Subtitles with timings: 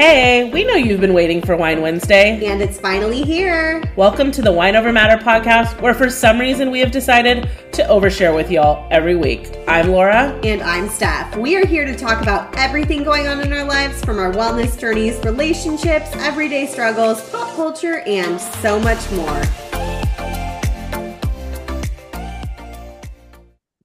[0.00, 2.42] Hey, we know you've been waiting for Wine Wednesday.
[2.46, 3.82] And it's finally here.
[3.96, 7.82] Welcome to the Wine Over Matter podcast, where for some reason we have decided to
[7.82, 9.54] overshare with y'all every week.
[9.68, 10.40] I'm Laura.
[10.42, 11.36] And I'm Steph.
[11.36, 14.80] We are here to talk about everything going on in our lives from our wellness
[14.80, 19.42] journeys, relationships, everyday struggles, pop culture, and so much more.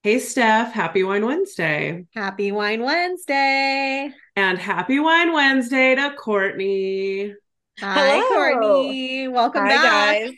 [0.02, 0.71] Hey, Steph.
[0.71, 2.05] Happy Wine Wednesday.
[2.16, 4.13] Happy Wine Wednesday.
[4.35, 7.34] And happy Wine Wednesday to Courtney.
[7.80, 8.27] Hi, Hello.
[8.59, 9.27] Courtney.
[9.27, 9.84] Welcome Hi, back.
[9.84, 10.34] guys.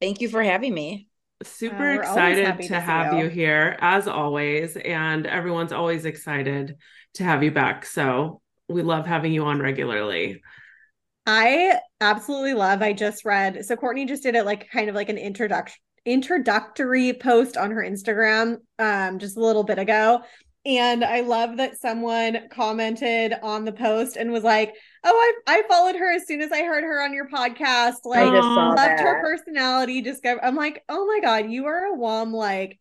[0.00, 1.08] Thank you for having me.
[1.44, 3.24] Super Uh, excited to to have you.
[3.24, 4.76] you here, as always.
[4.76, 6.76] And everyone's always excited
[7.14, 7.86] to have you back.
[7.86, 10.42] So we love having you on regularly.
[11.26, 12.82] I absolutely love.
[12.82, 17.12] I just read so Courtney just did it like kind of like an introduction introductory
[17.12, 20.22] post on her Instagram um just a little bit ago.
[20.66, 25.14] And I love that someone commented on the post and was like, "Oh,
[25.46, 28.04] I I followed her as soon as I heard her on your podcast.
[28.04, 29.00] Like, I just loved that.
[29.00, 30.02] her personality.
[30.02, 32.78] Discover." I'm like, "Oh my god, you are a WOM like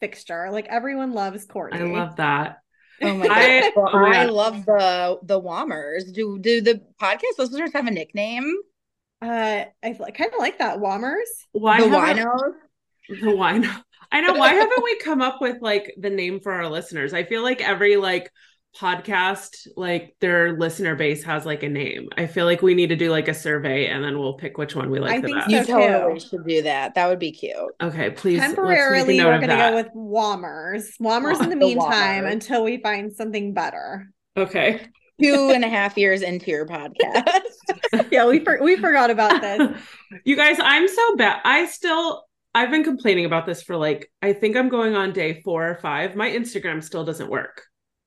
[0.00, 0.48] fixture.
[0.50, 2.58] Like everyone loves Courtney." I love that.
[3.02, 3.72] Oh my I- god.
[3.76, 6.12] Well, I love the the Womers.
[6.12, 8.50] Do do the podcast listeners have a nickname?
[9.20, 10.78] Uh, I kind of like that.
[10.78, 11.26] Wommers.
[11.52, 13.20] Why the haven't- winos?
[13.22, 13.68] The wine.
[14.12, 14.34] I know.
[14.34, 17.12] Why haven't we come up with like the name for our listeners?
[17.14, 18.30] I feel like every like
[18.76, 22.08] podcast, like their listener base has like a name.
[22.16, 24.74] I feel like we need to do like a survey and then we'll pick which
[24.76, 25.50] one we like I the think best.
[25.50, 26.28] You totally too.
[26.28, 26.94] should do that.
[26.94, 27.54] That would be cute.
[27.82, 28.38] Okay, please.
[28.38, 30.84] let's Temporarily, we're going to go with Wommers.
[31.00, 32.32] Wommers in the The meantime Wommers.
[32.32, 34.10] until we find something better.
[34.36, 34.82] Okay.
[35.22, 37.30] Two and a half years into your podcast.
[38.10, 39.80] Yeah, we for- we forgot about this.
[40.24, 41.40] you guys, I'm so bad.
[41.44, 42.24] I still.
[42.56, 45.74] I've been complaining about this for like I think I'm going on day four or
[45.74, 46.16] five.
[46.16, 47.62] My Instagram still doesn't work.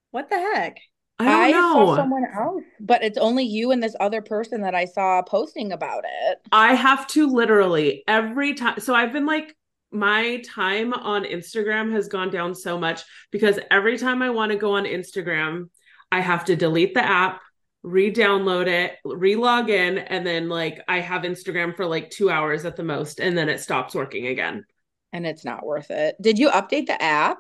[0.10, 0.78] What the heck?
[1.20, 1.86] I don't know.
[1.86, 5.72] saw someone else, but it's only you and this other person that I saw posting
[5.72, 6.40] about it.
[6.52, 8.80] I have to literally every time.
[8.80, 9.56] So I've been like,
[9.92, 14.58] my time on Instagram has gone down so much because every time I want to
[14.58, 15.70] go on Instagram,
[16.12, 17.42] I have to delete the app,
[17.84, 22.30] re download it, re log in, and then like I have Instagram for like two
[22.30, 24.66] hours at the most, and then it stops working again.
[25.12, 26.16] And it's not worth it.
[26.22, 27.40] Did you update the app?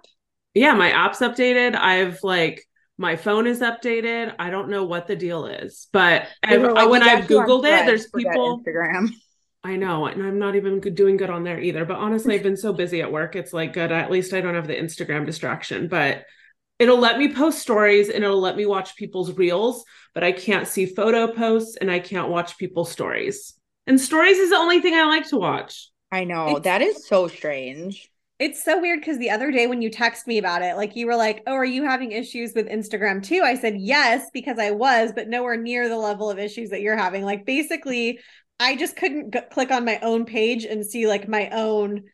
[0.53, 1.75] Yeah, my app's updated.
[1.75, 2.63] I've like,
[2.97, 4.33] my phone is updated.
[4.39, 7.47] I don't know what the deal is, but I've- like, when I've got you on
[7.47, 8.61] Googled it, there's people.
[8.66, 9.09] Instagram.
[9.61, 11.83] I know, and I'm not even doing good on there either.
[11.83, 13.35] But honestly, I've been so busy at work.
[13.35, 13.91] It's like good.
[13.91, 15.89] At least I don't have the Instagram distraction.
[15.89, 16.23] But
[16.79, 20.67] it'll let me post stories and it'll let me watch people's reels, but I can't
[20.67, 23.53] see photo posts and I can't watch people's stories.
[23.85, 25.90] And stories is the only thing I like to watch.
[26.12, 26.47] I know.
[26.50, 28.09] It's- that is so strange.
[28.40, 31.07] It's so weird because the other day when you text me about it, like you
[31.07, 34.72] were like, "Oh, are you having issues with Instagram too?" I said yes because I
[34.72, 37.25] was, but nowhere near the level of issues that you're having.
[37.25, 38.19] Like basically,
[38.57, 42.06] I just couldn't g- click on my own page and see like my own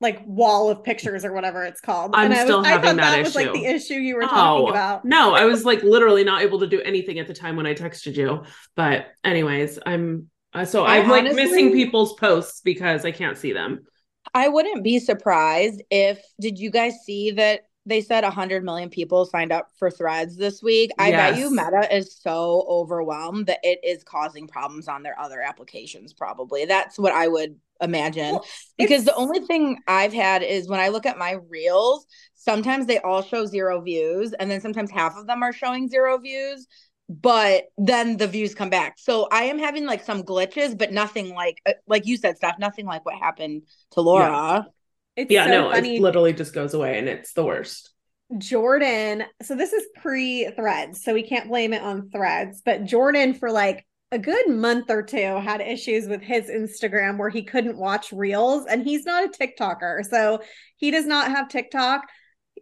[0.00, 2.14] like wall of pictures or whatever it's called.
[2.14, 4.22] I'm and I still was, I thought that that was like the issue you were
[4.22, 5.04] talking Oh, about.
[5.04, 7.74] No, I was like literally not able to do anything at the time when I
[7.74, 8.44] texted you.
[8.74, 13.52] But anyways, I'm uh, so I I'm like missing people's posts because I can't see
[13.52, 13.86] them.
[14.34, 19.24] I wouldn't be surprised if did you guys see that they said 100 million people
[19.24, 20.90] signed up for threads this week?
[20.98, 25.40] I bet you Meta is so overwhelmed that it is causing problems on their other
[25.40, 26.64] applications probably.
[26.64, 28.32] That's what I would imagine.
[28.32, 32.86] Well, because the only thing I've had is when I look at my reels, sometimes
[32.86, 36.66] they all show zero views and then sometimes half of them are showing zero views,
[37.08, 38.98] but then the views come back.
[38.98, 42.58] So I am having like some glitches, but nothing like uh, like you said Steph,
[42.58, 44.66] nothing like what happened to Laura.
[45.16, 45.96] It's Yeah, so no, funny.
[45.96, 47.90] it literally just goes away and it's the worst.
[48.38, 53.34] Jordan, so this is pre threads, so we can't blame it on threads, but Jordan
[53.34, 57.76] for like a good month or two had issues with his Instagram where he couldn't
[57.76, 60.04] watch reels and he's not a TikToker.
[60.04, 60.40] So
[60.76, 62.02] he does not have TikTok,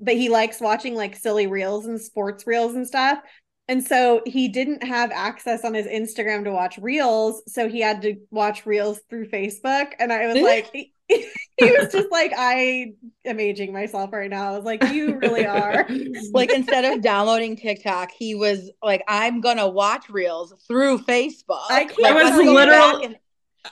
[0.01, 3.19] but he likes watching like silly reels and sports reels and stuff.
[3.67, 8.03] And so he didn't have access on his Instagram to watch reels, so he had
[8.03, 12.93] to watch reels through Facebook and I was like he, he was just like I
[13.25, 14.53] am aging myself right now.
[14.53, 15.87] I was like you really are.
[16.33, 21.63] Like instead of downloading TikTok, he was like, I'm gonna watch reels through Facebook.
[21.71, 23.17] I Like, I was let's literal- back and-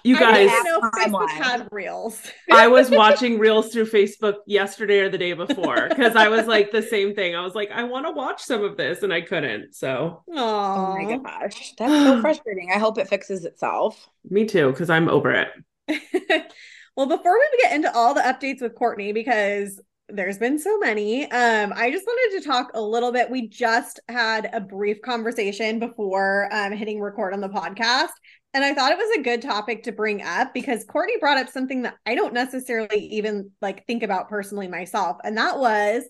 [0.04, 0.90] You guys, didn't know.
[0.90, 2.22] Facebook had reels.
[2.50, 6.72] I was watching reels through Facebook yesterday or the day before because I was like
[6.72, 7.34] the same thing.
[7.34, 9.74] I was like, I want to watch some of this and I couldn't.
[9.74, 12.70] So Oh my gosh, that's so frustrating.
[12.74, 14.08] I hope it fixes itself.
[14.28, 15.48] me too, because I'm over it.
[16.96, 21.24] well, before we get into all the updates with Courtney, because there's been so many.
[21.30, 23.30] Um, I just wanted to talk a little bit.
[23.30, 28.10] We just had a brief conversation before um, hitting record on the podcast.
[28.54, 31.48] And I thought it was a good topic to bring up because Courtney brought up
[31.48, 35.16] something that I don't necessarily even like think about personally myself.
[35.24, 36.04] And that was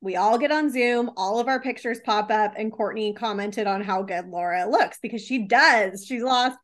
[0.00, 3.80] we all get on Zoom, all of our pictures pop up, and Courtney commented on
[3.80, 6.04] how good Laura looks because she does.
[6.04, 6.58] She's lost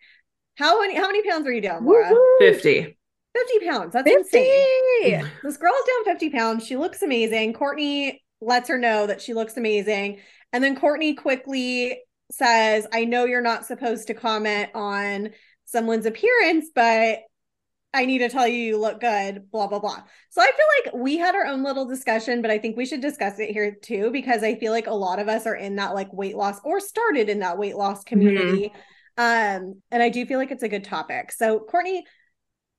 [0.56, 2.11] how many how many pounds are you down, Laura?
[2.11, 2.53] Woo-hoo.
[2.53, 2.97] 50.
[3.35, 3.93] 50 pounds.
[3.93, 4.38] That's 50.
[4.38, 5.31] insane.
[5.43, 6.67] This girl's down 50 pounds.
[6.67, 7.55] She looks amazing.
[7.55, 10.19] Courtney lets her know that she looks amazing.
[10.53, 12.00] And then Courtney quickly
[12.31, 15.31] says, I know you're not supposed to comment on
[15.65, 17.21] someone's appearance, but
[17.93, 20.03] I need to tell you you look good, blah, blah, blah.
[20.31, 23.00] So I feel like we had our own little discussion, but I think we should
[23.00, 25.94] discuss it here too, because I feel like a lot of us are in that
[25.94, 28.73] like weight loss or started in that weight loss community.
[29.19, 31.33] Um, and I do feel like it's a good topic.
[31.33, 32.05] So, Courtney,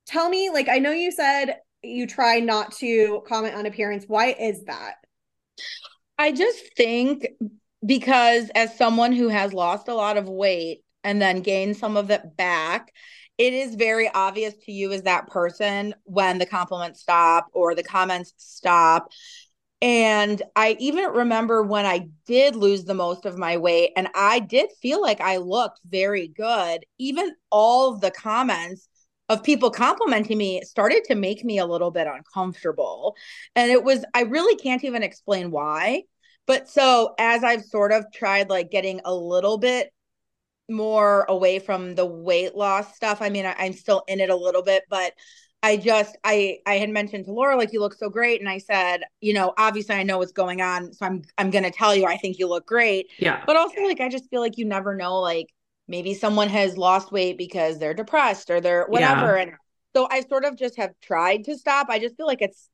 [0.08, 4.06] tell me, like, I know you said you try not to comment on appearance.
[4.08, 4.96] Why is that?
[6.18, 7.28] I just think
[7.86, 12.12] because as someone who has lost a lot of weight and then gained some of
[12.12, 12.94] it back,
[13.38, 17.84] it is very obvious to you as that person when the compliments stop or the
[17.84, 19.10] comments stop.
[19.82, 24.40] And I even remember when I did lose the most of my weight and I
[24.40, 26.86] did feel like I looked very good.
[27.00, 28.88] Even all the comments
[29.28, 33.16] of people complimenting me started to make me a little bit uncomfortable.
[33.56, 36.04] And it was, I really can't even explain why.
[36.48, 39.92] But so as I've sort of tried like getting a little bit
[40.70, 44.36] more away from the weight loss stuff, I mean, I, I'm still in it a
[44.36, 45.14] little bit, but
[45.64, 48.58] I just I I had mentioned to Laura like you look so great and I
[48.58, 51.96] said, you know, obviously I know what's going on, so I'm I'm going to tell
[51.96, 53.08] you I think you look great.
[53.20, 53.44] Yeah.
[53.46, 55.48] But also like I just feel like you never know like
[55.88, 59.52] maybe someone has lost weight because they're depressed or they're whatever and
[59.94, 61.88] so I sort of just have tried to stop.
[61.90, 62.70] I just feel like it's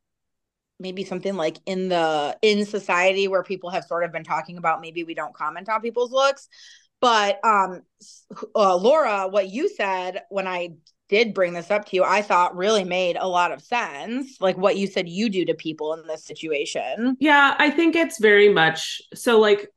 [0.80, 4.82] maybe something like in the in society where people have sort of been talking about
[4.82, 6.48] maybe we don't comment on people's looks
[7.00, 7.82] but um
[8.56, 10.76] uh, Laura what you said when I
[11.10, 14.40] did bring this up to you, I thought really made a lot of sense.
[14.42, 17.16] Like what you said you do to people in this situation.
[17.20, 19.70] Yeah, I think it's very much so like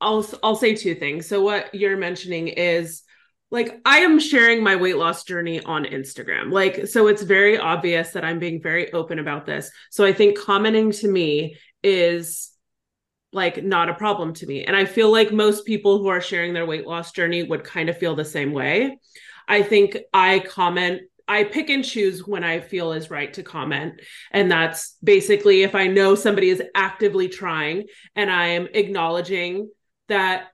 [0.00, 1.26] I'll I'll say two things.
[1.26, 3.02] So what you're mentioning is
[3.50, 6.50] like I am sharing my weight loss journey on Instagram.
[6.50, 9.70] Like so it's very obvious that I'm being very open about this.
[9.90, 12.50] So I think commenting to me is
[13.32, 14.64] like not a problem to me.
[14.64, 17.88] And I feel like most people who are sharing their weight loss journey would kind
[17.88, 18.98] of feel the same way.
[19.46, 24.00] I think I comment I pick and choose when I feel is right to comment.
[24.30, 29.70] And that's basically if I know somebody is actively trying and I am acknowledging
[30.08, 30.48] that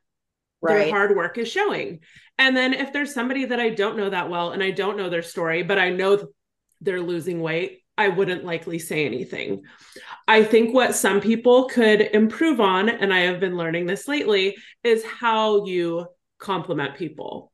[0.63, 0.85] Right.
[0.85, 2.01] their hard work is showing.
[2.39, 5.11] And then if there's somebody that I don't know that well and I don't know
[5.11, 6.29] their story, but I know
[6.81, 9.65] they're losing weight, I wouldn't likely say anything.
[10.27, 14.57] I think what some people could improve on, and I have been learning this lately,
[14.83, 16.07] is how you
[16.39, 17.53] compliment people.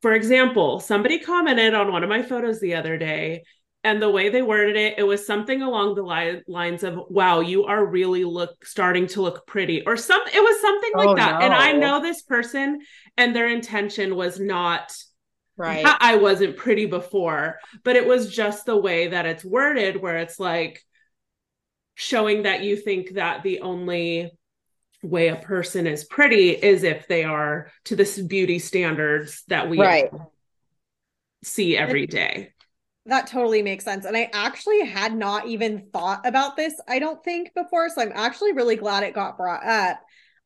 [0.00, 3.44] For example, somebody commented on one of my photos the other day,
[3.84, 7.40] and the way they worded it, it was something along the li- lines of, "Wow,
[7.40, 10.22] you are really look starting to look pretty," or some.
[10.32, 11.42] It was something like Oh, that.
[11.42, 12.80] And I know this person,
[13.16, 14.92] and their intention was not
[15.56, 15.86] Right.
[16.00, 20.40] I wasn't pretty before, but it was just the way that it's worded, where it's
[20.40, 20.82] like
[21.94, 24.32] showing that you think that the only
[25.02, 29.78] way a person is pretty is if they are to this beauty standards that we
[29.78, 30.10] Right.
[31.44, 32.53] see every day.
[33.06, 34.06] That totally makes sense.
[34.06, 37.88] And I actually had not even thought about this, I don't think, before.
[37.90, 40.00] So I'm actually really glad it got brought up.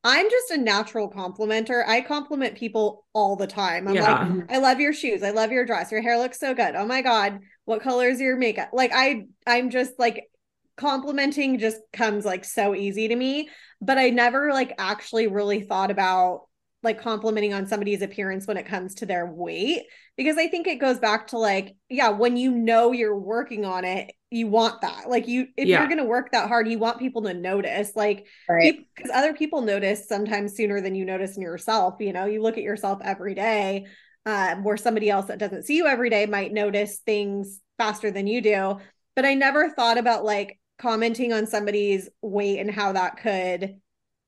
[0.04, 1.84] I'm just a natural complimenter.
[1.86, 3.86] I compliment people all the time.
[3.86, 4.24] I'm Yeah.
[4.24, 5.22] like, I love your shoes.
[5.22, 5.92] I love your dress.
[5.92, 6.74] Your hair looks so good.
[6.74, 7.40] Oh my God.
[7.64, 8.70] What color is your makeup?
[8.72, 10.28] Like I I'm just like
[10.76, 13.50] complimenting just comes like so easy to me.
[13.80, 16.47] But I never like actually really thought about
[16.82, 19.82] like complimenting on somebody's appearance when it comes to their weight
[20.16, 23.84] because I think it goes back to like, yeah, when you know you're working on
[23.84, 25.08] it, you want that.
[25.08, 25.78] Like you if Yeah.
[25.78, 27.92] you're going to work that hard, you want people to notice.
[27.96, 28.78] Like Right.
[28.94, 31.96] because other people notice sometimes sooner than you notice in yourself.
[32.00, 33.86] You know, you look at yourself every day,
[34.26, 38.26] um, where somebody else that doesn't see you every day might notice things faster than
[38.26, 38.78] you do.
[39.16, 43.80] But I never thought about like commenting on somebody's weight and how that could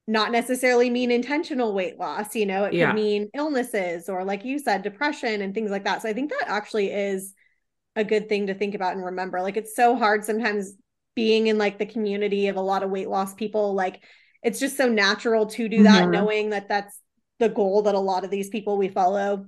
[0.06, 2.34] not necessarily mean intentional weight loss.
[2.34, 2.86] You know, it Yeah.
[2.86, 6.02] could mean illnesses or, like you said, depression and things like that.
[6.02, 7.34] So I think that actually is
[7.96, 9.40] a good thing to think about and remember.
[9.42, 10.74] Like it's so hard sometimes
[11.14, 13.74] being in like the community of a lot of weight loss people.
[13.74, 14.02] Like
[14.42, 16.10] it's just so natural to do that, Mhm.
[16.12, 16.98] knowing that that's
[17.38, 19.46] the goal that a lot of these people we follow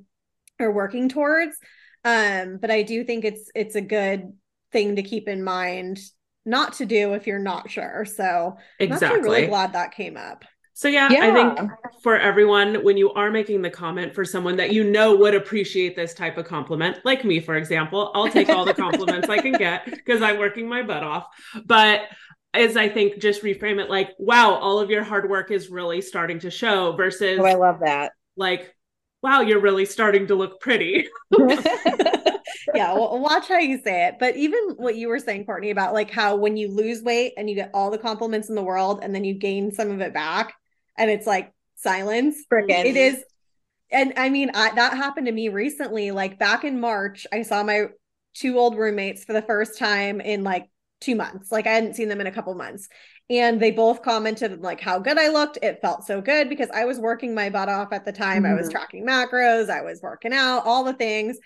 [0.59, 1.57] are working towards.
[2.05, 4.33] Um, but I do think it's it's a good
[4.73, 6.01] thing to keep in mind
[6.45, 8.05] not to do if you're not sure.
[8.05, 9.07] So exactly.
[9.07, 10.45] I'm actually really glad that came up.
[10.75, 11.71] So yeah, yeah, I think
[12.03, 15.97] for everyone, when you are making the comment for someone that you know would appreciate
[15.97, 19.53] this type of compliment, like me, for example, I'll take all the compliments I can
[19.53, 21.27] get because I'm working my butt off.
[21.67, 22.03] But
[22.55, 26.01] as I think just reframe it like, wow, all of your hard work is really
[26.01, 28.13] starting to show versus Oh, I love that.
[28.37, 28.75] Like,
[29.23, 31.07] wow, you're really starting to look pretty.
[32.75, 34.17] yeah, well, watch how you say it.
[34.19, 37.49] But even what you were saying, Courtney, about like how when you lose weight and
[37.49, 40.15] you get all the compliments in the world and then you gain some of it
[40.15, 40.55] back,
[40.97, 42.45] and it's like silence.
[42.53, 42.85] Frickin'.
[42.85, 43.23] It is.
[43.91, 46.11] And I mean, I, that happened to me recently.
[46.11, 47.87] Like back in March, I saw my
[48.35, 51.53] two old roommates for the first time in like two months.
[51.53, 52.89] Like I hadn't seen them in a couple months.
[53.29, 55.59] And they both commented like how good I looked.
[55.63, 58.43] It felt so good because I was working my butt off at the time.
[58.43, 58.53] Mm-hmm.
[58.53, 58.77] I was mm-hmm.
[58.77, 61.39] tracking macros, I was working out, all the things.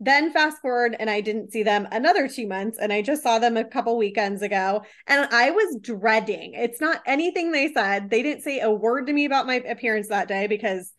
[0.00, 3.38] Then fast forward and I didn't see them another two months and I just saw
[3.38, 6.54] them a couple weekends ago and I was dreading.
[6.54, 8.10] It's not anything they said.
[8.10, 10.92] They didn't say a word to me about my appearance that day because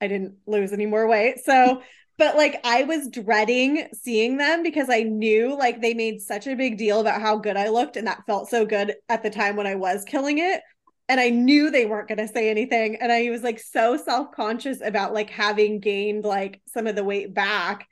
[0.00, 1.38] I didn't lose any more weight.
[1.44, 1.82] So,
[2.18, 6.56] but like I was dreading seeing them because I knew like they made such a
[6.56, 9.56] big deal about how good I looked and that felt so good at the time
[9.56, 10.60] when I was killing it
[11.08, 14.80] and I knew they weren't going to say anything and I was like so self-conscious
[14.82, 17.86] about like having gained like some of the weight back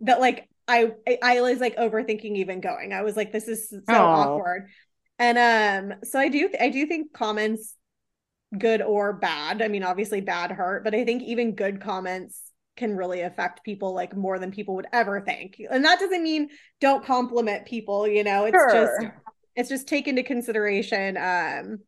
[0.00, 0.92] that like I
[1.22, 2.92] I was like overthinking even going.
[2.92, 4.68] I was like, this is so awkward.
[5.18, 7.74] And um, so I do I do think comments,
[8.56, 9.62] good or bad.
[9.62, 12.40] I mean, obviously bad hurt, but I think even good comments
[12.76, 15.60] can really affect people like more than people would ever think.
[15.70, 16.48] And that doesn't mean
[16.80, 18.46] don't compliment people, you know.
[18.46, 18.72] It's sure.
[18.72, 19.16] just
[19.56, 21.78] it's just take into consideration um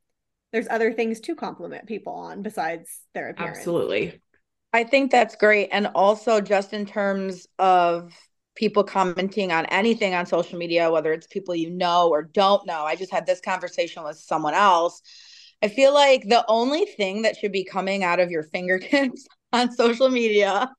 [0.52, 3.58] there's other things to compliment people on besides their appearance.
[3.58, 4.21] Absolutely.
[4.72, 5.68] I think that's great.
[5.72, 8.12] And also, just in terms of
[8.54, 12.84] people commenting on anything on social media, whether it's people you know or don't know,
[12.84, 15.02] I just had this conversation with someone else.
[15.62, 19.72] I feel like the only thing that should be coming out of your fingertips on
[19.72, 20.70] social media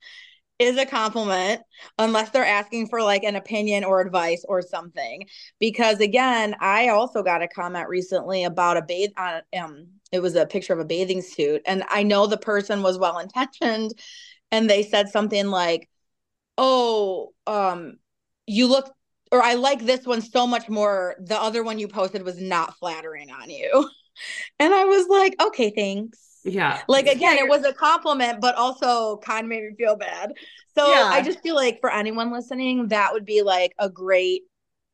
[0.59, 1.61] is a compliment
[1.97, 5.27] unless they're asking for like an opinion or advice or something
[5.59, 10.35] because again i also got a comment recently about a bathe on um it was
[10.35, 13.91] a picture of a bathing suit and i know the person was well intentioned
[14.51, 15.89] and they said something like
[16.57, 17.97] oh um
[18.47, 18.93] you look
[19.31, 22.77] or i like this one so much more the other one you posted was not
[22.77, 23.89] flattering on you
[24.59, 26.81] and i was like okay thanks yeah.
[26.87, 30.33] Like again, it was a compliment, but also kind of made me feel bad.
[30.75, 31.09] So yeah.
[31.11, 34.43] I just feel like for anyone listening, that would be like a great,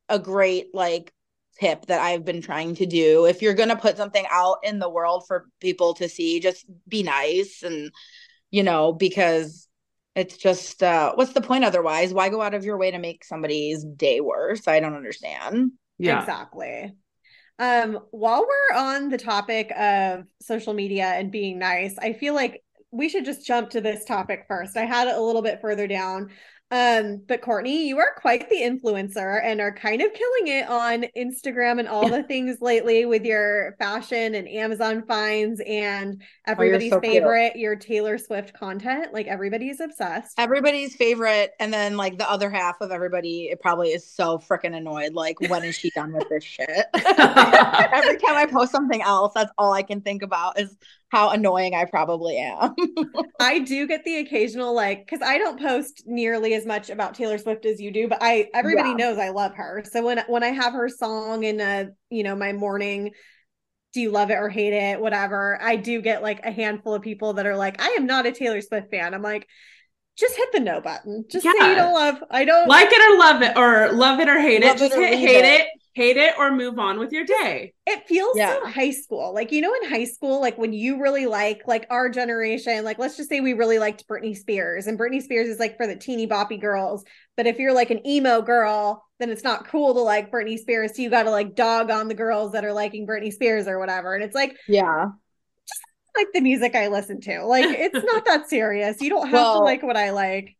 [0.08, 1.12] a great like
[1.60, 3.26] tip that I've been trying to do.
[3.26, 7.02] If you're gonna put something out in the world for people to see, just be
[7.02, 7.92] nice and
[8.50, 9.68] you know, because
[10.16, 12.12] it's just uh what's the point otherwise?
[12.12, 14.66] Why go out of your way to make somebody's day worse?
[14.66, 15.72] I don't understand.
[15.98, 16.20] Yeah.
[16.20, 16.94] Exactly.
[17.58, 22.62] Um, while we're on the topic of social media and being nice, I feel like
[22.90, 24.78] we should just jump to this topic first.
[24.78, 26.30] I had it a little bit further down.
[26.72, 31.04] Um, but Courtney, you are quite the influencer and are kind of killing it on
[31.16, 36.92] Instagram and all the things lately with your fashion and Amazon finds and oh, everybody's
[36.92, 37.60] oh, so favorite, cute.
[37.60, 39.12] your Taylor Swift content.
[39.12, 40.38] Like everybody's obsessed.
[40.38, 41.52] Everybody's favorite.
[41.58, 45.14] And then like the other half of everybody, it probably is so freaking annoyed.
[45.14, 46.68] Like, when is she done with this shit?
[46.94, 50.76] Every time I post something else, that's all I can think about is
[51.10, 52.74] how annoying I probably am.
[53.40, 57.38] I do get the occasional like cuz I don't post nearly as much about Taylor
[57.38, 58.96] Swift as you do, but I everybody yeah.
[58.96, 59.84] knows I love her.
[59.90, 63.12] So when when I have her song in a, you know, my morning
[63.92, 67.02] do you love it or hate it, whatever, I do get like a handful of
[67.02, 69.12] people that are like I am not a Taylor Swift fan.
[69.14, 69.48] I'm like
[70.16, 71.24] just hit the no button.
[71.28, 71.52] Just yeah.
[71.58, 72.22] say you don't love.
[72.30, 74.78] I don't like it or love it or love it or hate love it.
[74.78, 75.60] Just hit hate it.
[75.62, 77.74] it hate it or move on with your day.
[77.86, 78.54] It feels yeah.
[78.54, 79.34] so high school.
[79.34, 82.98] Like, you know, in high school, like when you really like, like our generation, like
[82.98, 85.96] let's just say we really liked Britney Spears, and Britney Spears is like for the
[85.96, 87.04] teeny boppy girls.
[87.36, 90.94] But if you're like an emo girl, then it's not cool to like Britney Spears.
[90.94, 93.78] So you got to like dog on the girls that are liking Britney Spears or
[93.78, 94.14] whatever.
[94.14, 95.06] And it's like, yeah.
[95.66, 95.82] Just
[96.16, 97.44] like the music I listen to.
[97.44, 99.00] Like, it's not that serious.
[99.00, 100.56] You don't have well, to like what I like.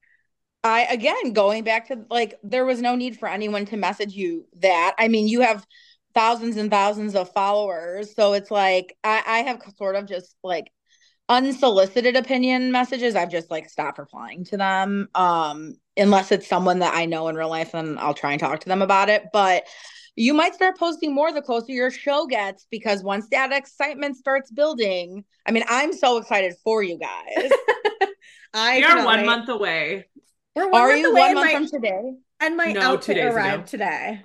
[0.63, 4.47] I again going back to like there was no need for anyone to message you
[4.59, 4.95] that.
[4.99, 5.67] I mean, you have
[6.15, 10.71] thousands and thousands of followers, so it's like I, I have sort of just like
[11.29, 13.15] unsolicited opinion messages.
[13.15, 15.09] I've just like stopped replying to them.
[15.15, 18.61] Um, unless it's someone that I know in real life, then I'll try and talk
[18.61, 19.27] to them about it.
[19.33, 19.65] But
[20.17, 24.51] you might start posting more the closer your show gets because once that excitement starts
[24.51, 27.51] building, I mean, I'm so excited for you guys.
[28.53, 29.27] I You're one wait.
[29.27, 30.07] month away.
[30.55, 32.15] We're one Are you one month my, from today?
[32.41, 33.71] And my no, outfit arrived ago.
[33.71, 34.23] today.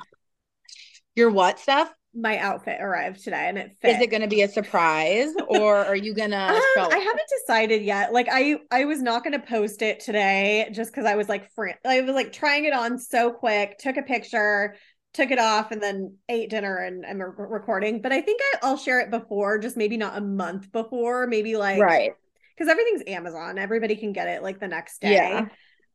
[1.15, 1.93] Your what stuff?
[2.13, 3.95] My outfit arrived today and it fit.
[3.95, 6.61] Is it going to be a surprise or are you going to Um.
[6.77, 8.13] I haven't decided yet.
[8.13, 11.51] Like I I was not going to post it today just cuz I was like
[11.53, 14.75] fr- I was like trying it on so quick, took a picture,
[15.13, 18.01] took it off and then ate dinner and I'm re- recording.
[18.01, 21.55] But I think I, I'll share it before, just maybe not a month before, maybe
[21.57, 22.11] like right.
[22.57, 23.57] cuz everything's Amazon.
[23.57, 25.13] Everybody can get it like the next day.
[25.13, 25.45] Yeah.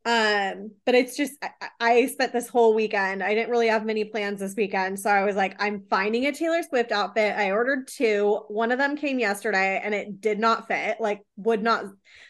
[0.04, 3.22] Um, but it's just I, I spent this whole weekend.
[3.22, 6.32] I didn't really have many plans this weekend, so I was like, I'm finding a
[6.32, 7.36] Taylor Swift outfit.
[7.36, 8.40] I ordered two.
[8.48, 11.00] One of them came yesterday, and it did not fit.
[11.00, 11.84] Like, would not.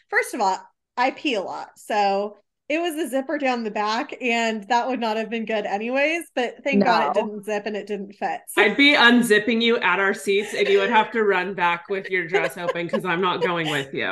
[0.09, 0.59] First of all,
[0.97, 2.37] I pee a lot, so
[2.71, 6.23] it was a zipper down the back, and that would not have been good anyways.
[6.33, 8.41] But thank God it didn't zip and it didn't fit.
[8.47, 11.89] So- I'd be unzipping you at our seats and you would have to run back
[11.89, 14.05] with your dress open because I'm not going with you.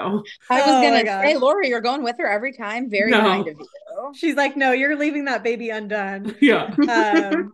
[0.49, 1.23] I was Oh going to God.
[1.23, 2.89] say, Laura, you're going with her every time.
[2.89, 3.21] Very No.
[3.21, 4.11] kind of you.
[4.13, 6.35] She's like, no, you're leaving that baby undone.
[6.41, 6.73] Yeah.
[6.89, 7.53] um,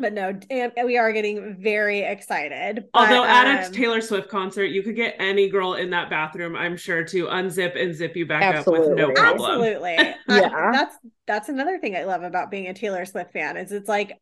[0.00, 2.86] but no, and we are getting very excited.
[2.92, 6.10] But, Although at a um, Taylor Swift concert, you could get any girl in that
[6.10, 9.14] bathroom, I'm sure, to unzip and zip you back up with no Absolutely.
[9.14, 9.50] problem.
[9.62, 9.96] absolutely,
[10.28, 10.50] Yeah.
[10.54, 13.88] I- that's that's another thing I love about being a Taylor Swift fan is it's
[13.88, 14.18] like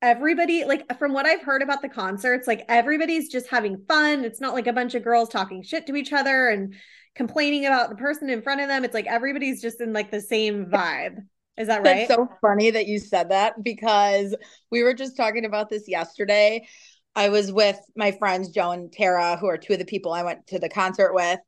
[0.00, 4.24] everybody like from what I've heard about the concerts, like everybody's just having fun.
[4.24, 6.74] It's not like a bunch of girls talking shit to each other and
[7.14, 8.84] complaining about the person in front of them.
[8.84, 11.18] It's like everybody's just in like the same vibe.
[11.62, 12.08] Is that right?
[12.08, 14.34] That's so funny that you said that because
[14.72, 16.66] we were just talking about this yesterday.
[17.14, 20.24] I was with my friends Joe and Tara, who are two of the people I
[20.24, 21.38] went to the concert with.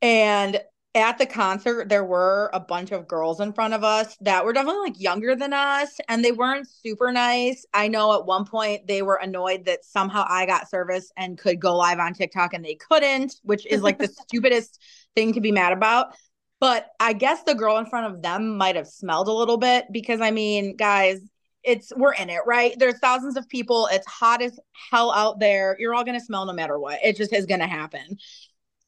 [0.00, 0.60] And
[0.94, 4.54] at the concert, there were a bunch of girls in front of us that were
[4.54, 7.66] definitely like younger than us, and they weren't super nice.
[7.74, 11.60] I know at one point they were annoyed that somehow I got service and could
[11.60, 14.80] go live on TikTok and they couldn't, which is like the stupidest
[15.14, 16.14] thing to be mad about.
[16.60, 19.86] But I guess the girl in front of them might have smelled a little bit
[19.92, 21.20] because I mean, guys,
[21.62, 22.74] it's we're in it, right?
[22.78, 23.88] There's thousands of people.
[23.90, 24.58] It's hot as
[24.90, 25.76] hell out there.
[25.78, 27.00] You're all gonna smell no matter what.
[27.02, 28.18] It just is gonna happen.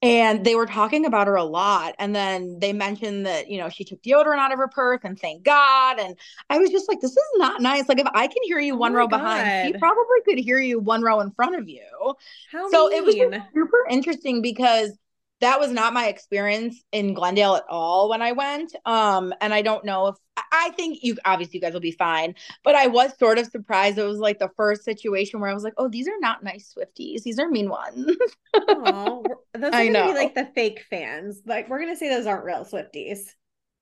[0.03, 1.95] And they were talking about her a lot.
[1.99, 5.19] And then they mentioned that, you know, she took deodorant out of her purse and
[5.19, 5.99] thank God.
[5.99, 6.17] And
[6.51, 7.89] I was just like, this is not nice.
[7.89, 10.59] Like, if I can hear you Oh one my row behind, she probably could hear
[10.59, 11.83] you one row in front of you
[12.53, 13.15] How so it was
[13.55, 14.93] super interesting because
[15.41, 18.75] that was not my experience in Glendale at all when I went.
[18.85, 22.35] Um, and I don't know if I- think you obviously you guys will be fine,
[22.65, 23.99] but I was sort of surprised.
[23.99, 26.75] It was like the first situation where I was like, oh, these are not nice
[26.77, 27.23] Swifties.
[27.23, 28.11] These are mean ones.
[28.55, 29.23] Aw,
[29.55, 31.41] those are I gonna be like the fake fans.
[31.47, 33.21] Like we're gonna say those aren't real Swifties.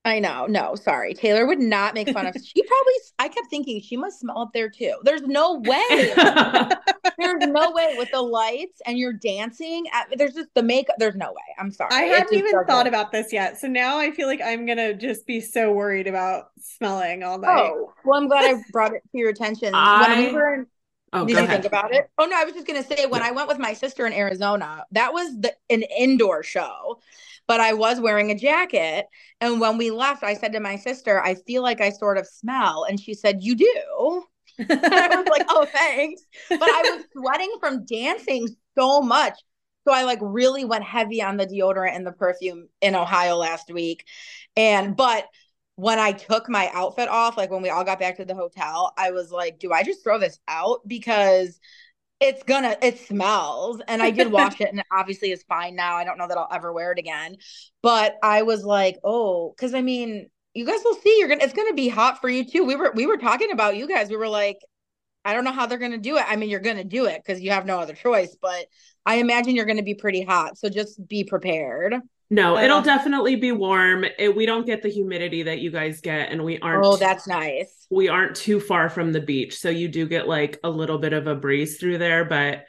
[0.05, 0.45] I know.
[0.45, 1.13] No, sorry.
[1.15, 4.51] Taylor would not make fun of she probably I kept thinking she must smell up
[4.53, 4.93] there too.
[5.03, 6.13] There's no way.
[7.17, 10.95] there's no way with the lights and you're dancing at there's just the makeup.
[10.99, 11.55] There's no way.
[11.59, 11.89] I'm sorry.
[11.91, 13.59] I It hadn't even doesn't- thought about this yet.
[13.59, 17.71] So now I feel like I'm gonna just be so worried about smelling all night.
[17.73, 19.73] Oh, well, I'm glad I brought it to your attention.
[19.73, 20.67] when we were in,
[21.13, 21.49] oh, did you ahead.
[21.61, 22.09] think about it?
[22.19, 24.85] Oh no, I was just gonna say when I went with my sister in Arizona,
[24.91, 26.99] that was the an indoor show,
[27.47, 29.05] but I was wearing a jacket.
[29.41, 32.27] And when we left, I said to my sister, "I feel like I sort of
[32.27, 34.23] smell," and she said, "You do."
[34.69, 39.37] And I was like, "Oh, thanks." But I was sweating from dancing so much.
[39.87, 43.71] So I like really went heavy on the deodorant and the perfume in Ohio last
[43.71, 44.05] week.
[44.55, 45.27] And but
[45.75, 48.93] when I took my outfit off, like when we all got back to the hotel,
[48.97, 50.79] I was like, do I just throw this out?
[50.87, 51.59] Because
[52.25, 53.81] it's gonna, it smells.
[53.87, 55.95] And I did wash it and it obviously it's fine now.
[55.95, 57.37] I don't know that I'll ever wear it again.
[57.81, 61.53] But I was like, oh, because I mean, you guys will see you're gonna it's
[61.53, 62.63] gonna be hot for you too.
[62.63, 64.09] We were we were talking about you guys.
[64.09, 64.57] We were like,
[65.23, 66.25] I don't know how they're gonna do it.
[66.27, 68.65] I mean, you're gonna do it because you have no other choice, but
[69.05, 70.57] I imagine you're gonna be pretty hot.
[70.57, 71.95] So just be prepared.
[72.35, 74.03] No, it'll Uh, definitely be warm.
[74.19, 76.85] It, we don't get the humidity that you guys get, and we aren't.
[76.85, 77.87] Oh, that's nice.
[77.89, 81.13] we aren't too far from the beach, so you do get like a little bit
[81.13, 82.25] of a breeze through there.
[82.25, 82.65] But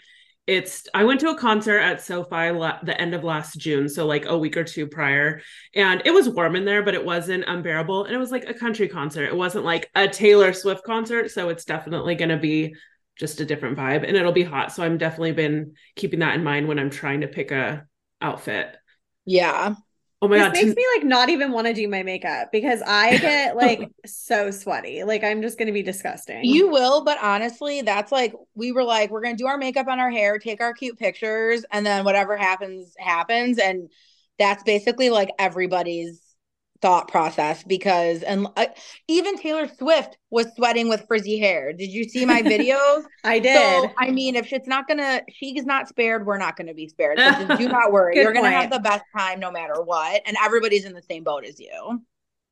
[0.46, 0.86] it's.
[0.94, 4.26] I went to a concert at SoFi la- the end of last June, so like
[4.26, 5.40] a week or two prior,
[5.74, 8.04] and it was warm in there, but it wasn't unbearable.
[8.04, 9.24] And it was like a country concert.
[9.24, 12.76] It wasn't like a Taylor Swift concert, so it's definitely going to be
[13.16, 14.70] just a different vibe, and it'll be hot.
[14.72, 17.84] So I'm definitely been keeping that in mind when I'm trying to pick a
[18.22, 18.76] outfit.
[19.26, 19.74] Yeah.
[20.22, 22.48] Oh my this god, makes to- me like not even want to do my makeup
[22.50, 25.04] because I get like so sweaty.
[25.04, 26.44] Like I'm just gonna be disgusting.
[26.44, 30.00] You will, but honestly, that's like we were like, we're gonna do our makeup on
[30.00, 33.58] our hair, take our cute pictures, and then whatever happens, happens.
[33.58, 33.90] And
[34.38, 36.20] that's basically like everybody's
[36.86, 38.66] thought process because and uh,
[39.08, 41.72] even Taylor Swift was sweating with frizzy hair.
[41.72, 43.02] Did you see my videos?
[43.24, 43.56] I did.
[43.56, 47.18] So I mean, if it's not gonna, she's not spared, we're not gonna be spared.
[47.18, 48.14] So just do not worry.
[48.14, 48.54] You're gonna point.
[48.54, 52.02] have the best time no matter what, and everybody's in the same boat as you.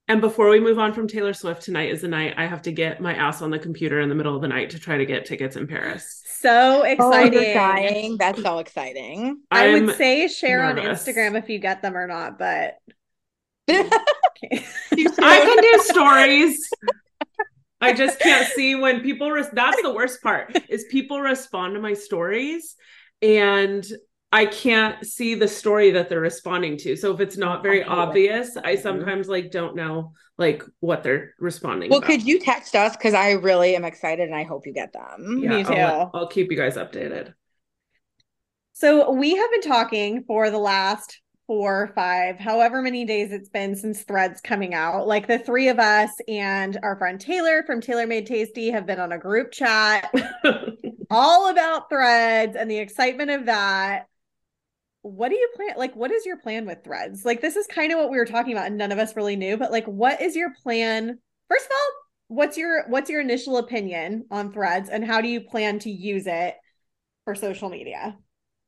[0.08, 2.72] And before we move on from Taylor Swift, tonight is the night I have to
[2.72, 5.06] get my ass on the computer in the middle of the night to try to
[5.06, 6.22] get tickets in Paris.
[6.26, 7.32] So Oh, exciting.
[7.32, 8.16] you're dying.
[8.18, 9.40] That's so exciting.
[9.50, 11.08] I I'm would say share nervous.
[11.08, 12.74] on Instagram if you get them or not, but
[13.68, 14.00] I
[14.50, 16.68] can do stories.
[17.80, 21.80] I just can't see when people res- that's the worst part is people respond to
[21.80, 22.76] my stories
[23.20, 23.86] and
[24.32, 26.96] I can't see the story that they're responding to.
[26.96, 28.82] So if it's not very I obvious, I mm-hmm.
[28.82, 31.92] sometimes like don't know like what they're responding to.
[31.92, 32.10] well, about.
[32.10, 32.96] could you text us?
[32.96, 35.40] Because I really am excited and I hope you get them.
[35.40, 36.10] Yeah, Me I'll, too.
[36.14, 37.32] I'll keep you guys updated.
[38.72, 43.76] So we have been talking for the last four, five, however many days it's been
[43.76, 45.06] since Threads coming out.
[45.06, 49.00] Like the three of us and our friend Taylor from Taylor Made Tasty have been
[49.00, 50.12] on a group chat
[51.10, 54.06] all about Threads and the excitement of that.
[55.02, 55.74] What do you plan?
[55.76, 57.26] Like, what is your plan with Threads?
[57.26, 59.36] Like, this is kind of what we were talking about, and none of us really
[59.36, 59.58] knew.
[59.58, 61.18] But like, what is your plan?
[61.48, 65.42] First of all, what's your what's your initial opinion on Threads, and how do you
[65.42, 66.54] plan to use it
[67.26, 68.16] for social media?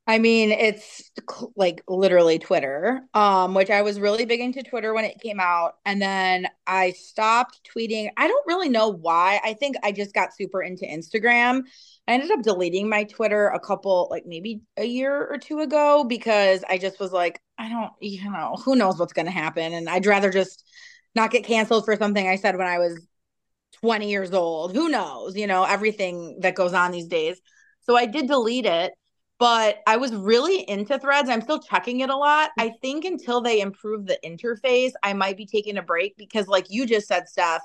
[0.09, 1.11] I mean, it's
[1.57, 5.73] like literally Twitter, um, which I was really big into Twitter when it came out.
[5.85, 8.07] And then I stopped tweeting.
[8.15, 9.41] I don't really know why.
[9.43, 11.63] I think I just got super into Instagram.
[12.07, 16.05] I ended up deleting my Twitter a couple, like maybe a year or two ago,
[16.05, 19.73] because I just was like, I don't, you know, who knows what's going to happen.
[19.73, 20.63] And I'd rather just
[21.15, 23.05] not get canceled for something I said when I was
[23.81, 24.73] 20 years old.
[24.73, 27.41] Who knows, you know, everything that goes on these days.
[27.81, 28.93] So I did delete it
[29.39, 31.29] but I was really into threads.
[31.29, 32.51] I'm still checking it a lot.
[32.57, 36.67] I think until they improve the interface, I might be taking a break because, like
[36.69, 37.61] you just said, Steph,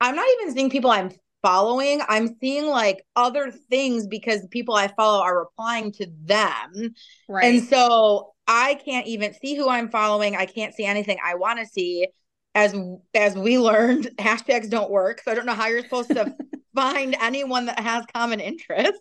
[0.00, 1.10] I'm not even seeing people I'm
[1.42, 2.00] following.
[2.08, 6.94] I'm seeing like other things because the people I follow are replying to them.
[7.28, 7.44] Right.
[7.44, 10.36] And so I can't even see who I'm following.
[10.36, 12.08] I can't see anything I want to see.
[12.56, 12.72] As
[13.14, 15.20] as we learned, hashtags don't work.
[15.22, 16.34] So I don't know how you're supposed to
[16.74, 19.00] find anyone that has common interests.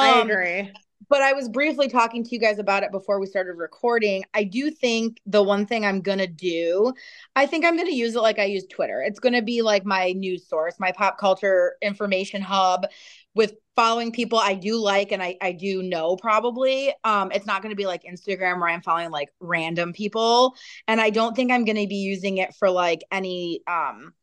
[0.00, 0.72] I Um, agree.
[1.08, 4.24] But I was briefly talking to you guys about it before we started recording.
[4.32, 6.92] I do think the one thing I'm going to do,
[7.36, 9.02] I think I'm going to use it like I use Twitter.
[9.02, 12.86] It's going to be like my news source, my pop culture information hub
[13.34, 16.94] with following people I do like and I, I do know probably.
[17.02, 20.54] Um, it's not going to be like Instagram where I'm following like random people.
[20.86, 24.14] And I don't think I'm going to be using it for like any, um,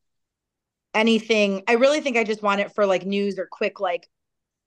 [0.94, 1.64] anything.
[1.68, 4.08] I really think I just want it for like news or quick, like,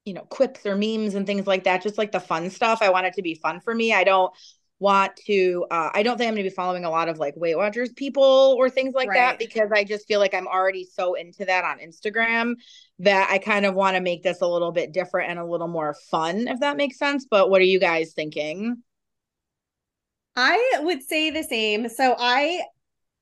[0.04, 2.80] you know, quips or memes and things like that, just like the fun stuff.
[2.82, 3.92] I want it to be fun for me.
[3.92, 4.32] I don't
[4.80, 7.34] want to uh I don't think I'm going to be following a lot of like
[7.36, 9.14] Weight Watchers people or things like Right.
[9.14, 12.54] that because I just feel like I'm already so into that on Instagram
[12.98, 15.68] that I kind of want to make this a little bit different and a little
[15.68, 17.26] more fun if that makes sense.
[17.30, 18.82] But what are you guys thinking?
[20.36, 21.88] I would say the same.
[21.88, 22.62] So I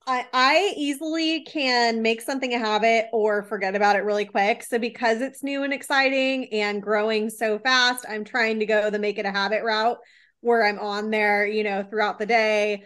[0.06, 4.62] I I easily can make something a habit or forget about it really quick.
[4.62, 8.98] So because it's new and exciting and growing so fast, I'm trying to go the
[8.98, 9.98] make it a habit route
[10.40, 12.84] where I'm on there, you know, throughout the day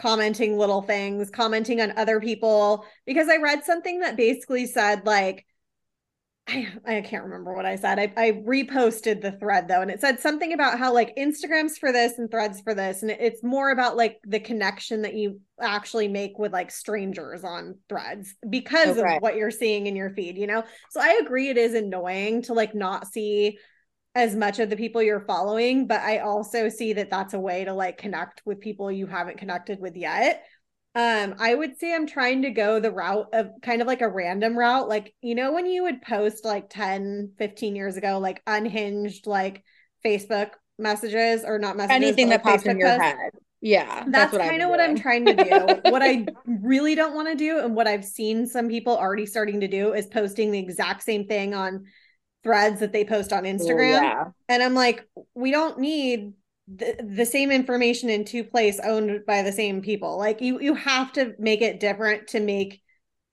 [0.00, 5.44] commenting little things, commenting on other people because I read something that basically said like
[6.50, 7.98] I, I can't remember what I said.
[7.98, 11.92] I, I reposted the thread though, and it said something about how like Instagram's for
[11.92, 13.02] this and threads for this.
[13.02, 17.76] And it's more about like the connection that you actually make with like strangers on
[17.90, 18.96] threads because Okay.
[18.96, 20.64] of what you're seeing in your feed, you know?
[20.88, 23.58] So I agree it is annoying to like not see
[24.14, 27.66] as much of the people you're following, but I also see that that's a way
[27.66, 30.44] to like connect with people you haven't connected with yet.
[30.98, 34.08] Um, I would say I'm trying to go the route of kind of like a
[34.08, 34.88] random route.
[34.88, 39.62] Like, you know, when you would post like 10, 15 years ago, like unhinged, like
[40.04, 43.04] Facebook messages or not messages, Anything that pops in your posts.
[43.04, 43.30] head.
[43.60, 44.06] Yeah.
[44.08, 45.80] That's, I've kind of what I'm trying to do.
[45.92, 49.60] what I really don't want to do, and what I've seen some people already starting
[49.60, 51.84] to do, is posting the exact same thing on
[52.42, 54.02] threads that they post on Instagram.
[54.02, 54.24] Yeah.
[54.48, 55.06] And I'm like,
[55.36, 56.32] we don't need
[56.74, 60.18] the, the same information in two places owned by the same people.
[60.18, 62.82] Like you you have to make it different to make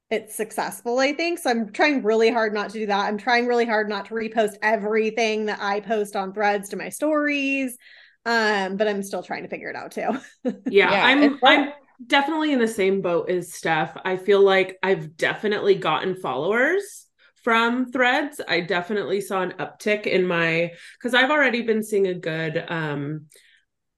[0.10, 1.40] it successful, I think.
[1.40, 3.08] So I'm trying really hard not to do that.
[3.08, 6.90] I'm trying really hard not to repost everything that I post on threads to my
[6.90, 7.78] stories.
[8.26, 10.20] Um, but I'm still trying to figure it out too.
[10.70, 11.74] Yeah, Yeah, I'm I'm
[12.06, 13.98] definitely in the same boat as Steph.
[14.04, 17.05] I feel like I've definitely gotten followers
[17.46, 18.42] from threads.
[18.48, 23.28] I definitely saw an uptick in my because I've already been seeing a good um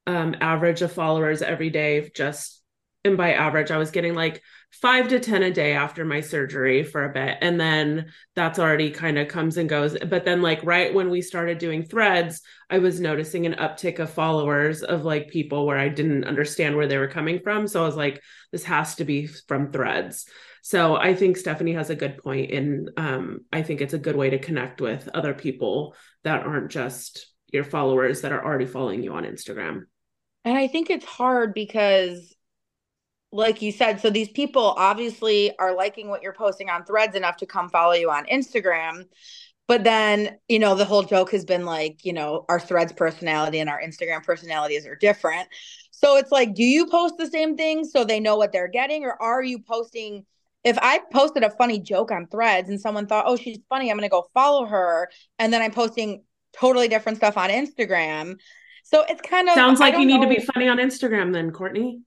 [0.05, 2.61] um average of followers every day just
[3.05, 4.43] and by average I was getting like
[4.81, 7.37] five to 10 a day after my surgery for a bit.
[7.41, 9.97] And then that's already kind of comes and goes.
[9.97, 14.09] But then, like, right when we started doing threads, I was noticing an uptick of
[14.09, 17.67] followers of like people where I didn't understand where they were coming from.
[17.67, 20.25] So I was like, this has to be from threads.
[20.61, 24.17] So I think Stephanie has a good point in um, I think it's a good
[24.17, 29.01] way to connect with other people that aren't just your followers that are already following
[29.01, 29.83] you on Instagram.
[30.43, 32.35] And I think it's hard because
[33.31, 37.37] like you said, so these people obviously are liking what you're posting on threads enough
[37.37, 39.05] to come follow you on Instagram.
[39.67, 43.59] But then, you know, the whole joke has been like, you know, our threads personality
[43.59, 45.49] and our Instagram personalities are different.
[45.91, 49.03] So it's like, do you post the same thing so they know what they're getting?
[49.03, 50.25] Or are you posting?
[50.63, 53.97] If I posted a funny joke on threads and someone thought, oh, she's funny, I'm
[53.97, 55.09] going to go follow her.
[55.37, 58.39] And then I'm posting totally different stuff on Instagram.
[58.83, 61.99] So it's kind of sounds like you need to be funny on Instagram then, Courtney.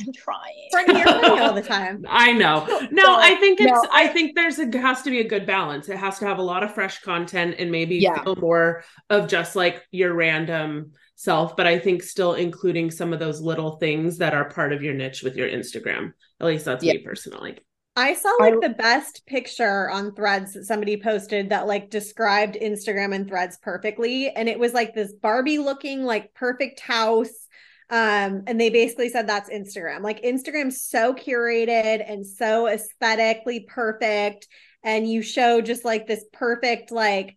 [0.00, 0.68] I'm trying.
[0.72, 2.04] Courtney, you're funny all the time.
[2.08, 2.66] I know.
[2.90, 3.72] No, so, I think it's.
[3.72, 5.88] No, I, I, think there's a has to be a good balance.
[5.88, 8.22] It has to have a lot of fresh content and maybe yeah.
[8.22, 13.18] feel more of just like your random self, but I think still including some of
[13.18, 16.12] those little things that are part of your niche with your Instagram.
[16.40, 16.94] At least that's yeah.
[16.94, 17.58] me personally.
[17.98, 22.58] I saw like I, the best picture on threads that somebody posted that like described
[22.60, 24.28] Instagram and threads perfectly.
[24.28, 27.45] And it was like this Barbie looking, like perfect house.
[27.88, 30.02] Um, and they basically said that's Instagram.
[30.02, 34.48] Like Instagram's so curated and so aesthetically perfect.
[34.82, 37.36] And you show just like this perfect, like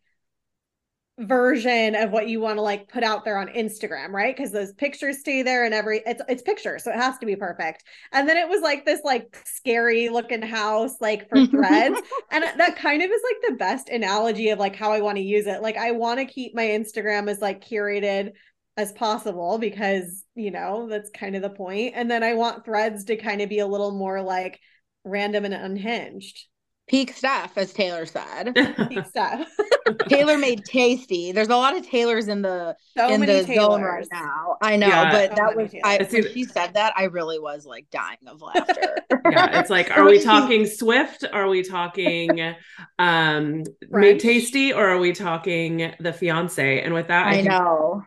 [1.19, 4.35] version of what you want to like put out there on Instagram, right?
[4.35, 7.35] Because those pictures stay there and every it's it's pictures, so it has to be
[7.35, 7.83] perfect.
[8.11, 11.99] And then it was like this like scary looking house like for threads.
[12.31, 15.23] and that kind of is like the best analogy of like how I want to
[15.23, 15.61] use it.
[15.61, 18.31] Like I want to keep my Instagram as like curated
[18.79, 21.93] as possible because, you know, that's kind of the point.
[21.95, 24.57] And then I want threads to kind of be a little more like
[25.03, 26.45] random and unhinged.
[26.87, 28.55] Peak stuff, as Taylor said.
[28.89, 29.47] Peak stuff.
[30.07, 31.33] Taylor made tasty.
[31.33, 33.55] There's a lot of Taylors in the so in the Taylors.
[33.55, 34.55] zone right now.
[34.61, 37.65] I know, yeah, but so that was I, when she said that, I really was
[37.65, 38.95] like dying of laughter.
[39.29, 41.25] yeah, it's like, are we talking Swift?
[41.31, 42.55] Are we talking
[42.97, 46.81] um made tasty, or are we talking the fiance?
[46.81, 48.03] And with that, I, I know.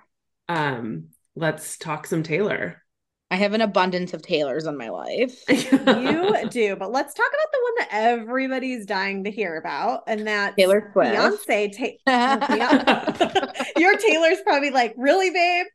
[0.53, 2.83] Um, let's talk some Taylor.
[3.31, 5.43] I have an abundance of Taylors in my life.
[5.49, 10.27] you do, but let's talk about the one that everybody's dying to hear about, and
[10.27, 11.17] that Taylor Swift.
[11.17, 11.97] Beyonce.
[12.07, 15.67] Ta- Your Taylor's probably like, really, babe?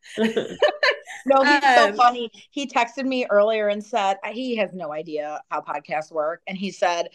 [1.25, 2.29] no, he's um, so funny.
[2.51, 6.69] He texted me earlier and said he has no idea how podcasts work, and he
[6.69, 7.07] said,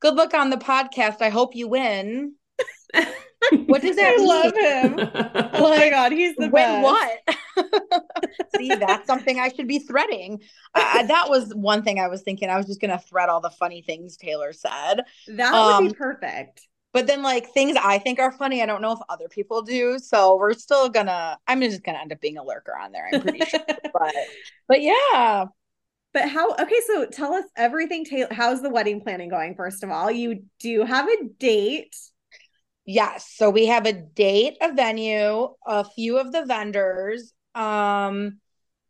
[0.00, 1.20] "Good luck on the podcast.
[1.20, 2.36] I hope you win."
[3.66, 4.26] What does that I mean?
[4.26, 5.10] love him.
[5.54, 6.82] oh my god, he's the best.
[6.82, 7.20] what?
[8.56, 10.40] See, that's something I should be threading.
[10.74, 12.48] Uh, that was one thing I was thinking.
[12.48, 15.02] I was just gonna thread all the funny things Taylor said.
[15.28, 16.66] That um, would be um, perfect.
[16.92, 19.98] But then, like things I think are funny, I don't know if other people do.
[19.98, 21.38] So we're still gonna.
[21.46, 23.08] I'm just gonna end up being a lurker on there.
[23.12, 23.60] I'm pretty sure.
[23.92, 24.14] but
[24.68, 25.46] but yeah.
[26.12, 26.52] But how?
[26.54, 28.04] Okay, so tell us everything.
[28.04, 29.54] Taylor, how's the wedding planning going?
[29.54, 31.94] First of all, you do have a date.
[32.86, 33.30] Yes.
[33.34, 37.32] So we have a date, a venue, a few of the vendors.
[37.54, 38.40] Um,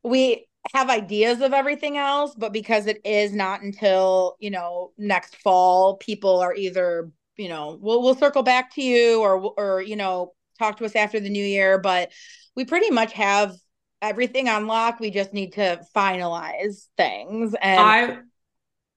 [0.02, 5.36] we have ideas of everything else, but because it is not until, you know, next
[5.36, 9.96] fall, people are either, you know, we'll we'll circle back to you or or, you
[9.96, 11.78] know, talk to us after the new year.
[11.78, 12.12] But
[12.54, 13.54] we pretty much have
[14.02, 15.00] everything on lock.
[15.00, 17.54] We just need to finalize things.
[17.60, 18.18] And I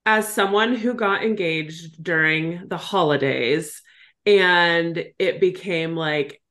[0.05, 3.81] as someone who got engaged during the holidays,
[4.25, 6.41] and it became like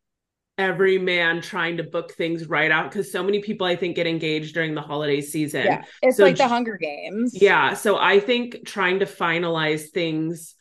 [0.59, 4.07] every man trying to book things right out because so many people I think get
[4.07, 5.65] engaged during the holiday season.
[5.65, 7.33] Yeah, it's so, like the Hunger Games.
[7.35, 10.55] Yeah, so I think trying to finalize things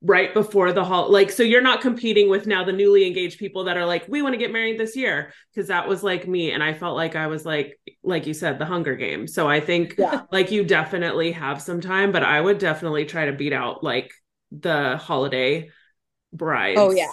[0.00, 3.64] right before the hall like so you're not competing with now the newly engaged people
[3.64, 6.52] that are like we want to get married this year because that was like me
[6.52, 9.34] and I felt like I was like like you said the Hunger Games.
[9.34, 10.22] So I think yeah.
[10.32, 14.10] like you definitely have some time but I would definitely try to beat out like
[14.50, 15.68] the holiday
[16.34, 16.80] brides.
[16.80, 17.12] Oh yeah.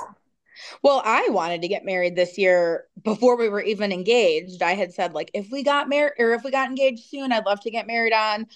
[0.83, 4.61] Well, I wanted to get married this year before we were even engaged.
[4.61, 7.45] I had said like if we got married or if we got engaged soon, I'd
[7.45, 8.47] love to get married on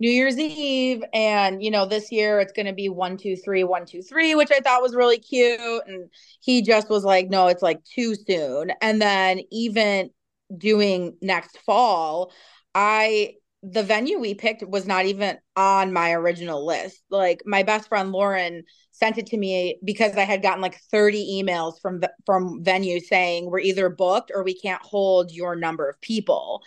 [0.00, 1.02] New Year's Eve.
[1.12, 4.50] And you know, this year it's gonna be one, two, three, one, two, three, which
[4.50, 5.60] I thought was really cute.
[5.86, 8.72] And he just was like, no, it's like too soon.
[8.80, 10.10] And then even
[10.56, 12.32] doing next fall,
[12.74, 17.02] I the venue we picked was not even on my original list.
[17.08, 18.64] Like my best friend Lauren
[18.94, 23.50] sent it to me because I had gotten like 30 emails from from venue saying
[23.50, 26.62] we're either booked or we can't hold your number of people.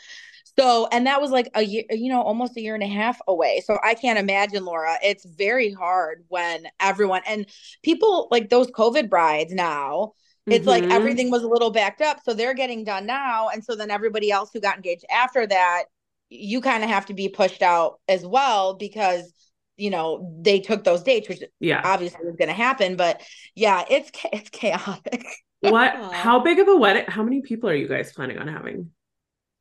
[0.60, 3.20] So, and that was like a year, you know, almost a year and a half
[3.28, 3.62] away.
[3.66, 4.98] So I can't imagine, Laura.
[5.04, 7.46] It's very hard when everyone and
[7.84, 10.14] people like those COVID brides now,
[10.50, 10.92] it's like Mhm.
[10.92, 12.22] everything was a little backed up.
[12.24, 13.50] So they're getting done now.
[13.50, 15.86] And so then everybody else who got engaged after that,
[16.30, 19.32] you kind of have to be pushed out as well because,
[19.78, 21.82] you know, they took those dates, which Yeah.
[21.84, 22.96] obviously was going to happen.
[22.96, 23.22] But
[23.56, 25.26] yeah, it's, it's chaotic.
[25.60, 25.96] What?
[26.14, 27.06] How big of a wedding?
[27.08, 28.92] How many people are you guys planning on having?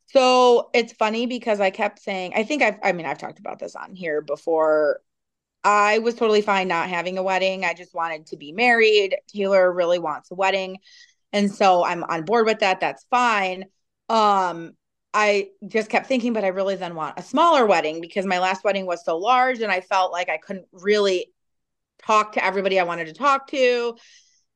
[0.08, 3.58] So it's funny because I kept saying, I think I've, I mean, I've talked about
[3.58, 5.00] this on here before.
[5.64, 7.64] I was totally fine not having a wedding.
[7.64, 9.16] I just wanted to be married.
[9.28, 10.78] Taylor really wants a wedding.
[11.32, 12.80] And so I'm on board with that.
[12.80, 13.64] That's fine.
[14.08, 14.72] Um,
[15.18, 18.62] I just kept thinking, but I really then want a smaller wedding because my last
[18.64, 21.32] wedding was so large and I felt like I couldn't really
[22.04, 23.96] talk to everybody I wanted to talk to.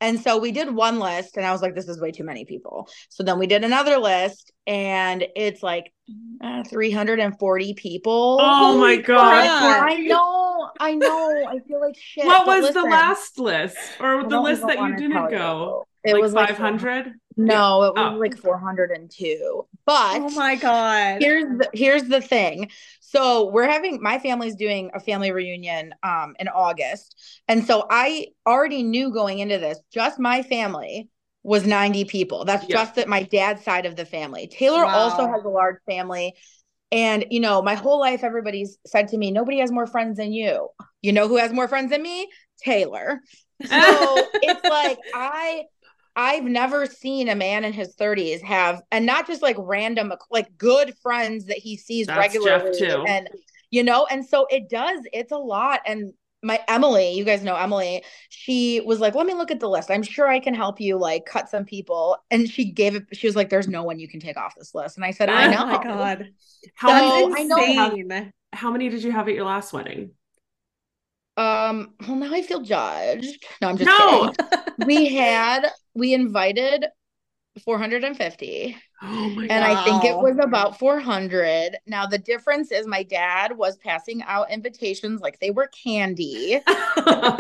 [0.03, 2.45] And so we did one list and I was like, this is way too many
[2.45, 2.91] people.
[3.09, 5.95] So then we did another list and it's like
[6.45, 8.39] uh, 340 people.
[8.39, 9.47] Oh my Holy God.
[9.47, 11.47] I know, I know.
[11.49, 12.27] I feel like shit.
[12.27, 15.87] what but was the last list or the list that you didn't go?
[16.05, 16.11] you.
[16.11, 17.15] It like was like 500?
[17.37, 18.19] No, it was Oh.
[18.19, 19.67] like 402.
[19.87, 21.21] But Oh my god.
[21.21, 22.71] here's the here's the thing.
[23.01, 27.17] So we're having my family's doing a family reunion um in august.
[27.49, 31.09] And so i already knew going into this just my family
[31.43, 32.45] was 90 people.
[32.45, 32.77] That's Yeah.
[32.77, 34.47] just that my dad's side of the family.
[34.47, 36.35] Taylor also has a large family.
[36.93, 40.33] And you know my whole life everybody's said to me nobody has more friends than
[40.33, 40.69] you.
[41.03, 42.29] You know who has more friends than me?
[42.63, 43.21] Taylor.
[43.65, 45.65] So it's like I
[46.17, 50.57] I've never seen a man in his 30s have and not just like random like
[50.59, 53.05] good friends that he sees That's Jeff, regularly too.
[53.07, 53.29] and
[53.71, 57.55] you know and so it does it's a lot and my Emily, you guys know
[57.55, 59.91] Emily, she was like, "Let me look at the list.
[59.91, 63.27] I'm sure I can help you like cut some people." And she gave it she
[63.27, 65.49] was like, "There's no one you can take off this list." And I said, "I
[65.49, 66.29] Oh know." Oh my god.
[66.77, 67.41] How So, many?
[67.43, 68.33] I know how- Insane.
[68.55, 70.13] How many did you have at your last wedding?
[71.41, 73.45] Um, well now I feel judged.
[73.63, 73.97] No, I'm just No.
[73.97, 74.37] kidding.
[74.77, 76.87] We had we invited
[77.65, 81.77] 450 Oh my and I think it was about 400.
[81.87, 86.61] Now the difference is my dad was passing out invitations like they were candy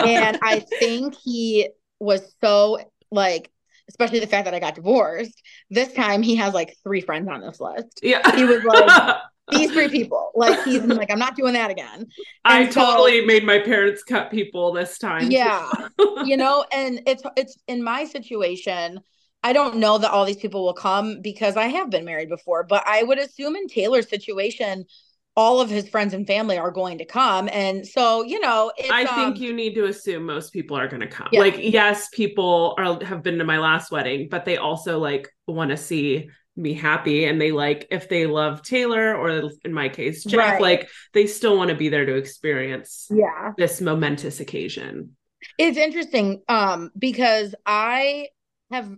[0.03, 2.79] and I think he was so
[3.11, 3.51] like
[3.89, 5.43] especially the fact that I got divorced.
[5.71, 8.03] This time he has like three friends on this list.
[8.03, 8.23] yeah.
[8.35, 9.03] He was like
[9.53, 10.31] these three people.
[10.35, 12.07] Like he's like I'm not doing that again.
[12.45, 15.31] I and so- totally made my parents cut people this time.
[15.31, 15.71] Yeah.
[16.25, 19.01] you know and it's it's in my situation
[19.43, 22.65] i don't know that all these people will come because i have been married before
[22.65, 24.85] but i would assume in taylor's situation
[25.37, 28.91] all of his friends and family are going to come and so you know it's,
[28.91, 31.29] I think um, you need to assume most people are going to come.
[31.31, 31.41] Yeah.
[31.41, 35.71] Like, yes, people are have been to my last wedding, but they also like want
[35.71, 40.25] to see me happy, and they like if they love Taylor or in my case
[40.25, 40.61] Jeff, Right.
[40.61, 45.17] like they still want to be there to experience yeah this momentous occasion.
[45.59, 48.29] it's interesting um because i
[48.71, 48.91] have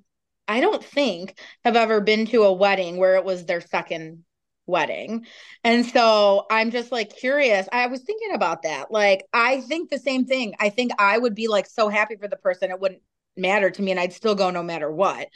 [0.49, 4.25] i don't think have ever been to a wedding where it was their second
[4.67, 5.25] wedding
[5.63, 9.99] and so i'm just like curious i was thinking about that like i think the
[9.99, 13.03] same thing i think i would be like so happy for the person it wouldn't
[13.37, 15.29] matter to me and i'd still go no matter what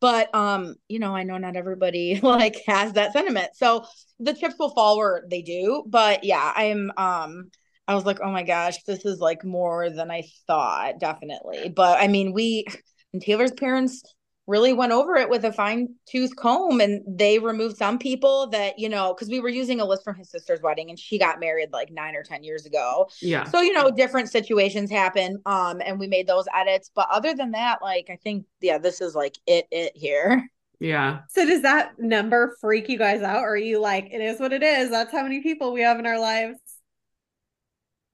[0.00, 3.84] but um you know i know not everybody like has that sentiment so
[4.20, 7.50] the chips will fall where they do but yeah i'm um
[7.88, 11.68] I was like, oh my gosh, this is like more than I thought, definitely.
[11.68, 12.64] But I mean, we
[13.12, 14.02] and Taylor's parents
[14.46, 18.78] really went over it with a fine tooth comb and they removed some people that,
[18.78, 21.38] you know, because we were using a list from his sister's wedding and she got
[21.38, 23.08] married like nine or 10 years ago.
[23.20, 23.44] Yeah.
[23.44, 25.40] So, you know, different situations happen.
[25.46, 26.90] Um, and we made those edits.
[26.92, 30.44] But other than that, like, I think, yeah, this is like it, it here.
[30.80, 31.20] Yeah.
[31.28, 33.44] So does that number freak you guys out?
[33.44, 34.90] Or are you like, it is what it is?
[34.90, 36.58] That's how many people we have in our lives.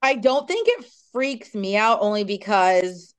[0.03, 3.15] I don't think it freaks me out only because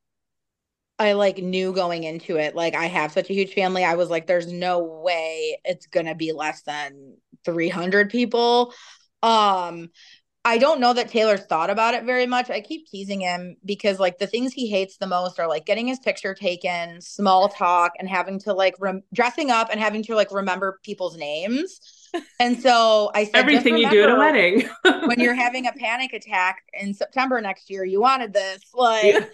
[0.99, 2.55] I like knew going into it.
[2.55, 3.85] Like I have such a huge family.
[3.85, 8.73] I was like, there's no way it's gonna be less than 300 people.
[9.23, 9.89] Um,
[10.45, 12.49] I don't know that Taylor's thought about it very much.
[12.49, 15.87] I keep teasing him because like the things he hates the most are like getting
[15.87, 20.15] his picture taken, small talk, and having to like rem- dressing up and having to
[20.15, 21.79] like remember people's names.
[22.39, 24.69] And so I said, Everything you do at a wedding.
[25.07, 28.61] when you're having a panic attack in September next year, you wanted this.
[28.73, 29.29] Like,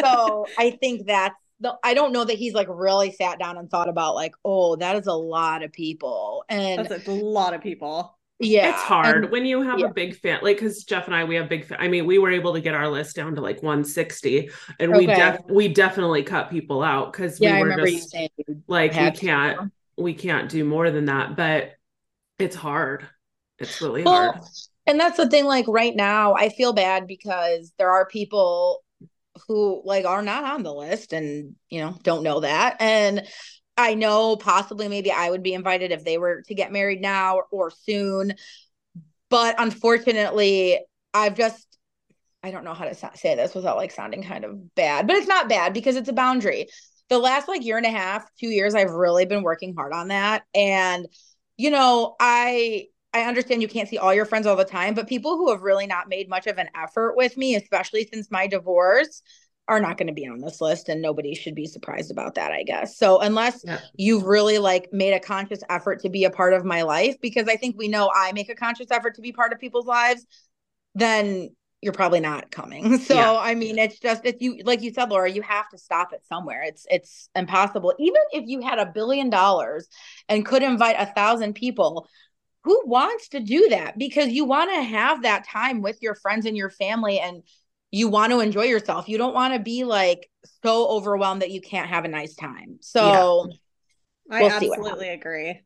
[0.00, 3.70] so I think that's the, I don't know that he's like really sat down and
[3.70, 6.44] thought about like, oh, that is a lot of people.
[6.48, 8.18] And That's a lot of people.
[8.40, 9.86] yeah, it's hard and- when you have yeah.
[9.86, 12.18] a big fan like because jeff and i we have big fa- i mean we
[12.18, 14.50] were able to get our list down to like 160
[14.80, 18.10] and we def we definitely cut people out because yeah, we were remember you just
[18.10, 18.30] saying
[18.66, 21.74] like we can't we can't do more than that but
[22.42, 23.08] It's hard.
[23.58, 24.40] It's really Well, hard.
[24.86, 25.44] and that's the thing.
[25.44, 28.82] Like right now, I feel bad because there are people
[29.48, 32.76] who like are not on the list and you know don't know that.
[32.80, 33.26] And
[33.76, 37.36] I know possibly maybe I would be invited if they were to get married now
[37.36, 38.34] or, or soon.
[39.30, 40.80] But unfortunately,
[41.14, 41.66] I've just
[42.42, 45.28] I don't know how to say this without like sounding kind of bad, but it's
[45.28, 46.68] not bad because it's a boundary.
[47.08, 50.08] The last like year and a half, two years, I've really been working hard on
[50.08, 50.42] that.
[50.54, 51.06] And,
[51.56, 55.06] you know, I I understand you can't see all your friends all the time, but
[55.06, 58.46] people who have really not made much of an effort with me, especially since my
[58.46, 59.22] divorce,
[59.68, 62.52] are not going to be on this list and nobody should be surprised about that,
[62.52, 62.96] I guess.
[62.96, 63.80] So unless Yeah.
[63.96, 67.48] you've really like made a conscious effort to be a part of my life because
[67.48, 70.26] I think we know I make a conscious effort to be part of people's lives,
[70.94, 71.50] then
[71.82, 72.98] you're probably not coming.
[73.00, 73.36] So Yeah.
[73.38, 76.24] I mean, it's just if you like you said, Laura, you have to stop it
[76.26, 76.62] somewhere.
[76.62, 77.92] It's it's impossible.
[77.98, 79.88] Even if you had a billion dollars
[80.28, 82.08] and could invite a thousand people,
[82.64, 83.98] who wants to do that?
[83.98, 87.42] Because you want to have that time with your friends and your family and
[87.90, 89.08] you want to enjoy yourself.
[89.08, 90.30] You don't want to be like
[90.62, 92.78] so overwhelmed that you can't have a nice time.
[92.80, 93.50] So
[94.30, 95.60] I We'll see what absolutely agree.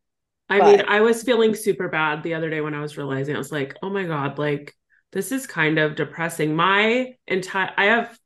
[0.48, 3.34] I But- mean, I was feeling super bad the other day when I was realizing
[3.34, 4.74] I was like, oh my God, like
[5.16, 6.54] this is kind of depressing.
[6.54, 8.18] My entire I have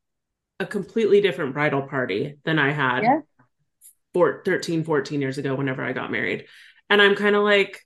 [0.58, 3.20] a completely different bridal party than I had Yeah.
[4.12, 6.46] four, 13, 14 years ago whenever I got married.
[6.90, 7.80] And I'm kind of like,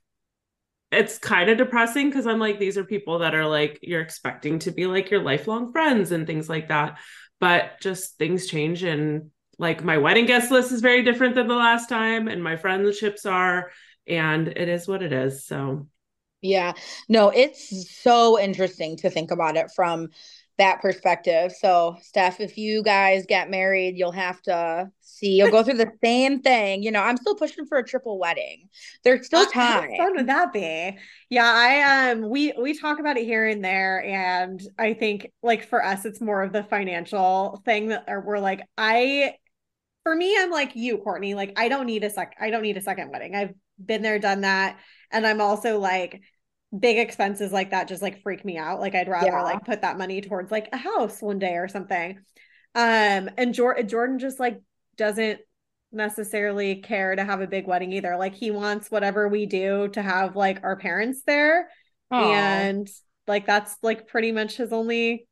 [0.91, 4.59] it's kind of depressing because I'm like, these are people that are like, you're expecting
[4.59, 6.97] to be like your lifelong friends and things like that.
[7.39, 8.83] But just things change.
[8.83, 12.55] And like my wedding guest list is very different than the last time, and my
[12.57, 13.71] friendships are,
[14.07, 15.45] and it is what it is.
[15.45, 15.87] So,
[16.45, 16.73] Yeah.
[17.09, 20.09] No, it's so interesting to think about it from
[20.57, 21.51] that perspective.
[21.51, 25.91] So, Steph, if you guys get married, you'll have to see, you'll go through the
[26.03, 26.81] same thing.
[26.81, 28.69] You know, I'm still pushing for a triple wedding.
[29.03, 29.97] There's still How time.
[29.97, 30.97] fun would that be?
[31.29, 35.67] Yeah, I um we we talk about it here and there, and I think like
[35.67, 39.35] for us, it's more of the financial thing that or we're like, I
[40.03, 41.33] for me, I'm like you, Courtney.
[41.33, 43.35] Like, I don't need a sec, I don't need a second wedding.
[43.35, 44.77] I've been there, done that.
[45.11, 46.21] And I'm also like
[46.77, 48.79] big expenses like that just like freak me out.
[48.79, 49.41] Like I'd rather Yeah.
[49.43, 52.19] like put that money towards like a house one day or something.
[52.73, 54.59] Um, and Jordan Jordan just like
[54.97, 55.39] doesn't
[55.91, 58.17] necessarily care to have a big wedding either.
[58.17, 61.69] Like he wants whatever we do to have like our parents there.
[62.11, 62.31] Aw.
[62.33, 62.87] And
[63.27, 65.27] like that's like pretty much his only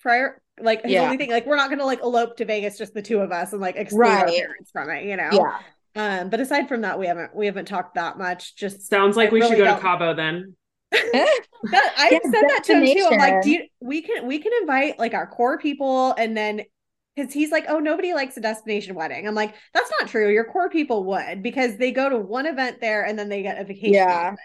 [0.00, 1.04] prior like his Yeah.
[1.04, 1.30] only thing.
[1.30, 3.76] Like we're not gonna like elope to Vegas just the two of us and like
[3.76, 5.30] exclude our parents from it, you know.
[5.32, 5.58] yeah.
[5.94, 8.56] Um, but aside from that, we haven't we haven't talked that much.
[8.56, 10.56] Just sounds like I we should go to don't- Cabo then.
[10.92, 13.06] That, I Yeah, said that to him too.
[13.08, 16.62] I'm like, do you, we can we can invite like our core people and then
[17.14, 19.28] because he's like, oh, nobody likes a destination wedding.
[19.28, 20.30] I'm like, that's not true.
[20.30, 23.60] Your core people would because they go to one event there and then they get
[23.60, 23.92] a vacation.
[23.92, 24.08] Yeah.
[24.10, 24.38] out of it.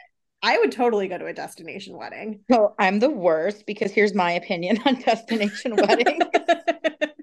[0.44, 2.42] I would totally go to a destination wedding.
[2.50, 6.22] So I'm the worst because here's my opinion on destination wedding.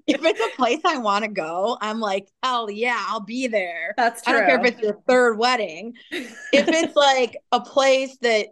[0.06, 3.94] if it's a place I want to go, I'm like, hell yeah, I'll be there.
[3.96, 4.34] That's true.
[4.34, 5.94] I don't care if it's your third wedding.
[6.10, 8.48] if it's like a place that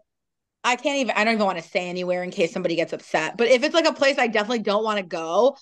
[0.64, 3.36] I can't even, I don't even want to say anywhere in case somebody gets upset.
[3.36, 5.56] But if it's like a place I definitely don't want to go,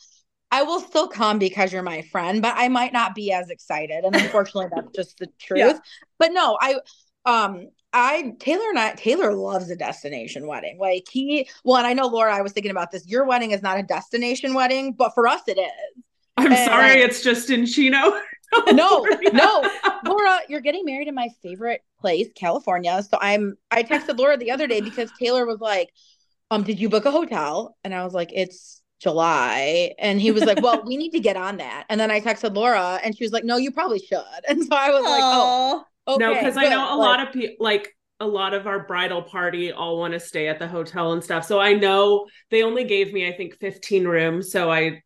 [0.51, 4.05] I will still come because you're my friend, but I might not be as excited.
[4.05, 5.59] And unfortunately, that's just the truth.
[5.59, 5.78] Yeah.
[6.18, 6.80] But no, I,
[7.24, 10.78] um, I Taylor and I Taylor loves a destination wedding.
[10.78, 13.07] Like he, well, and I know Laura, I was thinking about this.
[13.09, 16.05] Your wedding is not a destination wedding, but for us it is.
[16.36, 18.12] I'm And- sorry, it's just in Chino.
[18.70, 19.70] No, no,
[20.03, 23.03] Laura, you're getting married in my favorite place, California.
[23.03, 25.90] So I'm I texted Laura the other day because Taylor was like,
[26.51, 27.76] um, did you book a hotel?
[27.84, 29.94] And I was like, it's July.
[29.98, 31.86] And he was like, Well, we need to get on that.
[31.88, 34.22] And then I texted Laura and she was like, No, you probably should.
[34.48, 36.20] And so I was like, Oh, okay.
[36.20, 37.88] no, because I know a Like, lot of people like
[38.18, 41.44] a lot of our bridal party all want to stay at the hotel and stuff.
[41.46, 44.51] So I know they only gave me, I think, 15 rooms.
[44.53, 45.03] So I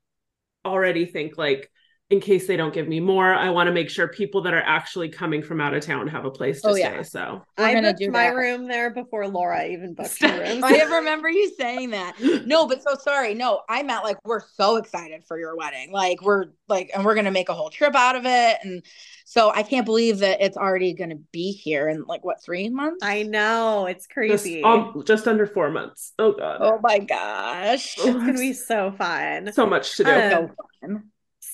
[0.65, 1.71] already think like
[2.15, 4.63] in case they don't give me more, I want to make sure people that are
[4.63, 6.81] actually coming from out of town have a place to Oh, stay.
[6.83, 7.03] yeah.
[7.03, 8.37] So We're I gonna booked do my that.
[8.37, 10.63] room there before Laura even booked her room.
[10.63, 12.15] I remember you saying that.
[12.47, 13.35] No, but so sorry.
[13.35, 15.91] No, I meant like we're so excited for your wedding.
[15.91, 18.59] Like we're like, and we're gonna make a whole trip out of it.
[18.63, 18.83] And
[19.25, 23.03] so I can't believe that it's already gonna be here in like what three months?
[23.03, 24.63] I know it's just, crazy.
[24.63, 26.13] um, just under four months.
[26.19, 26.59] Oh God.
[26.61, 27.97] Oh my gosh.
[27.99, 29.53] it's gonna be so fun.
[29.53, 30.11] so much to do.
[30.13, 30.51] Um, So
[30.81, 31.03] fun.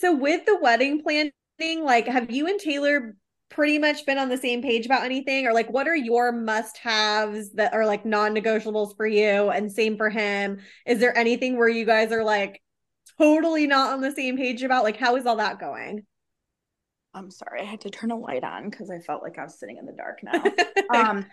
[0.01, 1.33] So with the wedding planning,
[1.85, 3.17] like have you and Taylor
[3.51, 7.53] pretty much been on the same page about anything or like what are your must-haves
[7.53, 10.61] that are like non-negotiables for you and same for him?
[10.87, 12.63] Is there anything where you guys are like
[13.19, 16.07] totally not on the same page about like how is all that going?
[17.13, 19.59] I'm sorry, I had to turn a light on because I felt like I was
[19.59, 20.43] sitting in the dark now.
[20.95, 21.27] um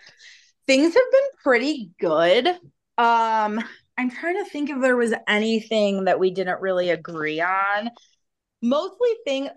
[0.66, 2.46] things have been pretty good.
[2.98, 3.60] Um,
[3.96, 7.90] I'm trying to think if there was anything that we didn't really agree on.
[8.62, 9.48] Mostly thing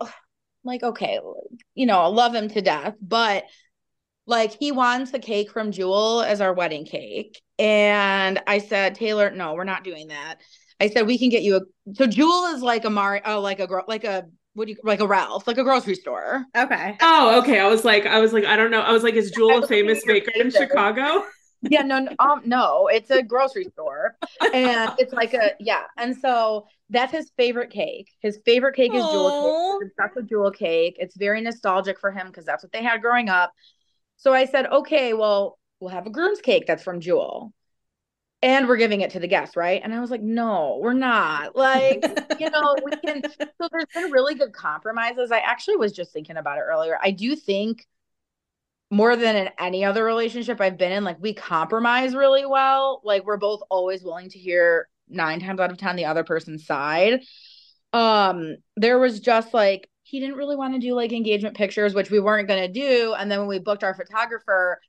[0.64, 1.18] like okay,
[1.74, 3.44] you know, I love him to death, but
[4.26, 7.40] like he wants a cake from Jewel as our wedding cake.
[7.58, 10.36] And I said, Taylor, no, we're not doing that.
[10.80, 13.60] I said we can get you a so Jewel is like a Mari oh, like
[13.60, 14.24] a girl like a
[14.54, 16.44] what do you like a Ralph, like a grocery store.
[16.56, 16.96] Okay.
[17.00, 17.58] Oh, okay.
[17.58, 18.82] I was like, I was like, I don't know.
[18.82, 21.24] I was like, is Jewel a famous baker in Chicago?
[21.62, 24.16] yeah, no, no, um, no, it's a grocery store,
[24.52, 28.10] and it's like a yeah, and so that's his favorite cake.
[28.20, 29.90] His favorite cake is Jewel cake.
[29.98, 30.96] That's a Jewel cake.
[30.98, 33.52] It's very nostalgic for him because that's what they had growing up.
[34.16, 37.52] So I said, okay, well, we'll have a groom's cake that's from Jewel
[38.42, 39.80] and we're giving it to the guests, right?
[39.82, 41.54] And I was like, no, we're not.
[41.54, 42.02] Like,
[42.40, 43.22] you know, we can.
[43.38, 45.30] So there's been really good compromises.
[45.30, 46.98] I actually was just thinking about it earlier.
[47.00, 47.86] I do think
[48.90, 53.00] more than in any other relationship I've been in, like we compromise really well.
[53.04, 56.66] Like we're both always willing to hear nine times out of 10 the other person's
[56.66, 57.20] side.
[57.92, 62.10] Um, there was just like, he didn't really want to do like engagement pictures, which
[62.10, 63.14] we weren't going to do.
[63.16, 64.80] And then when we booked our photographer,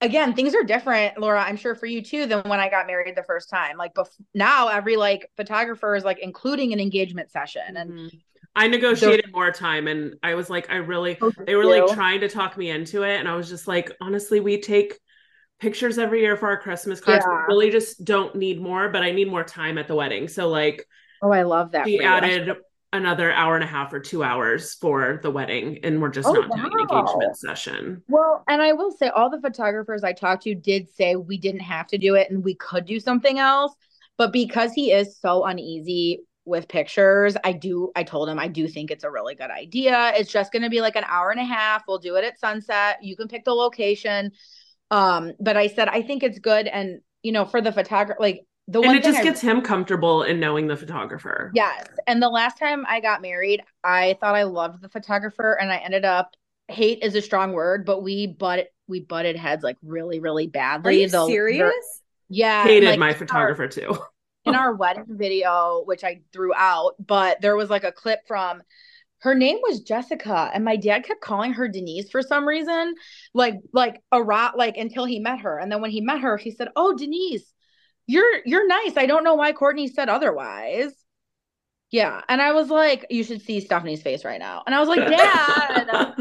[0.00, 3.14] again things are different laura i'm sure for you too than when i got married
[3.16, 7.76] the first time like bef- now every like photographer is like including an engagement session
[7.76, 8.16] and mm-hmm.
[8.56, 11.86] i negotiated so- more time and i was like i really oh, they were like
[11.94, 14.98] trying to talk me into it and i was just like honestly we take
[15.60, 17.24] pictures every year for our christmas cards.
[17.28, 17.44] Yeah.
[17.46, 20.26] really just don't need more but i need more time at the wedding.
[20.28, 20.86] So like
[21.22, 22.56] oh i love that she added
[22.92, 26.32] another hour and a half or two hours for the wedding and we're just oh,
[26.32, 26.56] not wow.
[26.56, 28.02] doing an engagement session.
[28.08, 31.60] Well and i will say all the photographers i talked to did say we didn't
[31.60, 33.74] have to do it and we could do something else
[34.16, 38.66] but because he is so uneasy with pictures i do i told him i do
[38.66, 40.12] think it's a really good idea.
[40.16, 41.84] It's just going to be like an hour and a half.
[41.86, 42.98] We'll do it at sunset.
[43.02, 44.32] You can pick the location
[44.90, 48.44] um but i said i think it's good and you know for the photographer like
[48.70, 51.50] the and it just I, gets him comfortable in knowing the photographer.
[51.54, 51.88] Yes.
[52.06, 55.78] And the last time I got married, I thought I loved the photographer and I
[55.78, 56.36] ended up
[56.68, 60.88] hate is a strong word, but we but we butted heads like really, really badly.
[60.88, 62.02] Are you the, serious?
[62.28, 62.62] yeah.
[62.62, 63.98] Hated like, my photographer our, too.
[64.44, 68.62] in our wedding video, which I threw out, but there was like a clip from
[69.20, 72.94] her name was Jessica, and my dad kept calling her Denise for some reason,
[73.34, 75.58] like like a rot, like until he met her.
[75.58, 77.52] And then when he met her, he said, "Oh, Denise."
[78.10, 78.96] you're you're nice.
[78.96, 80.92] I don't know why Courtney said otherwise.
[81.90, 82.20] Yeah.
[82.28, 84.62] And I was like, you should see Stephanie's face right now.
[84.66, 86.16] And I was like, Dad.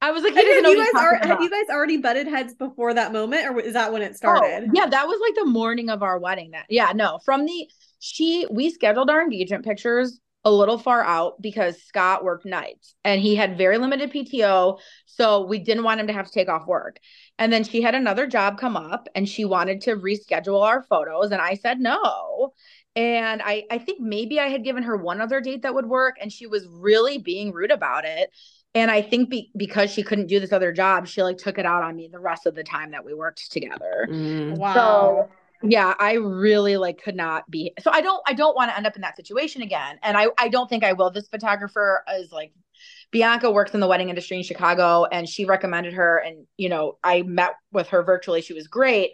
[0.00, 3.10] I was like, have you guys are, have you guys already butted heads before that
[3.10, 4.68] moment, or is that when it oh, started?
[4.68, 6.50] Oh, yeah, that was like the morning of our wedding.
[6.50, 11.40] That yeah, no, from the she we scheduled our engagement pictures a little far out
[11.40, 14.78] because Scott worked nights and he had very limited PTO.
[15.06, 16.98] So we didn't want him to have to take off work.
[17.38, 21.32] And then she had another job come up and she wanted to reschedule our photos.
[21.32, 22.52] And I said no.
[22.94, 26.16] And I, I think maybe I had given her one other date that would work.
[26.20, 28.30] And she was really being rude about it.
[28.74, 31.64] And I think be, because she couldn't do this other job, she like took it
[31.64, 34.08] out on me the rest of the time that we worked together.
[34.10, 34.58] Mm.
[34.58, 34.74] Wow.
[34.74, 35.30] So
[35.64, 38.86] yeah i really like could not be so i don't i don't want to end
[38.86, 41.10] up in that situation again and i i don't think i will.
[41.10, 42.52] This photographer is like
[43.10, 46.98] bianca works in the wedding industry in chicago and she recommended her and you know
[47.02, 49.12] i met with her virtually she was great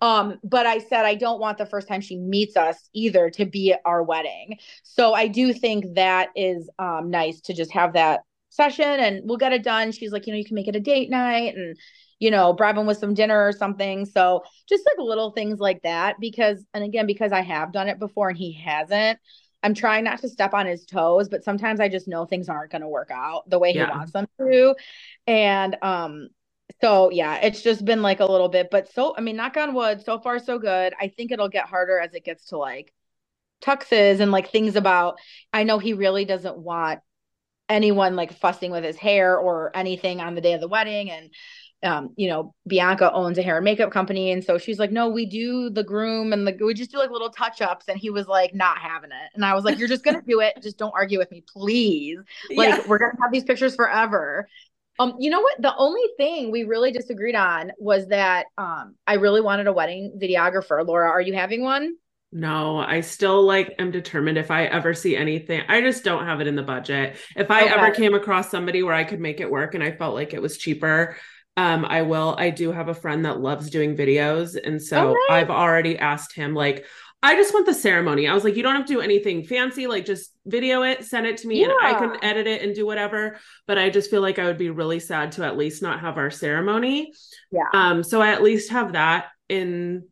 [0.00, 3.44] um but i said i don't want the first time she meets us either to
[3.44, 7.94] be at our wedding so i do think that is um nice to just have
[7.94, 8.20] that
[8.50, 9.92] session and we'll get it done.
[9.92, 11.76] She's like you know you can make it a date night and
[12.18, 14.04] you know, bribe him with some dinner or something.
[14.04, 16.16] So just like little things like that.
[16.18, 19.20] Because, and again, because I have done it before and he hasn't,
[19.62, 22.72] I'm trying not to step on his toes, but sometimes I just know things aren't
[22.72, 23.90] going to work out the way he yeah.
[23.90, 24.74] wants them to.
[25.26, 26.28] And, um,
[26.80, 29.74] so yeah, it's just been like a little bit, but so, I mean, knock on
[29.74, 30.94] wood, so far so good.
[31.00, 32.92] I think it'll get harder as it gets to like
[33.62, 35.18] tuxes and like things about,
[35.52, 37.00] I know he really doesn't want
[37.68, 41.10] anyone like fussing with his hair or anything on the day of the wedding.
[41.10, 41.30] And,
[41.82, 44.32] um, you know, Bianca owns a hair and makeup company.
[44.32, 47.10] And so she's like, no, we do the groom and the, we just do like
[47.10, 47.86] little touch ups.
[47.88, 49.30] And he was like, not having it.
[49.34, 50.58] And I was like, you're just going to do it.
[50.62, 52.18] Just don't argue with me, please.
[52.50, 52.80] Like, yeah.
[52.86, 54.48] we're going to have these pictures forever.
[54.98, 55.62] Um, you know what?
[55.62, 60.18] The only thing we really disagreed on was that um, I really wanted a wedding
[60.20, 60.84] videographer.
[60.84, 61.94] Laura, are you having one?
[62.30, 65.62] No, I still like am determined if I ever see anything.
[65.68, 67.16] I just don't have it in the budget.
[67.36, 67.72] If I okay.
[67.72, 70.42] ever came across somebody where I could make it work and I felt like it
[70.42, 71.16] was cheaper,
[71.58, 72.36] um, I will.
[72.38, 74.56] I do have a friend that loves doing videos.
[74.62, 75.26] And so oh.
[75.28, 76.86] I've already asked him, like,
[77.20, 78.28] I just want the ceremony.
[78.28, 79.88] I was like, you don't have to do anything fancy.
[79.88, 82.86] Like, just video it, send it to me, and I can edit it and do
[82.86, 83.40] whatever.
[83.66, 86.16] But I just feel like I would be really sad to at least not have
[86.16, 87.12] our ceremony.
[87.50, 87.66] Yeah.
[87.74, 90.06] Um, so I at least have that in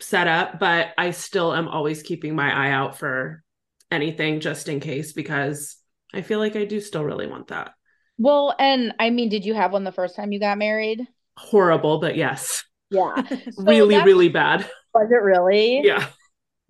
[0.00, 3.44] set up, but I still am always keeping my eye out for
[3.92, 5.76] anything just in case because
[6.12, 7.74] I feel like I do still really want that.
[8.20, 11.06] Well, and I mean, did you have one the first time you got married?
[11.38, 13.22] Horrible, but yes, Yeah.
[13.56, 14.68] really, really bad.
[14.92, 15.80] Was it really?
[15.82, 16.06] Yeah.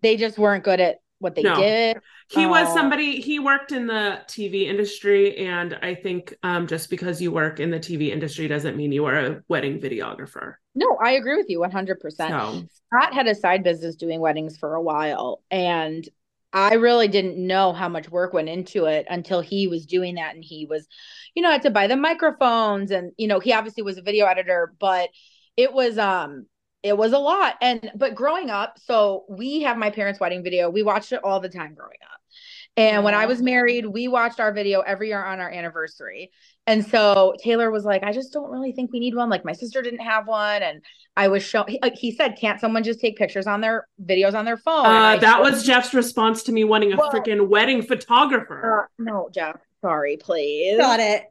[0.01, 1.57] They just weren't good at what they No.
[1.57, 1.99] did.
[2.31, 2.75] He was Oh.
[2.75, 7.59] somebody he worked in the TV industry and I think um just because you work
[7.59, 10.55] in the TV industry doesn't mean you are a wedding videographer.
[10.77, 12.31] No, I agree with you 100%.
[12.31, 16.09] So, Scott had a side business doing weddings for a while, and
[16.53, 20.35] I really didn't know how much work went into it until he was doing that.
[20.35, 20.87] And he was,
[21.35, 24.27] you know, had to buy the microphones, and you know, he obviously was a video
[24.27, 25.11] editor, but
[25.57, 26.47] it was um
[26.83, 27.55] it was a lot.
[27.61, 30.71] And but growing up, so we have my parents' wedding video.
[30.71, 32.21] We watched it all the time growing up.
[32.77, 36.31] And when I was married, we watched our video every year on our anniversary.
[36.67, 39.29] And so Taylor was like, I just don't really think we need one.
[39.29, 40.63] Like my sister didn't have one.
[40.63, 40.83] And
[41.17, 44.45] I was showing, he, he said, can't someone just take pictures on their videos on
[44.45, 44.87] their phone?
[44.87, 48.83] Uh, that showed- was Jeff's response to me wanting a Well- freaking wedding photographer.
[48.83, 50.79] Uh, no, Jeff, sorry, please.
[50.79, 51.25] Got it.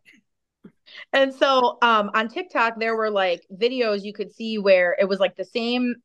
[1.14, 5.20] And so um on TikTok there were like videos you could see where it was
[5.20, 5.96] like the same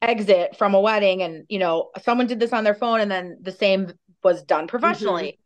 [0.00, 3.36] exit from a wedding and you know someone did this on their phone and then
[3.42, 3.92] the same
[4.24, 5.38] was done professionally.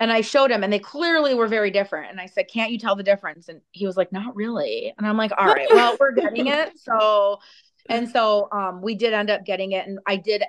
[0.00, 2.10] And I showed him and they clearly were very different.
[2.10, 5.06] And I said, "Can't you tell the difference?" And he was like, "Not really." And
[5.06, 7.38] I'm like, "All right, well, we're getting it." So
[7.88, 10.42] and so um we did end up getting it and I did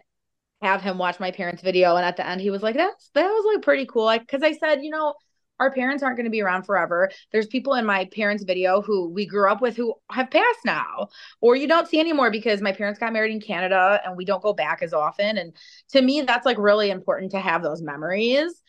[0.62, 3.28] have him watch my parents' video and at the end he was like, "That's that
[3.28, 5.16] was like pretty cool." Like cuz I said, you know,
[5.62, 7.12] our parents aren't going to be around forever.
[7.32, 11.10] There's people in my parents' video who we grew up with who have passed now,
[11.40, 14.42] or you don't see anymore because my parents got married in Canada and we don't
[14.42, 15.38] go back as often.
[15.38, 15.54] And
[15.92, 18.62] to me, that's like really important to have those memories.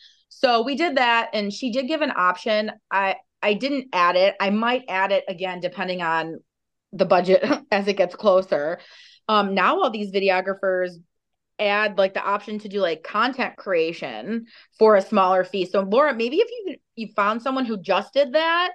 [0.43, 2.71] So we did that, and she did give an option.
[2.91, 4.35] I I didn't add it.
[4.39, 6.39] I might add it again depending on
[6.91, 8.79] the budget as it gets closer.
[9.29, 10.91] Um, now all these videographers
[11.59, 14.47] add like the option to do like content creation
[14.79, 15.65] for a smaller fee.
[15.65, 18.71] So Laura, maybe if you you found someone who just did that,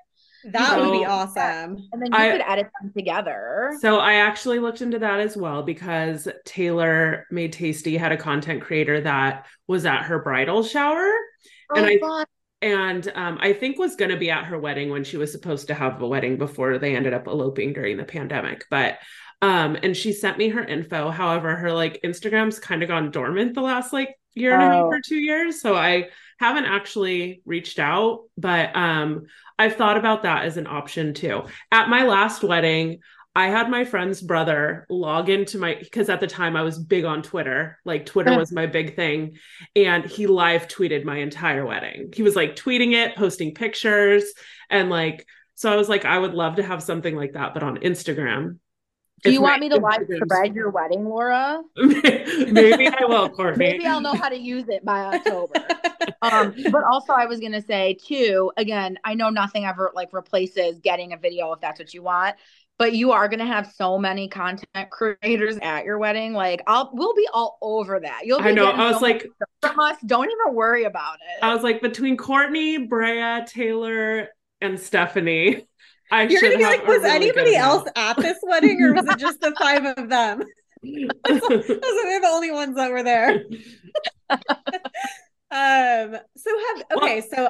[0.53, 1.77] That would be awesome.
[1.93, 3.73] and then you I- could edit them together.
[3.81, 8.63] So I actually looked into that as well because Taylor Made Tasty had a content
[8.63, 11.11] creator that was at her bridal shower
[11.75, 12.27] and Oh, I- fun.
[12.63, 15.69] and um, I think was going to be at her wedding when she was supposed
[15.69, 18.65] to have a wedding before they ended up eloping during the pandemic.
[18.71, 18.99] But
[19.41, 21.11] um, and she sent me her info.
[21.11, 24.85] However, her like Instagram's kind of gone dormant the last like year and a half
[24.85, 24.89] Oh.
[24.89, 26.09] or two years, so I
[26.41, 28.25] haven't actually reached out.
[28.37, 29.27] But um,
[29.59, 31.45] I've thought about that as an option too.
[31.71, 33.01] At my last wedding.
[33.39, 37.05] I had my friend's brother log into my because at the time I was big
[37.05, 37.79] on Twitter.
[37.85, 39.39] Like Twitter was my big thing
[39.77, 42.13] and he live tweeted my entire wedding.
[42.13, 44.25] He was like tweeting it, posting pictures,
[44.69, 45.25] and like
[45.55, 48.59] so I was like, I would love to have something like that, but on Instagram.
[49.23, 51.63] Do you want me to live thread your wedding, Laura?
[51.77, 53.67] Maybe I will, Courtney.
[53.67, 55.55] Maybe I'll know how to use it by October.
[56.23, 60.81] um, but also I was gonna say too, again, I know nothing ever like replaces
[60.81, 62.35] getting a video if that's what you want.
[62.79, 66.33] But you are gonna have so many content creators at your wedding.
[66.33, 68.23] Like I'll we'll be all over that.
[68.25, 68.71] You'll be I know.
[68.71, 69.27] I was so like,
[69.61, 69.97] from us.
[70.07, 71.45] Don't even worry about it.
[71.45, 74.29] I was like between Courtney, Brea, Taylor,
[74.61, 75.67] and Stephanie.
[76.11, 78.95] I You're should gonna be have like, was really anybody else at this wedding, or
[78.95, 80.43] was it just the five of them?
[80.85, 83.43] I So they're the only ones that were there.
[85.51, 86.15] Um.
[86.37, 87.23] So have okay.
[87.23, 87.49] So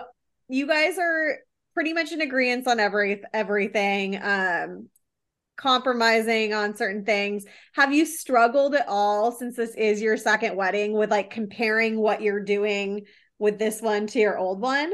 [0.49, 1.39] you guys are
[1.75, 4.17] pretty much in agreement on every everything.
[4.23, 4.89] Um,
[5.59, 7.45] compromising on certain things.
[7.75, 12.23] Have you struggled at all since this is your second wedding with like comparing what
[12.23, 13.05] you're doing
[13.39, 14.93] with this one to your old one?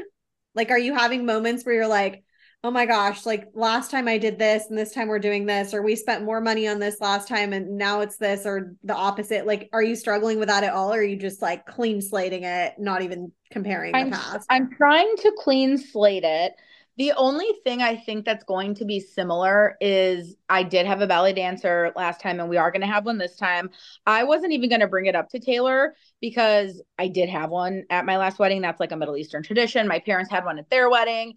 [0.54, 2.24] Like, are you having moments where you're like,
[2.62, 5.74] oh my gosh, like last time I did this and this time we're doing this,
[5.74, 8.94] or we spent more money on this last time and now it's this, or the
[8.94, 9.46] opposite?
[9.46, 10.94] Like, are you struggling with that at all?
[10.94, 14.46] Or are you just like clean slating it, not even comparing I'm the past?
[14.48, 16.54] I'm trying to clean slate it.
[16.96, 21.08] The only thing I think that's going to be similar is I did have a
[21.08, 23.70] belly dancer last time and we are going to have one this time.
[24.06, 27.82] I wasn't even going to bring it up to Taylor because I did have one
[27.90, 28.62] at my last wedding.
[28.62, 29.88] That's like a Middle Eastern tradition.
[29.88, 31.34] My parents had one at their wedding.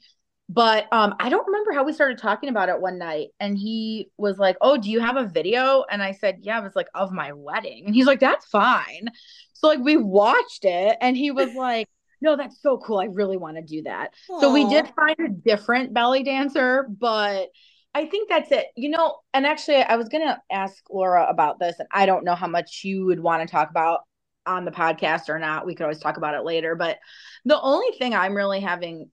[0.49, 3.29] But um, I don't remember how we started talking about it one night.
[3.39, 5.83] And he was like, Oh, do you have a video?
[5.89, 7.85] And I said, Yeah, it was like of my wedding.
[7.85, 9.09] And he's like, That's fine.
[9.53, 11.89] So like we watched it and he was like,
[12.21, 12.99] No, that's so cool.
[12.99, 14.13] I really want to do that.
[14.39, 17.49] So we did find a different belly dancer, but
[17.93, 18.67] I think that's it.
[18.75, 22.35] You know, and actually I was gonna ask Laura about this, and I don't know
[22.35, 24.01] how much you would want to talk about
[24.45, 25.65] on the podcast or not.
[25.65, 26.75] We could always talk about it later.
[26.75, 26.97] But
[27.45, 29.09] the only thing I'm really having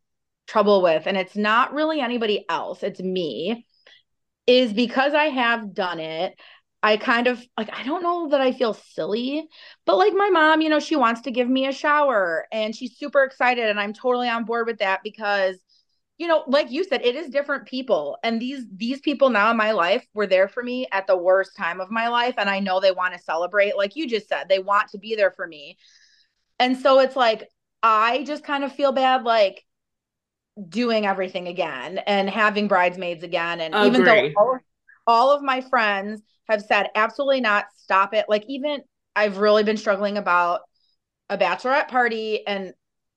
[0.47, 3.67] trouble with, and it's not really anybody else, it's me,
[4.47, 6.39] is because I have done it.
[6.85, 9.49] I kind of like, I don't know that I feel silly,
[9.87, 12.99] but like my mom, you know, she wants to give me a shower and she's
[12.99, 13.71] super excited.
[13.71, 15.57] And I'm totally on board with that because
[16.19, 19.57] you know like you said it is different people and these these people now in
[19.57, 22.61] my life were there for me at the worst time of my life and i
[22.61, 25.45] know they want to celebrate like you just said they want to be there for
[25.45, 25.77] me
[26.61, 27.49] and so it's like
[27.83, 29.65] i just kind of feel bad like
[30.69, 33.89] doing everything again and having bridesmaids again and Agree.
[33.89, 34.59] even though
[35.07, 38.83] all, of my friends have said absolutely not stop it like even
[39.17, 40.61] i've really been struggling about
[41.31, 42.75] a bachelorette party and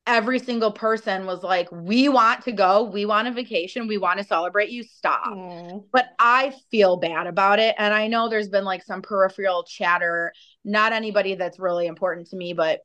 [0.08, 2.84] every single person was like, We want to go.
[2.84, 3.88] We want a vacation.
[3.88, 4.84] We want to celebrate you.
[4.84, 5.28] Stop.
[5.28, 5.82] Aw.
[5.92, 7.76] But I feel bad about it.
[7.78, 10.32] And I know there's been like some peripheral chatter,
[10.64, 12.80] not anybody that's really important to me, but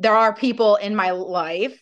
[0.00, 1.80] there are people in my life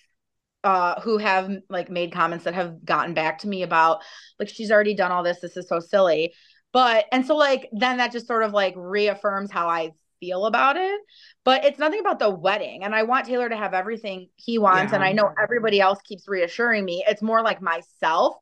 [0.65, 4.01] uh who have like made comments that have gotten back to me about
[4.39, 6.33] like she's already done all this this is so silly
[6.73, 9.91] but and so like then that just sort of like reaffirms how i
[10.21, 11.01] feel about it.
[11.45, 14.93] But it's nothing about the wedding and i want taylor to have everything he wants
[14.93, 17.05] and i know everybody else keeps reassuring me.
[17.07, 18.37] It's more like myself.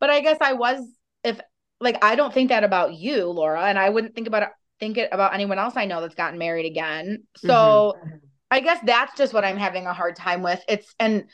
[0.00, 0.80] But i guess i was
[1.22, 1.40] if
[1.80, 4.48] like i don't think that about you laura and i wouldn't think about it
[4.80, 7.24] think it about anyone else i know that's gotten married again.
[7.38, 8.16] So mm-hmm.
[8.50, 10.62] i guess that's just what i'm having a hard time with.
[10.68, 11.24] It's and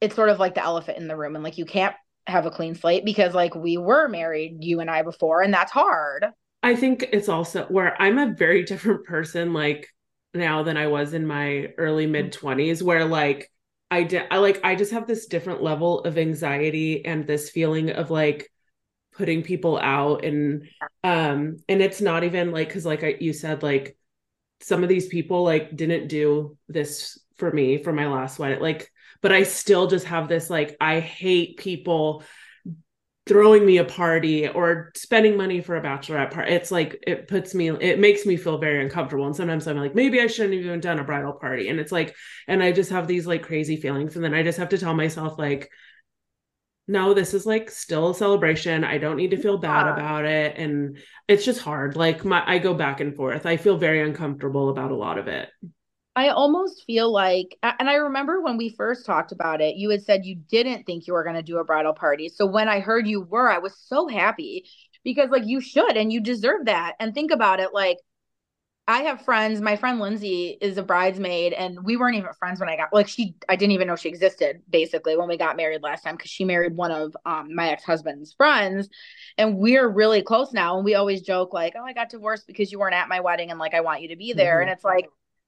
[0.00, 1.94] it's sort of like the elephant in the room and like you can't
[2.26, 5.72] have a clean slate because like we were married you and i before and that's
[5.72, 6.26] hard.
[6.62, 9.88] I think it's also where I'm a very different person like
[10.34, 13.50] now than I was in my early mid 20s where like
[13.90, 17.90] I did I like I just have this different level of anxiety and this feeling
[17.90, 18.50] of like
[19.12, 20.68] putting people out and
[21.04, 23.96] um and it's not even like cuz like I, you said like
[24.60, 28.90] some of these people like didn't do this for me for my last wedding like
[29.26, 32.22] but I still just have this like I hate people
[33.26, 36.52] throwing me a party or spending money for a bachelorette party.
[36.52, 39.26] It's like it puts me it makes me feel very uncomfortable.
[39.26, 41.68] And sometimes I'm like, maybe I shouldn't have even done a bridal party.
[41.70, 42.14] And it's like,
[42.46, 44.14] and I just have these like crazy feelings.
[44.14, 45.72] And then I just have to tell myself, like,
[46.86, 48.84] no, this is like still a celebration.
[48.84, 50.56] I don't need to feel bad about it.
[50.56, 51.96] And it's just hard.
[51.96, 53.44] Like my I go back and forth.
[53.44, 55.48] I feel very uncomfortable about a lot of it.
[56.16, 60.02] I almost feel like, and I remember when we first talked about it, you had
[60.02, 62.30] said you didn't think you were going to do a bridal party.
[62.30, 64.64] So when I heard you were, I was so happy
[65.04, 66.94] because, like, you should and you deserve that.
[67.00, 67.98] And think about it like,
[68.88, 69.60] I have friends.
[69.60, 73.08] My friend Lindsay is a bridesmaid, and we weren't even friends when I got like
[73.08, 73.34] she.
[73.48, 76.44] I didn't even know she existed basically when we got married last time because she
[76.44, 78.88] married one of um, my ex husband's friends,
[79.38, 80.76] and we're really close now.
[80.76, 83.50] And we always joke like, "Oh, I got divorced because you weren't at my wedding,
[83.50, 84.62] and like I want you to be there." Mhm.
[84.62, 85.06] And it's like,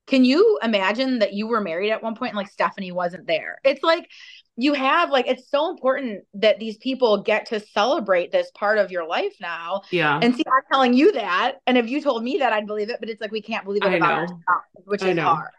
[0.09, 3.59] can you imagine that you were married at one point and like Stephanie wasn't there?
[3.65, 4.09] It's like
[4.57, 8.91] you have like it's so important that these people get to celebrate this part of
[8.91, 10.19] your life now Yeah.
[10.21, 11.57] and see, I'm telling you that.
[11.67, 12.97] And if you told me that, I'd believe it.
[12.99, 14.23] But it's like we can't believe it I about know.
[14.23, 15.25] ourselves, which I is know.
[15.27, 15.51] hard.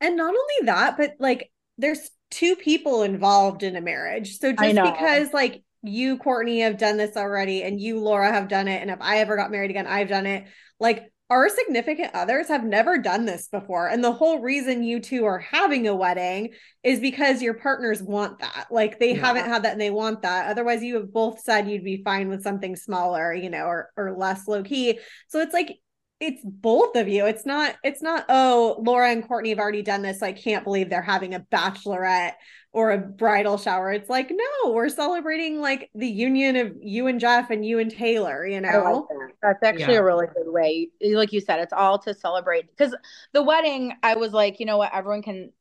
[0.00, 4.38] And not only that, but like there's two people involved in a marriage.
[4.38, 4.90] So I just know.
[4.90, 8.90] because like you, Courtney, have done this already and you, Laura, have done it, and
[8.90, 10.44] if I ever got married again, I've done it,
[10.78, 13.86] like our significant others have never done this before.
[13.88, 16.50] And the whole reason you two are having a wedding
[16.82, 18.68] is because your partners want that.
[18.70, 19.26] Like they Yeah.
[19.26, 20.50] haven't had that and they want that.
[20.50, 24.16] Otherwise, you have both said you'd be fine with something smaller, you know, or or
[24.16, 24.98] less low key.
[25.28, 25.78] So it's like
[26.20, 27.26] it's both of you.
[27.26, 30.18] It's not, it's not, oh, Laura and Courtney have already done this.
[30.18, 32.32] So I can't believe they're having a bachelorette
[32.72, 33.92] or a bridal shower.
[33.92, 37.90] It's like, no, we're celebrating like the union of you and Jeff and you and
[37.90, 39.08] Taylor, you know?
[39.08, 39.32] like that.
[39.42, 40.00] That's actually Yeah.
[40.00, 40.90] a really good way.
[41.00, 42.66] Eh, like you said, it's all to celebrate.
[42.68, 42.94] Because
[43.32, 45.52] the wedding, I was like, you know what, everyone can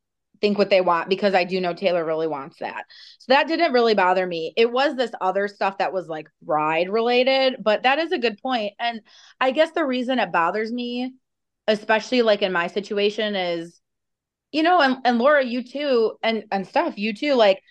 [0.42, 2.86] think what they want because I do know Taylor really wants that.
[3.20, 4.54] So that didn't really bother me.
[4.56, 8.38] It was this other stuff that was like bride related, but that is a good
[8.42, 8.74] point.
[8.80, 9.02] And
[9.40, 11.14] I guess the reason it bothers me,
[11.68, 13.82] especially like in my situation, is
[14.58, 17.62] you know, and, and Laura, you too, and and Steph, you too, like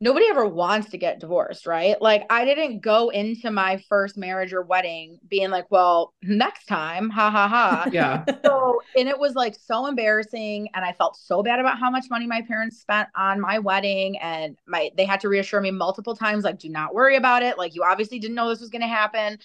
[0.00, 2.00] nobody ever wants to get divorced, right?
[2.00, 7.10] Like I didn't go into my first marriage or wedding being like, well, next time,
[7.10, 7.88] ha ha ha.
[7.92, 8.24] Yeah.
[8.42, 12.06] so and it was like so embarrassing and i felt so bad about how much
[12.10, 16.16] money my parents spent on my wedding and my they had to reassure me multiple
[16.16, 18.82] times like do not worry about it like you obviously didn't know this was going
[18.82, 19.38] to happen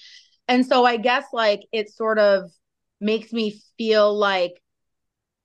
[0.47, 2.49] and so i guess like it sort of
[3.01, 4.61] makes me feel like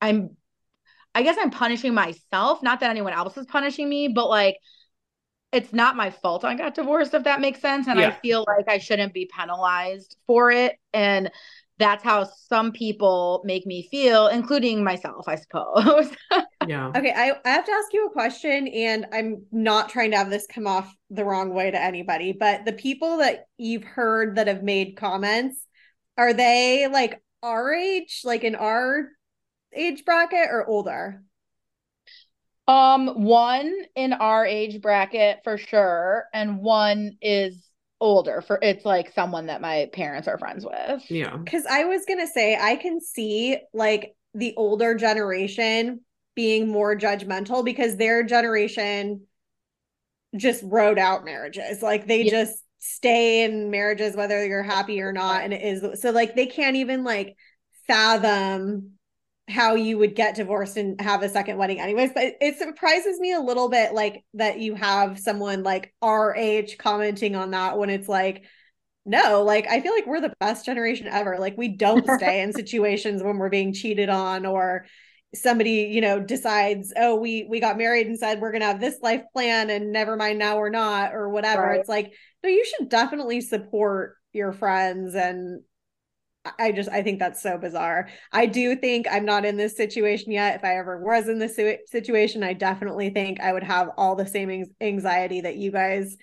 [0.01, 0.37] i'm
[1.15, 4.57] i guess i'm punishing myself not that anyone else is punishing me but like
[5.55, 7.87] it's not my fault I got divorced, if that makes sense.
[7.87, 10.75] And I feel like I shouldn't be penalized for it.
[10.93, 11.31] And
[11.79, 16.11] that's how some people make me feel, including myself, I suppose.
[16.67, 16.93] Yeah.
[16.97, 20.31] Okay, I, I have to ask you a question, and I'm not trying to have
[20.31, 24.47] this come off the wrong way to anybody, but the people that you've heard that
[24.47, 25.59] have made comments,
[26.17, 29.09] are they like our age, like in our
[29.75, 31.23] age bracket, or older?
[32.67, 37.63] um, one in our age bracket for sure, and one is
[38.01, 41.05] older for it's like someone that my parents are friends with.
[41.11, 41.37] Yeah.
[41.37, 46.01] Because I was gonna say I can see like the older generation
[46.35, 49.23] being more judgmental because their generation
[50.37, 51.83] just rode out marriages.
[51.83, 52.31] Like they Yeah.
[52.31, 55.45] just stay in marriages whether you're happy or not.
[55.45, 57.37] And it is so like they can't even like
[57.87, 58.93] fathom
[59.49, 63.21] how you would get divorced and have a second wedding anyways but it, it surprises
[63.21, 67.77] me a little bit like that you have someone like our age commenting on that
[67.77, 68.45] when it's like
[69.05, 72.53] no like i feel like we're the best generation ever like we don't stay in
[72.55, 74.87] situations when we're being cheated on or
[75.35, 78.97] somebody you know decides oh we we got married and said we're gonna have this
[79.03, 81.81] life plan and never mind now we're not or whatever Right.
[81.81, 85.63] it's like no you should definitely support your friends and
[86.59, 88.09] I just I think that's so bizarre.
[88.33, 90.57] I do think I'm not in this situation yet.
[90.57, 94.27] If I ever was in this situation, I definitely think I would have all the
[94.27, 96.17] same anxiety that you guys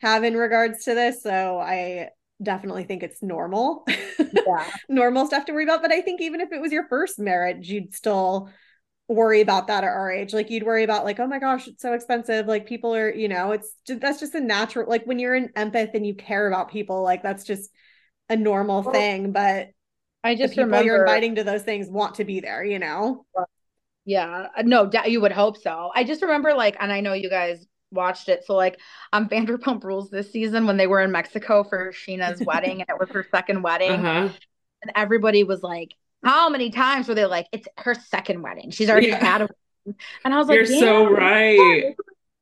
[0.00, 1.22] have in regards to this.
[1.22, 2.08] So I
[2.42, 3.86] definitely think it's normal.
[4.18, 4.66] Yeah.
[4.88, 7.68] normal stuff to worry about, but I think even if it was your first marriage,
[7.68, 8.50] you'd still
[9.08, 10.34] worry about that at our age.
[10.34, 12.46] Like you'd worry about like, oh my gosh, it's so expensive.
[12.46, 15.50] Like people are, you know, it's just, that's just a natural like when you're an
[15.56, 17.70] empath and you care about people, like that's just
[18.28, 19.70] a normal Well, thing, but
[20.24, 22.78] I the just people remember you're inviting to those things want to be there, you
[22.78, 23.24] know?
[24.04, 25.90] Yeah, uh, no, you would hope so.
[25.94, 28.44] I just remember like, and I know you guys watched it.
[28.44, 28.78] So like
[29.12, 32.98] on Vanderpump Rules this season when they were in Mexico for Scheana's wedding and it
[33.00, 34.28] was her second wedding, Uh-huh.
[34.82, 38.70] and everybody was like, "How many times were they like it's her second wedding?
[38.72, 39.18] She's already Yeah.
[39.20, 39.44] had a."
[39.86, 41.96] wedding." And I was like, You're so right.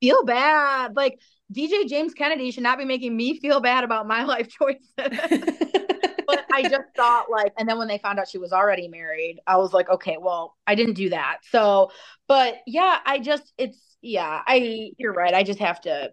[0.04, 0.96] Feel bad.
[0.96, 1.18] Like
[1.50, 4.82] DJ James Kennedy should not be making me feel bad about my life choices.
[4.98, 9.40] but I just thought like, and then when they found out she was already married,
[9.46, 11.38] I was like, okay, well, I didn't do that.
[11.50, 11.90] So,
[12.28, 15.32] but yeah, I just, it's, yeah, I, you're right.
[15.32, 16.12] I just have to,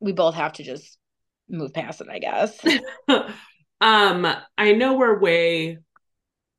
[0.00, 0.96] we both have to just
[1.46, 2.58] move past it, I guess.
[3.82, 4.26] um,
[4.56, 5.76] I know we're way.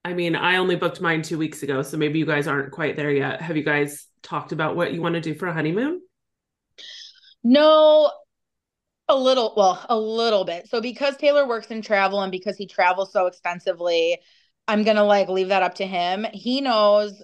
[0.06, 2.96] I mean, I only booked mine two weeks ago, so maybe you guys aren't quite
[2.98, 3.42] there yet.
[3.42, 6.02] Have you guys talked about what you want to do for a honeymoon?
[7.56, 8.12] No,
[9.10, 10.68] a little, well, a little bit.
[10.70, 14.20] So because Taylor works in travel and because he travels so extensively,
[14.68, 16.26] I'm gonna like leave that up to him.
[16.34, 17.24] He knows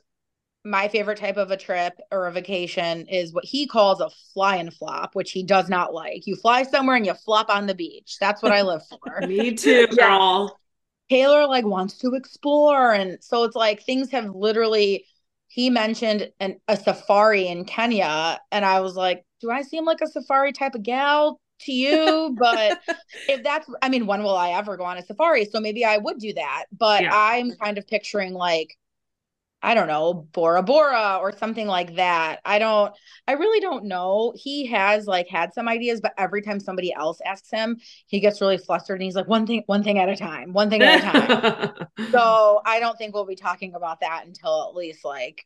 [0.66, 4.58] my favorite type of a trip or a vacation is what he calls a fly
[4.58, 6.28] and flop, which he does not like.
[6.28, 8.18] You fly somewhere and you flop on the beach.
[8.20, 9.24] That's what I live for.
[9.28, 10.20] Me too, Yeah.
[10.20, 10.60] girl.
[11.10, 12.94] Taylor like wants to explore.
[12.94, 15.06] And so it's like things have literally
[15.48, 18.40] he mentioned an a safari in Kenya.
[18.52, 22.36] And I was like, do I seem like a safari type of gal to you?
[22.40, 22.80] But
[23.28, 25.46] if that's I mean, when will I ever go on a safari?
[25.46, 26.66] So maybe I would do that.
[26.72, 27.12] But Yeah.
[27.14, 28.76] I'm kind of picturing like
[29.66, 32.42] I don't know, Bora Bora or something like that.
[32.44, 32.94] I don't,
[33.30, 34.34] I really don't know.
[34.36, 37.78] He has like had some ideas, but every time somebody else asks him,
[38.08, 40.70] he gets really flustered and he's like, one thing, one thing at a time, one
[40.70, 41.88] thing at a time.
[42.12, 45.46] so I don't think we'll be talking about that until at least like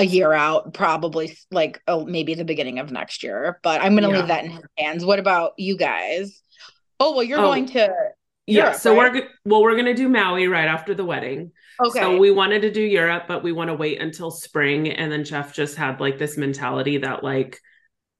[0.00, 3.60] a year out, probably like oh, maybe the beginning of next year.
[3.62, 4.18] But I'm going to Yeah.
[4.18, 5.04] leave that in his hands.
[5.04, 6.42] What about you guys?
[6.98, 7.94] Oh, well, you're Oh, going to,
[8.46, 9.12] yeah, Europe, so right?
[9.12, 11.52] we're well, we're gonna do Maui right after the wedding.
[11.80, 12.00] okay.
[12.00, 14.90] So we wanted to do Europe, but we want to wait until spring.
[14.90, 17.60] And then Jeff just had like this mentality that like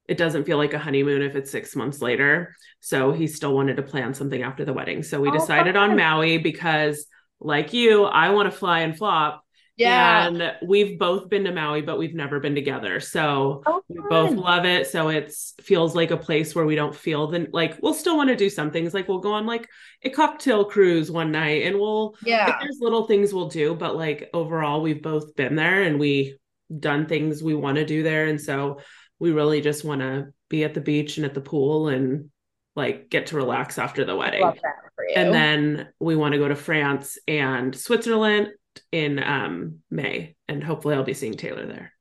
[0.08, 2.54] it doesn't feel like a honeymoon if it's six months later.
[2.80, 5.02] So he still wanted to plan something after the wedding.
[5.02, 5.96] So we Oh, decided on.
[5.96, 7.06] Maui because,
[7.40, 9.44] like you, I want to fly and flop.
[9.80, 10.26] Yeah.
[10.26, 13.00] And we've both been to Maui, but we've never been together.
[13.00, 14.86] So Oh, we both love it.
[14.86, 18.30] So it's feels like a place where we don't feel the like we'll still want
[18.30, 18.94] to do some things.
[18.94, 19.68] Like we'll go on like
[20.02, 22.46] a cocktail cruise one night and we'll yeah.
[22.46, 26.38] like, there's little things we'll do, but like overall, we've both been there and we
[26.78, 28.26] done things we want to do there.
[28.26, 28.80] And so
[29.18, 32.30] we really just want to be at the beach and at the pool and
[32.76, 34.42] like get to relax after the wedding.
[34.42, 35.14] Love that for you.
[35.16, 38.48] And then we want to go to France and Switzerland
[38.92, 40.36] in um May.
[40.48, 41.92] And hopefully I'll be seeing Taylor there.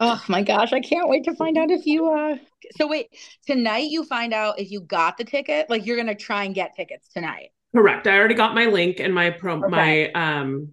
[0.00, 2.36] Oh my gosh, I can't wait to find out if you uh
[2.76, 3.08] so wait,
[3.46, 5.68] tonight you find out if you got the ticket?
[5.68, 7.50] Like you're gonna try and get tickets tonight.
[7.74, 8.06] Correct.
[8.06, 9.68] I already got my link and my pro Okay.
[9.68, 10.72] my um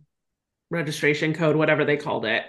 [0.69, 2.43] registration code, whatever they called it.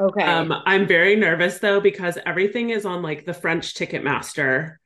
[0.00, 0.22] Okay.
[0.24, 4.76] Um, I'm very nervous though because everything is on like the French Ticketmaster,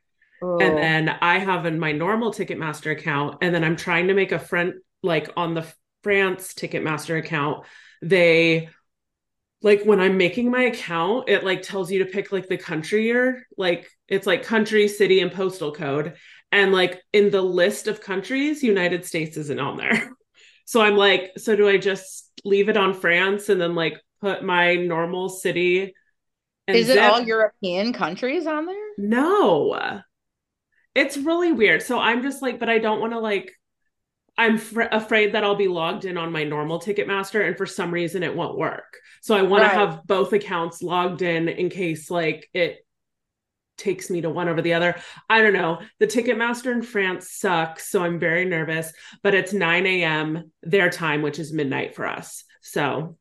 [0.61, 0.76] and Oh.
[0.76, 4.38] then I have in my normal Ticketmaster account, and then I'm trying to make a
[4.38, 5.66] friend like on the
[6.03, 7.64] France Ticketmaster account,
[8.03, 8.68] they
[9.61, 13.05] like when I'm making my account, it like tells you to pick like the country
[13.05, 16.14] year, like it's like country, city, and postal code.
[16.53, 20.11] And like in the list of countries, United States isn't on there.
[20.64, 24.44] So I'm like, so do I just leave it on France and then like put
[24.44, 25.94] my normal city?
[26.66, 27.11] Is it zip?
[27.11, 28.88] all European countries on there?
[28.99, 30.03] No.
[30.94, 31.80] It's really weird.
[31.80, 33.57] So I'm just like, but I don't want to like
[34.39, 37.93] I'm fr- afraid that I'll be logged in on my normal Ticketmaster and for some
[37.93, 38.97] reason it won't work.
[39.20, 39.72] So I want right.
[39.72, 42.78] to have both accounts logged in in case like it
[43.76, 44.97] takes me to one over the other.
[45.28, 45.80] I don't know.
[45.99, 48.93] The Ticketmaster in France sucks, so I'm very nervous.
[49.22, 50.53] But it's 9 a.m.
[50.62, 52.45] their time, which is midnight for us.
[52.61, 53.16] So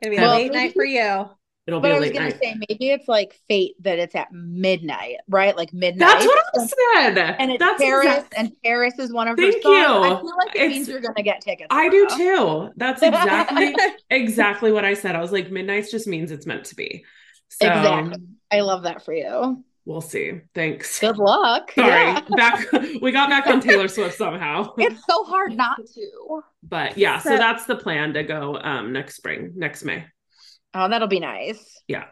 [0.00, 1.30] it'll be a well, late night for you.
[1.66, 2.38] It'll but be I was gonna night.
[2.40, 5.56] say maybe it's like fate that it's at midnight, right?
[5.56, 6.08] Like midnight.
[6.08, 7.18] That's what I said.
[7.38, 9.76] And it's That's Paris, and Paris is one of Thank her songs.
[9.76, 10.02] you.
[10.02, 11.68] I feel like it it's, means you're gonna get tickets.
[11.70, 12.70] I do too.
[12.76, 13.74] That's exactly
[14.10, 15.14] exactly what I said.
[15.14, 17.04] I was like, midnight just means it's meant to be.
[17.48, 18.22] So, exactly.
[18.50, 20.40] I love that for you we'll see.
[20.54, 21.00] Thanks.
[21.00, 21.72] Good luck.
[21.74, 21.90] Sorry.
[21.90, 22.20] Yeah.
[22.30, 24.72] Back we got back on Taylor Swift somehow.
[24.78, 26.42] It's so hard not to.
[26.62, 30.04] But yeah, so, so that's the plan to go um next spring, next May.
[30.74, 31.82] Oh, that'll be nice.
[31.88, 32.04] Yeah.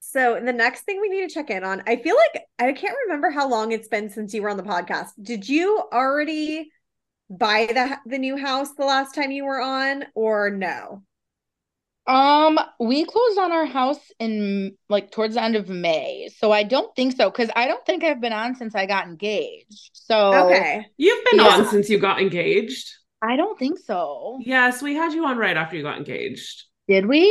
[0.00, 2.96] So the next thing we need to check in on, I feel like I can't
[3.06, 5.10] remember how long it's been since you were on the podcast.
[5.22, 6.70] Did you already
[7.30, 11.02] buy the the new house the last time you were on or no?
[12.04, 16.28] Um, we closed on our house in like towards the end of May.
[16.36, 19.06] So I don't think so because I don't think I've been on since I got
[19.06, 19.90] engaged.
[19.92, 20.84] So Okay.
[20.96, 21.58] You've been yeah.
[21.58, 22.90] on since you got engaged?
[23.22, 24.40] I don't think so.
[24.42, 26.64] Yes, we had you on right after you got engaged.
[26.88, 27.30] Did we?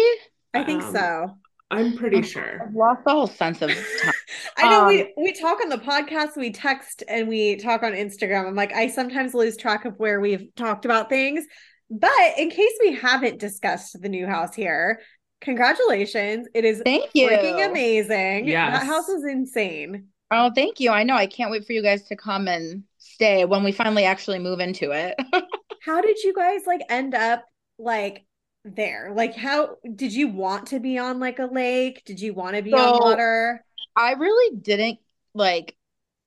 [0.53, 1.37] I think um, so.
[1.71, 2.63] I'm pretty sure.
[2.63, 4.13] I've lost the whole sense of time.
[4.57, 7.93] I know um, we we talk on the podcast, we text and we talk on
[7.93, 8.45] Instagram.
[8.45, 11.45] I'm like, I sometimes lose track of where we've talked about things.
[11.89, 14.99] But in case we haven't discussed the new house here,
[15.39, 16.47] congratulations.
[16.53, 17.29] It is thank you.
[17.29, 18.47] freaking amazing.
[18.47, 18.71] Yeah.
[18.71, 20.07] That house is insane.
[20.29, 20.91] Oh, thank you.
[20.91, 21.15] I know.
[21.15, 24.59] I can't wait for you guys to come and stay when we finally actually move
[24.59, 25.15] into it.
[25.83, 27.43] how did you guys like end up
[27.77, 28.25] like
[28.63, 29.11] there?
[29.13, 32.03] Like how did you want to be on like a lake?
[32.05, 33.65] Did you want to be so, on water?
[33.95, 34.99] I really didn't
[35.33, 35.75] like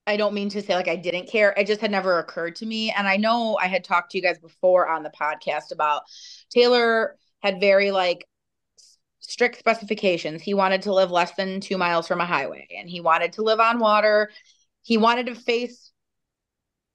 [0.07, 1.55] I don't mean to say like I didn't care.
[1.57, 2.91] It just had never occurred to me.
[2.91, 6.03] And I know I had talked to you guys before on the podcast about
[6.51, 8.26] Taylor had very like
[9.20, 10.43] strict specifications.
[10.43, 13.43] He wanted to live less than two miles from a highway and he wanted to
[13.43, 14.30] live on water.
[14.82, 15.91] He wanted to face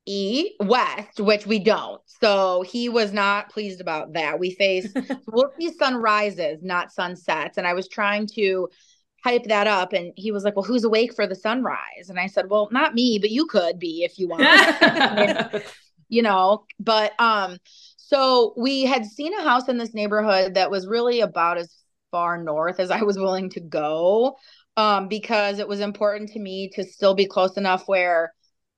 [0.06, 2.02] E west, which we don't.
[2.06, 4.40] So he was not pleased about that.
[4.40, 4.92] We face
[5.28, 7.58] we'll see sunrises, not sunsets.
[7.58, 8.70] And I was trying to
[9.24, 12.26] hype that up and he was like well who's awake for the sunrise and i
[12.26, 15.64] said well not me but you could be if you want and,
[16.10, 17.58] you know but um
[17.98, 21.76] so we had seen a house in this neighborhood that was really about as
[22.12, 24.38] far north as i was willing to go
[24.78, 28.34] um because it was important to me to still be close enough where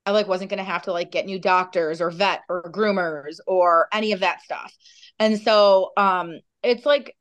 [0.05, 3.37] i like wasn't going to have to like get new doctors or vet or groomers
[3.47, 4.75] or any of that stuff
[5.19, 7.15] and so um it's like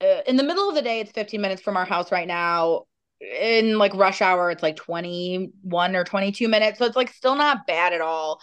[0.00, 2.84] uh, in the middle of the day, it's 15 minutes from our house right now.
[3.20, 6.78] In like rush hour, it's like 21 or 22 minutes.
[6.78, 8.40] So it's like still not bad at all.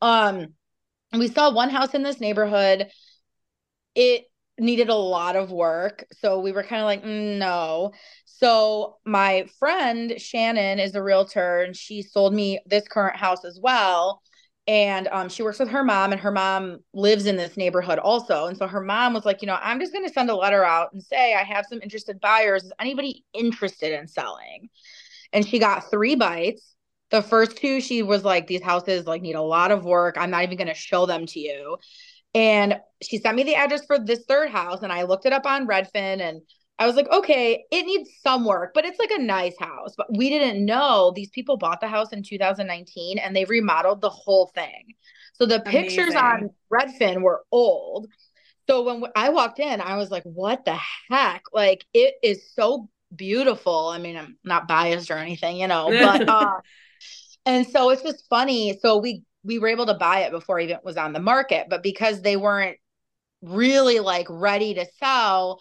[0.00, 0.54] Um,
[1.12, 2.86] we saw one house in this neighborhood.
[3.94, 4.24] It
[4.58, 6.04] needed a lot of work.
[6.20, 7.92] So we were kind of like, mm, no.
[8.24, 13.58] So my friend Shannon is a realtor and she sold me this current house as
[13.60, 14.20] well.
[14.68, 18.46] And um, she works with her mom and her mom lives in this neighborhood also.
[18.46, 20.64] And so her mom was like you know i'm just going to send a letter
[20.64, 22.64] out and say i have some interested buyers.
[22.64, 24.68] Is anybody interested in selling?
[25.32, 26.76] And she got three bites.
[27.10, 30.16] The first two she was like these houses like need a lot of work.
[30.18, 31.78] I'm not even going to show them to you
[32.34, 35.46] and she sent me the address for this third house and i looked it up
[35.46, 36.42] on redfin and
[36.78, 39.94] I was like, okay, it needs some work, but it's like a nice house.
[39.96, 44.10] But we didn't know these people bought the house in 2019 and they remodeled the
[44.10, 44.94] whole thing.
[45.34, 45.80] So the Amazing.
[45.80, 48.08] pictures on Redfin were old.
[48.68, 50.76] So when I walked in, I was like, what the
[51.08, 51.42] heck?
[51.52, 53.88] Like it is so beautiful.
[53.88, 56.60] I mean, I'm not biased or anything, you know, but uh,
[57.46, 58.78] and so it's just funny.
[58.80, 61.82] So we we were able to buy it before even was on the market, but
[61.82, 62.78] because they weren't
[63.42, 65.60] really like ready to sell,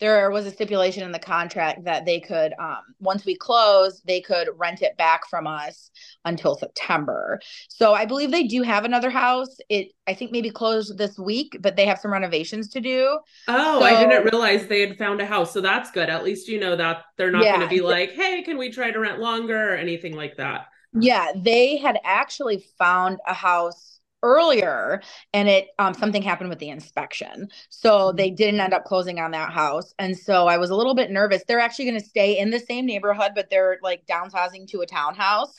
[0.00, 4.20] there was a stipulation in the contract that they could um, once we close they
[4.20, 5.90] could rent it back from us
[6.24, 7.40] until september.
[7.68, 9.56] So i believe they do have another house.
[9.68, 13.18] It i think maybe closed this week but they have some renovations to do.
[13.48, 15.52] Oh so, i didn't realize they had found a house.
[15.52, 16.08] So that's good.
[16.08, 18.70] At least you know that they're not yeah, going to be like hey can we
[18.70, 19.48] try to rent longer?
[19.58, 25.00] or anything like that yeah they had actually found a house earlier
[25.32, 29.30] and it um something happened with the inspection so they didn't end up closing on
[29.30, 32.36] that house and so i was a little bit nervous they're actually going to stay
[32.36, 35.54] in the same neighborhood but they're like downsizing to a townhouse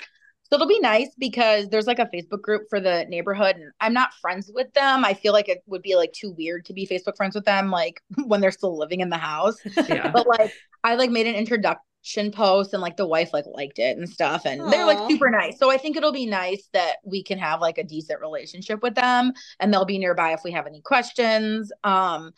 [0.49, 3.93] so it'll be nice because there's like a Facebook group for the neighborhood and I'm
[3.93, 5.05] not friends with them.
[5.05, 7.69] I feel like it would be like too weird to be Facebook friends with them
[7.69, 9.57] like when they're still living in the house.
[9.87, 10.09] Yeah.
[10.11, 10.51] but like
[10.83, 11.83] I like made an introduction
[12.31, 15.59] post and like the wife like liked it and stuff and they're like super nice.
[15.59, 18.95] So I think it'll be nice that we can have like a decent relationship with
[18.95, 21.71] them and they'll be nearby if we have any questions.
[21.83, 22.31] Um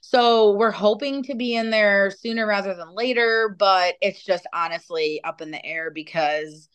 [0.00, 5.20] so we're hoping to be in there sooner rather than later, but it's just honestly
[5.24, 6.68] up in the air because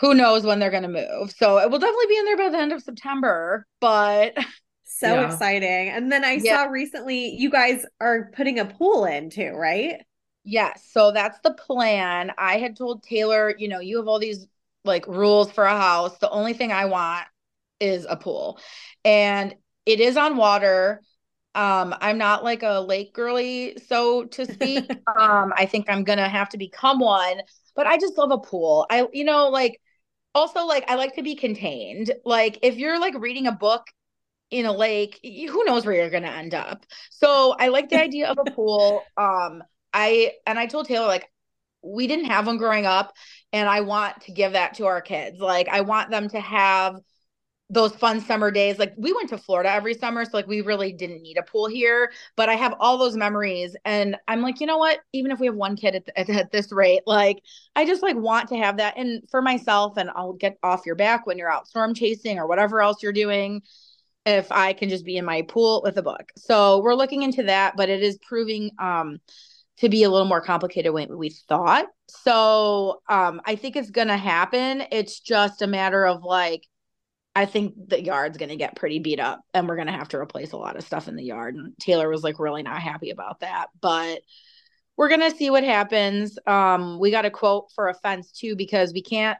[0.00, 1.30] who knows when they're going to move.
[1.30, 4.36] So it will definitely be in there by the end of September, but
[4.86, 5.20] So Yeah.
[5.20, 5.90] exciting.
[5.90, 6.56] And then I Yeah.
[6.56, 10.00] saw recently you guys are putting a pool in too, right?
[10.44, 12.32] Yes, so that's the plan.
[12.38, 14.46] I had told Taylor, you know, you have all these
[14.84, 16.18] like rules for a house.
[16.18, 17.26] The only thing I want
[17.80, 18.58] is a pool.
[19.04, 19.54] And
[19.86, 21.02] it is on water.
[21.54, 24.90] Um, I'm not like a lake girly, so to speak.
[25.18, 27.40] um, I think I'm gonna have to become one,
[27.74, 28.86] but I just love a pool.
[28.90, 29.80] I, you know, like
[30.34, 32.12] also like I like to be contained.
[32.24, 33.86] Like if you're like reading a book
[34.50, 36.84] in a lake, who knows where you're gonna end up.
[37.10, 39.04] So I like the idea of a pool.
[39.16, 39.62] Um,
[39.94, 41.30] I and I told Taylor like
[41.82, 43.14] we didn't have one growing up,
[43.52, 45.40] and I want to give that to our kids.
[45.40, 46.96] Like I want them to have
[47.70, 48.78] those fun summer days.
[48.78, 51.66] Like we went to Florida every summer, so like we really didn't need a pool
[51.66, 52.12] here.
[52.36, 55.00] But I have all those memories, and I'm like, you know what?
[55.12, 57.40] Even if we have one kid at, at, at this rate, like
[57.76, 60.96] I just like want to have that, and for myself, and I'll get off your
[60.96, 63.62] back when you're out storm chasing or whatever else you're doing.
[64.26, 67.42] If I can just be in my pool with a book, so we're looking into
[67.44, 69.20] that, but it is proving um
[69.78, 71.86] to be a little more complicated than we thought.
[72.08, 74.84] So um I think it's gonna happen.
[74.90, 76.64] It's just a matter of like
[77.36, 80.08] I think the yard's going to get pretty beat up and we're going to have
[80.10, 81.56] to replace a lot of stuff in the yard.
[81.56, 84.20] And Taylor was like really not happy about that, but
[84.96, 86.38] we're going to see what happens.
[86.46, 89.36] Um, we got a quote for a fence too, because we can't,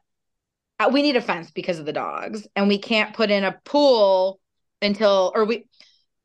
[0.81, 3.61] uh, we need a fence because of the dogs and we can't put in a
[3.65, 4.41] pool
[4.83, 5.67] until, or we,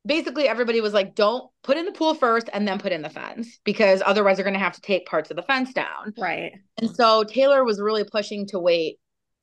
[0.09, 3.09] basically everybody was like, don't put in the pool first and then put in the
[3.09, 6.13] fence because otherwise they're going to have to take parts of the fence down.
[6.17, 6.51] Right.
[6.77, 8.97] And so Taylor was really pushing to wait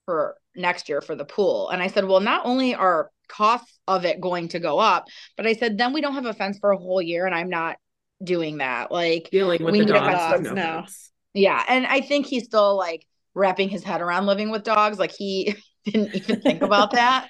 [0.04, 1.70] for next year for the pool.
[1.70, 5.06] And I said, well, not only are costs of it going to go up,
[5.36, 7.48] but I said, then we don't have a fence for a whole year and I'm
[7.48, 7.76] not
[8.22, 8.90] doing that.
[8.90, 10.86] Like, Dealing with We the need a dogs, dog, no, no.
[11.32, 11.62] yeah.
[11.68, 14.98] And I think he's still like wrapping his head around living with dogs.
[14.98, 15.54] Like he
[15.84, 17.28] didn't even think about that.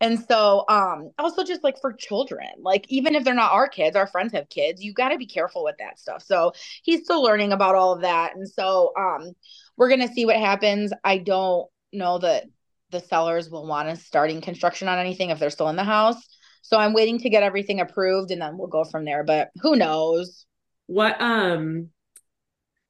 [0.00, 3.96] And so, um, also just like for children, like even if they're not our kids,
[3.96, 6.22] our friends have kids, you got to be careful with that stuff.
[6.22, 8.34] So he's still learning about all of that.
[8.34, 9.32] And so, um,
[9.76, 10.92] we're going to see what happens.
[11.04, 12.44] I don't know that
[12.90, 16.16] the sellers will want us starting construction on anything if they're still in the house.
[16.62, 19.24] So I'm waiting to get everything approved and then we'll go from there.
[19.24, 20.46] But who knows?
[20.86, 21.90] What um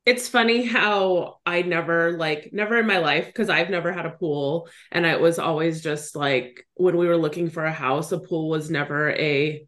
[0.07, 4.11] it's funny how I never like never in my life because I've never had a
[4.11, 8.19] pool and it was always just like when we were looking for a house a
[8.19, 9.67] pool was never a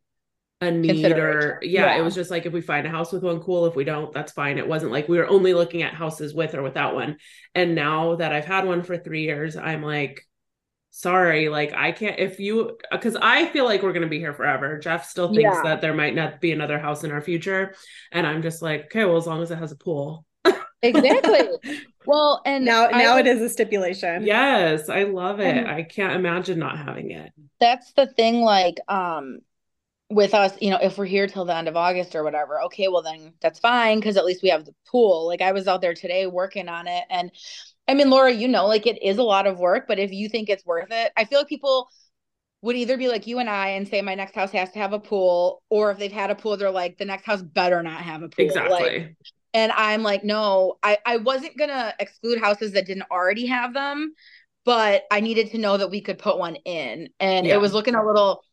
[0.60, 1.98] a need or yeah, Yeah.
[1.98, 4.12] it was just like if we find a house with one cool if we don't
[4.12, 4.58] that's fine.
[4.58, 7.16] It wasn't like we were only looking at houses with or without one.
[7.54, 10.24] And now that I've had one for 3 years I'm like
[10.94, 14.34] sorry like I can't if you because I feel like we're going to be here
[14.34, 15.62] forever Jeff still thinks Yeah.
[15.64, 17.74] that there might not be another house in our future
[18.12, 20.26] and I'm just like, okay, well, as long as it has a pool.
[20.82, 21.48] Exactly.
[22.06, 24.24] well, and Now I now would- it is a stipulation.
[24.26, 25.56] Yes, I love it.
[25.56, 27.32] And- I can't imagine not having it.
[27.60, 29.38] that's the thing like um
[30.10, 32.86] with us you know if we're here till the end of august or whatever okay
[32.88, 35.80] well then that's fine because at least we have the pool like i was out
[35.80, 37.30] there today working on it and
[37.92, 40.28] i mean laura you know like it is a lot of work but if you
[40.28, 41.88] think it's worth it i feel like people
[42.62, 44.92] would either be like you and i and say my next house has to have
[44.92, 48.00] a pool or if they've had a pool they're like the next house better not
[48.02, 48.70] have a pool Exactly.
[48.70, 49.16] like
[49.54, 54.14] and I'm like, no, I, I wasn't gonna exclude houses that didn't already have them,
[54.64, 57.10] but I needed to know that we could put one in.
[57.20, 57.54] And Yeah.
[57.54, 58.44] it was looking a little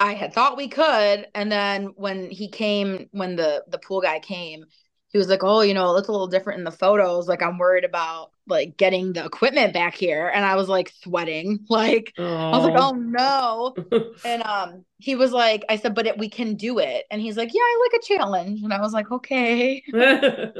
[0.00, 1.26] I had thought we could.
[1.34, 4.64] And then when he came, when the the pool guy came,
[5.10, 7.28] he was like, Oh, you know, it looks a little different in the photos.
[7.28, 10.28] Like I'm worried about like getting the equipment back here.
[10.28, 11.60] And I was like sweating.
[11.70, 13.74] Like I was like, oh no.
[14.24, 17.04] And um, he was like, I said, but it, we can do it.
[17.10, 18.62] And he's like, yeah, I like a challenge.
[18.62, 19.82] And I was like, okay.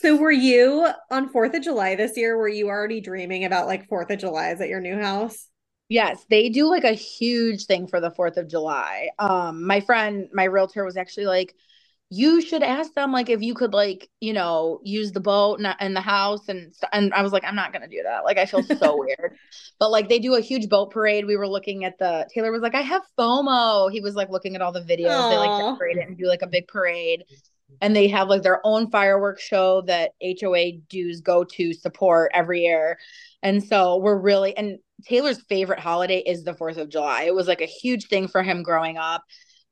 [0.00, 2.36] So were you on 4th of July this year?
[2.36, 5.48] Were you already dreaming about like 4th of July's at your new house?
[5.88, 9.08] Yes, they do like a huge thing for the 4th of July.
[9.18, 11.54] Um, my friend, my realtor was actually like,
[12.08, 15.74] you should ask them like if you could like you know use the boat and,
[15.80, 18.24] and the house and and I was like I'm not gonna do that.
[18.24, 19.36] Like I feel so weird.
[19.80, 21.26] But like they do a huge boat parade.
[21.26, 23.90] We were looking at the Taylor was like I have FOMO.
[23.90, 25.10] He was like looking at all the videos.
[25.10, 25.30] Aww.
[25.30, 27.24] they like decorate it and do like a big parade.
[27.80, 32.62] And they have like their own fireworks show that HOA dues go to support every
[32.62, 32.98] year.
[33.42, 37.24] And so we're really and Taylor's favorite holiday is the 4th of July.
[37.24, 39.24] It was like a huge thing for him growing up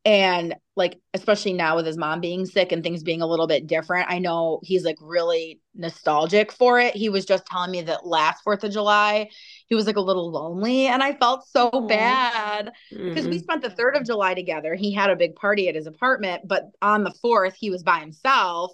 [0.04, 3.66] and like especially now with his mom being sick and things being a little bit
[3.66, 6.94] different i know he's like really nostalgic for it.
[6.94, 9.28] He was just telling me that last fourth of july
[9.68, 11.88] he was like a little lonely and i felt so Aww.
[11.88, 14.74] bad because we spent the third of july together.
[14.74, 18.00] He had a big party at his apartment but on the fourth he was by
[18.00, 18.72] himself.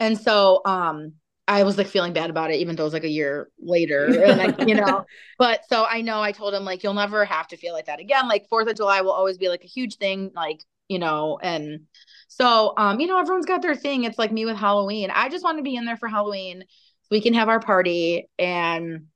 [0.00, 1.14] And so um
[1.48, 4.06] I was like feeling bad about it, even though it was like a year later.
[4.28, 5.06] And I, you know,
[5.38, 8.00] but so I know I told him like you'll never have to feel like that
[8.00, 8.28] again.
[8.28, 11.80] Like Fourth of July will always be like a huge thing, like, you know, and
[12.28, 14.04] so um, you know, everyone's got their thing.
[14.04, 15.10] It's like me with Halloween.
[15.10, 18.28] I just want to be in there for Halloween so we can have our party
[18.38, 19.06] and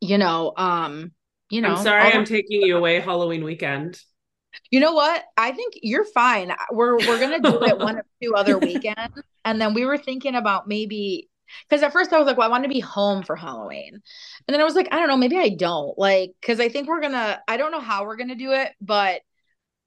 [0.00, 1.12] you know, um,
[1.50, 1.74] you know.
[1.74, 4.00] I'm sorry I'm taking you away Halloween weekend.
[4.70, 5.24] You know what?
[5.36, 6.52] I think you're fine.
[6.70, 9.20] We're we're gonna do it one or two other weekends.
[9.44, 11.29] And then we were thinking about maybe
[11.68, 13.94] because at first I was like, well, I want to be home for Halloween.
[13.94, 15.96] And then I was like, I don't know, maybe I don't.
[15.98, 18.52] Like, because I think we're going to, I don't know how we're going to do
[18.52, 19.22] it, but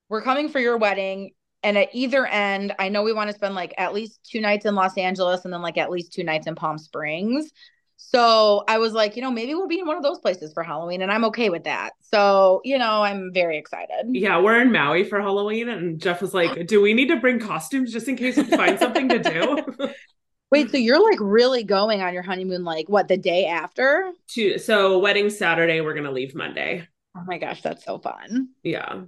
[0.09, 1.31] we're coming for your wedding.
[1.63, 4.65] And at either end, I know we want to spend like at least two nights
[4.65, 7.51] in Los Angeles and then like at least two nights in Palm Springs.
[7.97, 10.61] So I was like, you know, maybe we'll be in one of those places for
[10.61, 11.93] Halloween, and I'm okay with that.
[12.01, 14.07] So, you know, I'm very excited.
[14.11, 17.15] Yeah, we're in Maui for Halloween, and Jeff was like, uh, Do we need to
[17.17, 19.87] bring costumes just in case we find something to do?
[20.53, 24.13] Wait, so you're like really going on your honeymoon like what the day after?
[24.35, 26.87] To so wedding Saturday, we're gonna leave Monday.
[27.17, 28.49] Oh my gosh, that's so fun.
[28.61, 29.01] Yeah.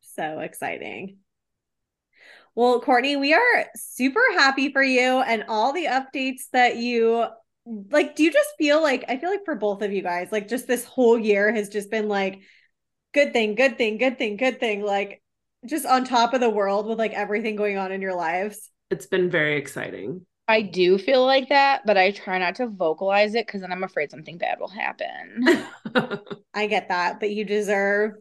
[0.00, 1.16] So exciting.
[2.54, 7.26] Well, Courtney, we are super happy for you and all the updates that you
[7.64, 8.14] like.
[8.14, 10.68] Do you just feel like I feel like for both of you guys, like just
[10.68, 12.42] this whole year has just been like
[13.12, 15.20] good thing, good thing, good thing, good thing, like
[15.66, 18.70] just on top of the world with like everything going on in your lives?
[18.92, 20.26] It's been very exciting.
[20.50, 23.84] I do feel like that, but I try not to vocalize it because then I'm
[23.84, 25.44] afraid something bad will happen.
[26.54, 28.14] I get that, but you deserve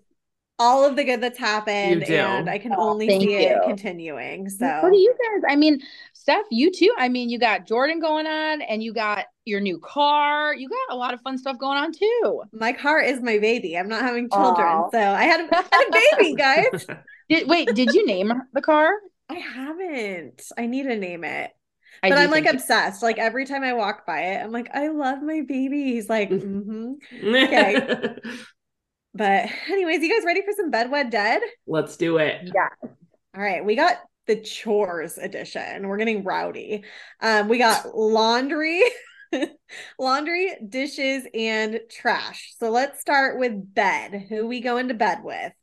[0.59, 3.39] all of the good that's happened, and I can oh, only see you.
[3.39, 4.49] it continuing.
[4.49, 5.51] So, what do you guys?
[5.51, 5.79] I mean,
[6.13, 6.93] Steph, you too.
[6.97, 10.53] I mean, you got Jordan going on, and you got your new car.
[10.53, 12.43] You got a lot of fun stuff going on too.
[12.51, 13.77] My car is my baby.
[13.77, 14.91] I'm not having children, Aww.
[14.91, 16.85] so I had, had a baby, guys.
[17.29, 18.91] did, wait, did you name the car?
[19.29, 20.43] I haven't.
[20.57, 21.51] I need to name it.
[22.03, 23.03] I but I'm like obsessed.
[23.03, 25.83] Like every time I walk by it, I'm like, I love my baby.
[25.83, 26.93] He's like, mm-hmm.
[27.23, 28.15] okay.
[29.13, 31.41] but anyways, you guys ready for some bedwed dead?
[31.67, 32.51] Let's do it.
[32.53, 32.69] Yeah.
[33.35, 33.97] All right, we got
[34.27, 35.87] the chores edition.
[35.87, 36.83] We're getting rowdy.
[37.21, 38.83] Um, we got laundry,
[39.99, 42.53] laundry, dishes, and trash.
[42.59, 44.27] So let's start with bed.
[44.29, 45.53] Who we going to bed with?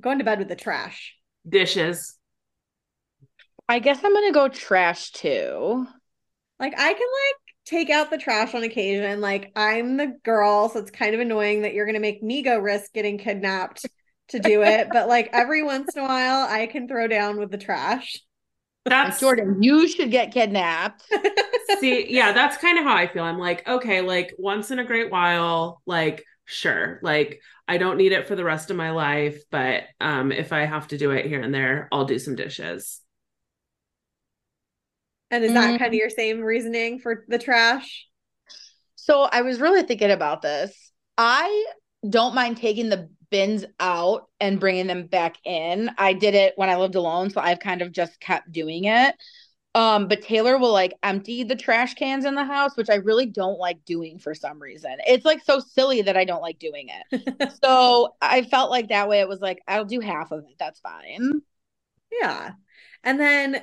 [0.00, 1.14] going to bed with the trash.
[1.48, 2.16] Dishes.
[3.68, 5.86] I guess I'm gonna go trash too.
[6.60, 9.20] Like I can like take out the trash on occasion.
[9.20, 12.58] Like I'm the girl, so it's kind of annoying that you're gonna make me go
[12.58, 13.86] risk getting kidnapped
[14.28, 14.88] to do it.
[14.92, 18.20] but like every once in a while, I can throw down with the trash.
[18.84, 19.62] That's Jordan.
[19.62, 21.04] You should get kidnapped.
[21.80, 23.24] See, yeah, that's kind of how I feel.
[23.24, 28.12] I'm like, okay, like once in a great while, like sure, like I don't need
[28.12, 31.24] it for the rest of my life, but um, if I have to do it
[31.24, 33.00] here and there, I'll do some dishes.
[35.30, 35.76] And is that mm-hmm.
[35.78, 38.06] kind of your same reasoning for the trash?
[38.96, 40.92] So I was really thinking about this.
[41.18, 41.66] I
[42.08, 45.90] don't mind taking the bins out and bringing them back in.
[45.98, 49.14] I did it when I lived alone, so I've kind of just kept doing it.
[49.74, 53.26] Um, but Taylor will like empty the trash cans in the house, which I really
[53.26, 54.98] don't like doing for some reason.
[55.04, 57.52] It's like so silly that I don't like doing it.
[57.64, 60.54] so I felt like that way it was like, I'll do half of it.
[60.60, 61.42] That's fine.
[62.12, 62.52] Yeah.
[63.02, 63.62] And then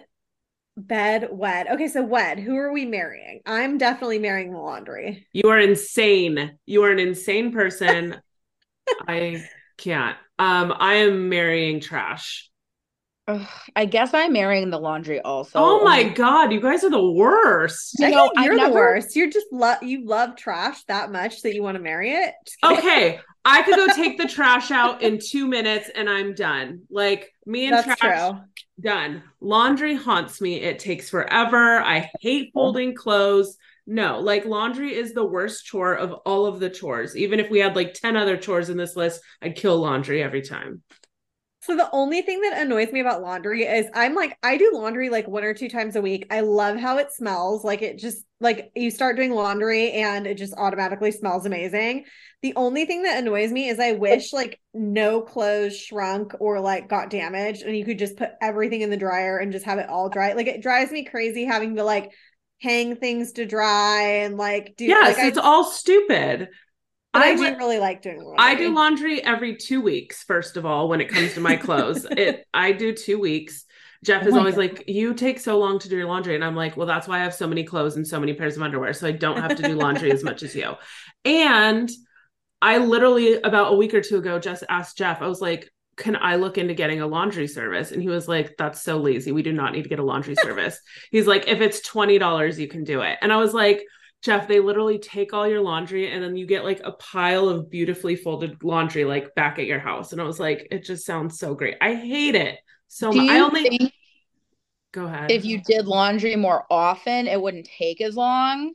[0.77, 1.67] Bed wed.
[1.67, 2.39] Okay, so wed.
[2.39, 3.41] Who are we marrying?
[3.45, 5.27] I'm definitely marrying the laundry.
[5.33, 6.57] You are insane.
[6.65, 8.15] You are an insane person.
[9.07, 9.43] I
[9.77, 10.17] can't.
[10.39, 12.49] Um, I am marrying trash.
[13.27, 15.59] Ugh, I guess I'm marrying the laundry also.
[15.59, 17.99] Oh my god, you guys are the worst.
[17.99, 18.69] You I know, you're never...
[18.69, 19.15] the worst.
[19.15, 22.33] You're just love you love trash that much that you want to marry it.
[22.63, 26.81] Okay, I could go take the trash out in two minutes and I'm done.
[26.89, 28.39] Like me and That's trash, true.
[28.79, 29.23] done.
[29.39, 30.61] Laundry haunts me.
[30.61, 31.81] It takes forever.
[31.81, 33.57] I hate folding clothes.
[33.87, 37.17] No, like laundry is the worst chore of all of the chores.
[37.17, 40.43] Even if we had like 10 other chores in this list, I'd kill laundry every
[40.43, 40.83] time.
[41.63, 45.09] So the only thing that annoys me about laundry is I'm like I do laundry
[45.09, 46.25] like one or two times a week.
[46.31, 47.63] I love how it smells.
[47.63, 52.05] Like it just like you start doing laundry and it just automatically smells amazing.
[52.41, 56.89] The only thing that annoys me is I wish like no clothes shrunk or like
[56.89, 59.87] got damaged and you could just put everything in the dryer and just have it
[59.87, 60.33] all dry.
[60.33, 62.11] Like it drives me crazy having to like
[62.59, 66.49] hang things to dry and like do Yes, like, it's I, all stupid.
[67.13, 68.37] I, I do really like doing laundry.
[68.37, 72.05] I do laundry every two weeks, first of all, when it comes to my clothes.
[72.17, 73.65] it I do two weeks.
[74.03, 74.57] Jeff Oh is always God.
[74.57, 76.35] like, You take so long to do your laundry.
[76.35, 78.57] And I'm like, Well, that's why I have so many clothes and so many pairs
[78.57, 78.93] of underwear.
[78.93, 80.75] So I don't have to do laundry as much as you.
[81.25, 81.89] And
[82.61, 86.15] I literally about a week or two ago just asked Jeff, I was like, Can
[86.15, 87.91] I look into getting a laundry service?
[87.91, 89.31] And he was like, That's so lazy.
[89.31, 90.79] We do not need to get a laundry service.
[91.11, 93.17] He's like, If it's $20, you can do it.
[93.21, 93.83] And I was like,
[94.21, 97.69] Jeff, they literally take all your laundry and then you get like a pile of
[97.69, 100.11] beautifully folded laundry like back at your house.
[100.11, 101.75] And I was like, it just sounds so great.
[101.81, 103.29] I hate it so much.
[103.29, 103.93] I only think
[104.91, 105.31] go ahead.
[105.31, 108.73] if you did laundry more often, it wouldn't take as long?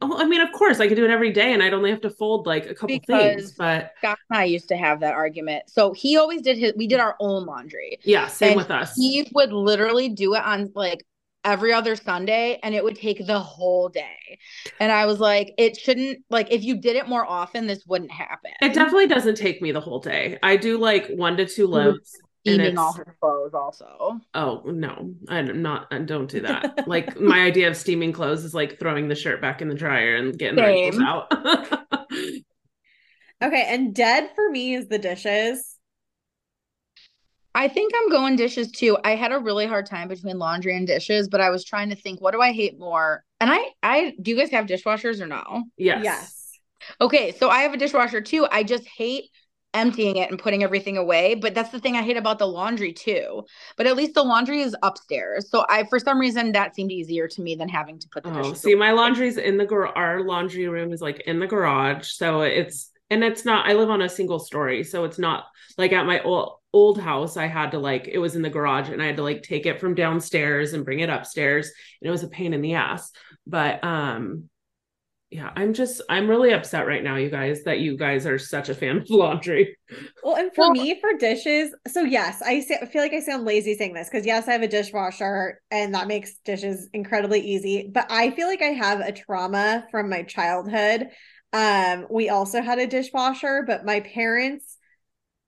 [0.00, 2.00] oh, I mean, of course, I could do it every day and I'd only have
[2.02, 5.64] to fold like a couple things, but Scott and I used to have that argument.
[5.68, 7.98] So he always did his, we did our own laundry.
[8.02, 8.94] yeah, same with us.
[8.96, 11.04] He would literally do it on like
[11.44, 14.38] every other Sunday and it would take the whole day.
[14.80, 18.10] And I was like, it shouldn't, like, if you did it more often, this wouldn't
[18.10, 18.50] happen.
[18.62, 20.38] It definitely doesn't take me the whole day.
[20.42, 22.10] I do like one to two loads.
[22.46, 24.20] and Steaming it's- all her clothes also.
[24.34, 25.86] Oh no, I'm not.
[25.90, 26.84] I don't do that.
[26.86, 30.16] like my idea of steaming clothes is like throwing the shirt back in the dryer
[30.16, 31.32] and getting the wrinkles out.
[33.42, 35.73] Okay, and dead for me is the dishes.
[37.54, 38.98] I think I'm going dishes too.
[39.04, 41.96] I had a really hard time between laundry and dishes, but I was trying to
[41.96, 43.24] think, what do I hate more?
[43.40, 45.64] And I, I, do you guys have dishwashers or no?
[45.76, 46.04] yes.
[46.04, 46.58] Yes.
[47.00, 48.46] Okay, so I have a dishwasher too.
[48.50, 49.30] I just hate
[49.72, 51.34] emptying it and putting everything away.
[51.34, 53.44] But that's the thing I hate about the laundry too.
[53.76, 55.48] But at least the laundry is upstairs.
[55.50, 58.30] So I, for some reason, that seemed easier to me than having to put the
[58.30, 58.64] Oh, dishes.
[58.64, 58.80] see, away.
[58.80, 62.90] my laundry's in the gar- our laundry room is like in the garage, so it's
[63.10, 63.66] and it's not.
[63.68, 65.44] I live on a single story, so it's not
[65.76, 67.36] like at my old old house.
[67.38, 69.64] I had to like it was in the garage, and I had to like take
[69.64, 71.70] it from downstairs and bring it upstairs,
[72.00, 73.10] and it was a pain in the ass.
[73.46, 74.50] But um,
[75.30, 78.68] yeah, I'm just I'm really upset right now, you guys, that you guys are such
[78.68, 79.76] a fan of laundry.
[80.22, 83.20] Well, and for Well- me, for dishes, so yes, I, sa- I feel like I
[83.20, 87.40] sound lazy saying this because yes, I have a dishwasher and that makes dishes incredibly
[87.40, 87.90] easy.
[87.92, 91.08] But I feel like I have a trauma from my childhood.
[91.52, 94.76] Um, we also had a dishwasher, but my parents,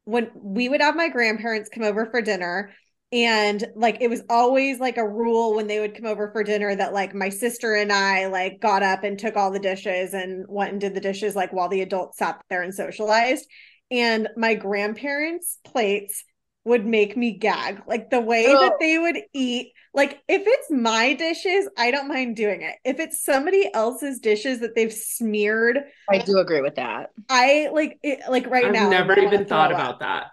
[0.06, 2.72] when we would have my grandparents come over for dinner,
[3.12, 6.74] and like it was always like a rule when they would come over for dinner
[6.74, 10.44] that like my sister and I like got up and took all the dishes and
[10.48, 13.46] went and did the dishes like while the adults sat there and socialized.
[13.90, 16.24] And my grandparents' plates
[16.66, 17.80] would make me gag.
[17.86, 18.76] Like the way that Oh.
[18.78, 19.72] they would eat.
[19.94, 22.74] Like if it's my dishes, I don't mind doing it.
[22.84, 25.78] If it's somebody else's dishes that they've smeared,
[26.10, 27.10] I do agree with that.
[27.28, 28.90] I like it like right I've now.
[28.90, 30.24] never I wanna even thought about that.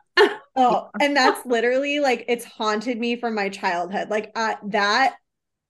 [0.55, 4.09] Oh, and that's literally like it's haunted me from my childhood.
[4.09, 5.15] Like uh, that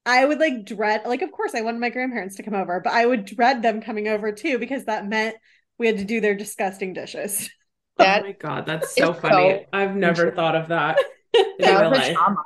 [0.05, 2.93] I would like dread like of course I wanted my grandparents to come over, but
[2.93, 5.37] I would dread them coming over too because that meant
[5.79, 7.49] we had to do their disgusting dishes.
[7.97, 9.33] That oh my god, that's so funny.
[9.49, 10.97] so I've never thought of that
[11.59, 12.15] in my childhood life.
[12.15, 12.45] trauma.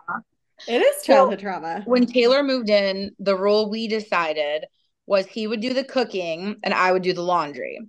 [0.67, 1.81] It is childhood trauma.
[1.85, 4.65] When Taylor moved in, the rule we decided
[5.05, 7.79] was he would do the cooking and I would do the laundry.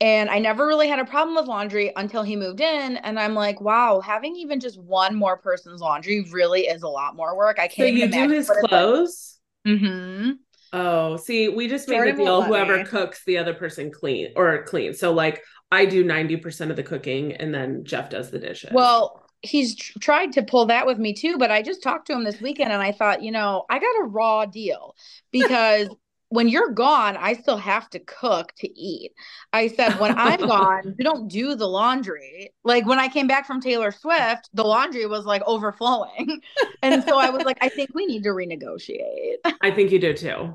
[0.00, 2.96] And I never really had a problem with laundry until he moved in.
[2.98, 7.16] And I'm like, wow, having even just one more person's laundry really is a lot
[7.16, 7.58] more work.
[7.58, 8.80] I can't So you even do his what it's like.
[8.80, 9.38] clothes?
[9.66, 10.30] Mm-hmm.
[10.72, 12.84] Oh, see, we just made Jordan the deal whoever me.
[12.84, 14.92] cooks, the other person clean or clean.
[14.92, 15.42] So like
[15.74, 18.70] I do 90% of the cooking and then Jeff does the dishes.
[18.72, 22.12] Well, he's tr- tried to pull that with me too, but I just talked to
[22.12, 24.94] him this weekend and I thought, you know, I got a raw deal
[25.32, 25.88] because
[26.28, 29.12] when you're gone, I still have to cook to eat.
[29.52, 32.52] I said, when I'm gone, you don't do the laundry.
[32.62, 36.40] Like when I came back from Taylor Swift, the laundry was like overflowing.
[36.82, 39.36] And so I was like, I think we need to renegotiate.
[39.62, 40.54] I think you do too.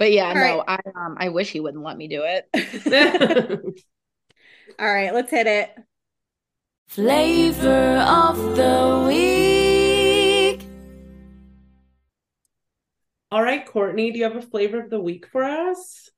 [0.00, 2.48] But yeah, All no, I um I wish he wouldn't let me do it.
[4.78, 5.74] All right, let's hit it.
[6.88, 10.66] Flavor of the week.
[13.30, 16.08] All right, Courtney, do you have a flavor of the week for us?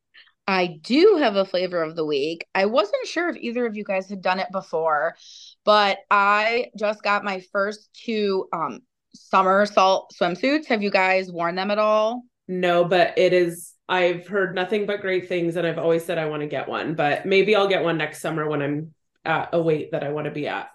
[0.47, 2.47] I do have a flavor of the week.
[2.55, 5.17] I wasn't sure if either of you guys had done it before,
[5.65, 8.79] but I just got my first two um
[9.17, 10.67] Summersalt swimsuits.
[10.67, 12.23] Have you guys worn them at all?
[12.47, 16.27] No, but it is I've heard nothing but great things and I've always said I
[16.27, 18.95] want to get one, but maybe I'll get one next summer when I'm
[19.25, 20.71] at a weight that I want to be at.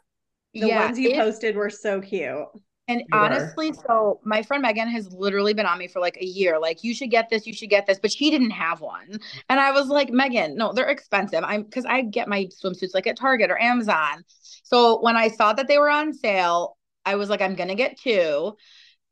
[0.59, 2.47] The yeah, ones you it- posted were so cute.
[2.89, 3.59] And You are.
[3.59, 6.57] honestly, so my friend Megan has literally been on me for like a year.
[6.57, 9.19] Like, you should get this, you should get this, but she didn't have one.
[9.49, 11.43] And I was like, Megan, no, they're expensive.
[11.43, 14.23] I'm because I get my swimsuits like at Target or Amazon.
[14.63, 17.99] So when I saw that they were on sale, I was like, I'm gonna get
[17.99, 18.55] two.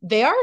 [0.02, 0.36] They are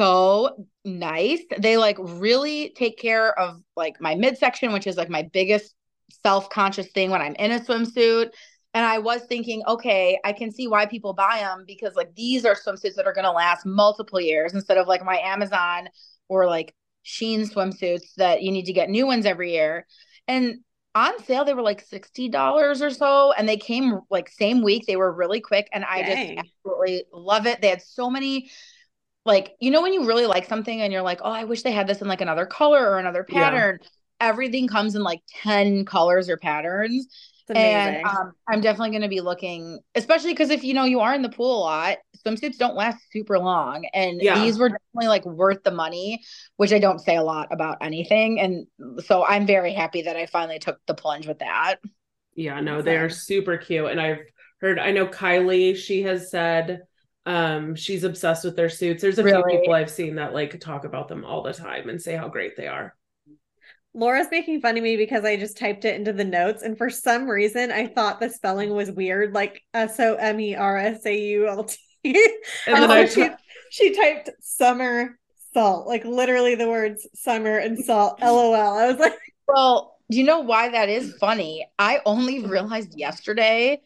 [0.00, 1.40] so nice.
[1.58, 5.74] They like really take care of like my midsection, which is like my biggest
[6.22, 8.30] self-conscious thing when I'm in a swimsuit.
[8.72, 12.46] And I was thinking, okay, I can see why people buy them because like these
[12.46, 15.90] are swimsuits that are going to last multiple years instead of like my Amazon
[16.30, 16.74] or like
[17.04, 19.86] Shein swimsuits that you need to get new ones every year.
[20.26, 20.60] And
[20.94, 23.32] on sale, they were like $60 or so.
[23.32, 24.86] And they came like same week.
[24.86, 25.68] They were really quick.
[25.74, 26.36] And I Dang.
[26.36, 27.60] just absolutely love it.
[27.60, 28.50] They had so many
[29.24, 31.72] like, you know, when you really like something and you're like, oh, I wish they
[31.72, 33.50] had this in like another color or another Yeah.
[33.50, 33.78] pattern.
[34.20, 37.06] Everything comes in like 10 colors or patterns.
[37.52, 41.14] And um, I'm definitely going to be looking, especially because if you know you are
[41.14, 44.34] in the pool a lot, swimsuits don't last super long, and Yeah.
[44.34, 46.22] these were definitely like worth the money,
[46.58, 48.38] which I don't say a lot about anything.
[48.40, 48.66] And
[49.04, 51.80] so I'm very happy that I finally took the plunge with that.
[52.34, 53.90] Yeah, no, they're super cute.
[53.90, 54.20] And I've
[54.60, 56.82] heard, I know Kylie, she has said
[57.26, 59.02] um she's obsessed with their suits.
[59.02, 62.00] There's a few people I've seen that like talk about them all the time and
[62.00, 62.94] say how great they are.
[63.92, 66.90] Laura's making fun of me because I just typed it into the notes, and for
[66.90, 71.04] some reason, I thought the spelling was weird, like S O M E R S
[71.06, 71.76] A U L T.
[72.04, 72.16] And
[72.66, 73.30] And then I so she,
[73.70, 75.18] she typed summer
[75.52, 78.20] salt, like literally the words summer and salt.
[78.22, 78.54] LOL.
[78.54, 79.18] I was like,
[79.48, 81.66] Well, do you know why that is funny?
[81.78, 83.82] I only realized yesterday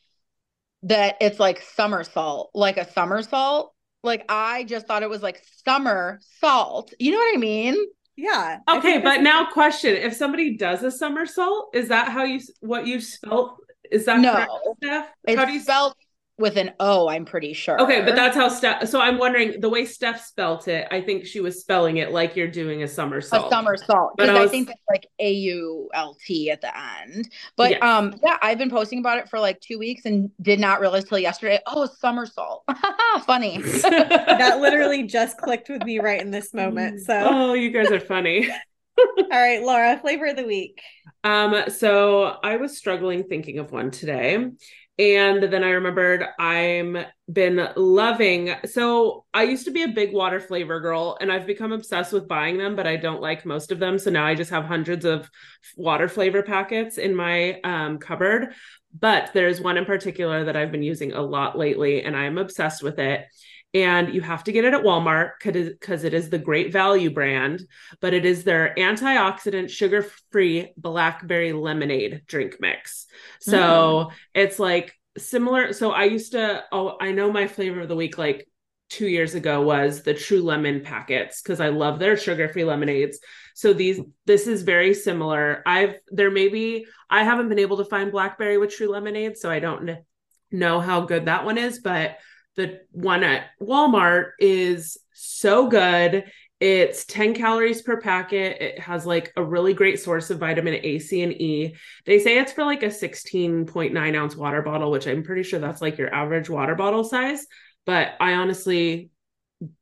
[0.85, 3.73] that it's like somersault, like a somersault.
[4.03, 6.93] Like I just thought it was like summer salt.
[6.99, 7.77] You know what I mean?
[8.17, 8.59] yeah.
[8.71, 13.01] Okay, but now question, if somebody does a somersault, is that how you what you
[13.01, 13.53] spelled?
[13.91, 14.35] Is that No.
[14.35, 14.51] correct,
[14.83, 15.09] Steph?
[15.27, 15.95] It's how do you spelled
[16.37, 17.81] with an O, I'm pretty sure.
[17.81, 21.27] Okay, but that's how Steph so I'm wondering the way Steph spelt it, I think
[21.27, 23.47] she was spelling it like you're doing a somersault.
[23.47, 23.87] a somersault.
[23.87, 24.13] somersault.
[24.17, 27.31] But Because I I, think it's like A U L T at the end.
[27.57, 27.83] But Yes.
[27.83, 31.05] um, yeah, I've been posting about it for like two weeks and did not realize
[31.05, 31.61] till yesterday.
[31.67, 32.65] Oh, somersault.
[33.27, 33.59] Funny.
[33.63, 37.03] that literally just clicked with me right in this moment.
[37.03, 38.49] So, Oh, you guys are funny.
[38.99, 40.81] all right, Laura, flavor of the week.
[41.23, 44.51] Um, so I was struggling thinking of one today.
[44.97, 46.99] And then I remembered I'm
[47.33, 48.55] been loving.
[48.67, 52.29] So I used to be a big water flavor girl and I've become obsessed with
[52.29, 53.99] buying them, but I don't like most of them.
[53.99, 55.29] So now I just have hundreds of
[55.77, 58.55] water flavor packets in my um, cupboard.
[58.97, 62.83] But there's one in particular that I've been using a lot lately and I'm obsessed
[62.83, 63.27] with it.
[63.75, 67.67] And you have to get it at Walmart because it is the great value brand,
[68.01, 73.07] but it is their antioxidant sugar free blackberry lemonade drink mix.
[73.41, 74.13] So mm.
[74.33, 75.73] it's like similar.
[75.73, 78.49] So I used to, oh, I know my flavor of the week like
[78.91, 83.19] two years ago was the True Lemon packets because I love their sugar free lemonades.
[83.57, 85.65] So these, this is very similar.
[85.67, 89.51] I've, there may be, I haven't been able to find blackberry with True Lemonade, so
[89.51, 90.05] I don't kn-
[90.53, 92.19] know how good that one is, but
[92.57, 96.25] the one at Walmart is so good.
[96.61, 98.63] It's 10 calories per packet.
[98.63, 101.77] It has like a really great source of vitamin A, C, and E.
[102.07, 105.83] They say it's for like a 16.9 ounce water bottle, which I'm pretty sure that's
[105.83, 107.47] like your average water bottle size.
[107.87, 109.11] But I honestly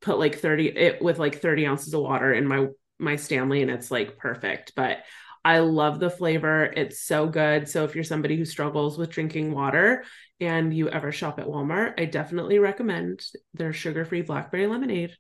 [0.01, 2.67] put like 30 it with like 30 ounces of water in my
[2.99, 4.73] my Stanley and it's like perfect.
[4.75, 4.99] But
[5.45, 6.65] I love the flavor.
[6.65, 7.69] It's so good.
[7.69, 10.05] So if you're somebody who struggles with drinking water
[10.39, 13.25] and you ever shop at Walmart, I definitely recommend
[13.55, 15.17] their sugar-free blackberry lemonade.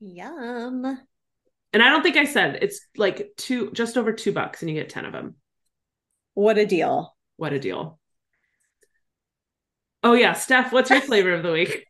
[0.00, 0.98] Yum.
[1.72, 4.76] And I don't think I said it's like two just over 2 bucks and you
[4.76, 5.36] get 10 of them.
[6.34, 7.14] What a deal.
[7.36, 7.98] What a deal.
[10.02, 11.84] Oh yeah, Steph, what's your flavor of the week?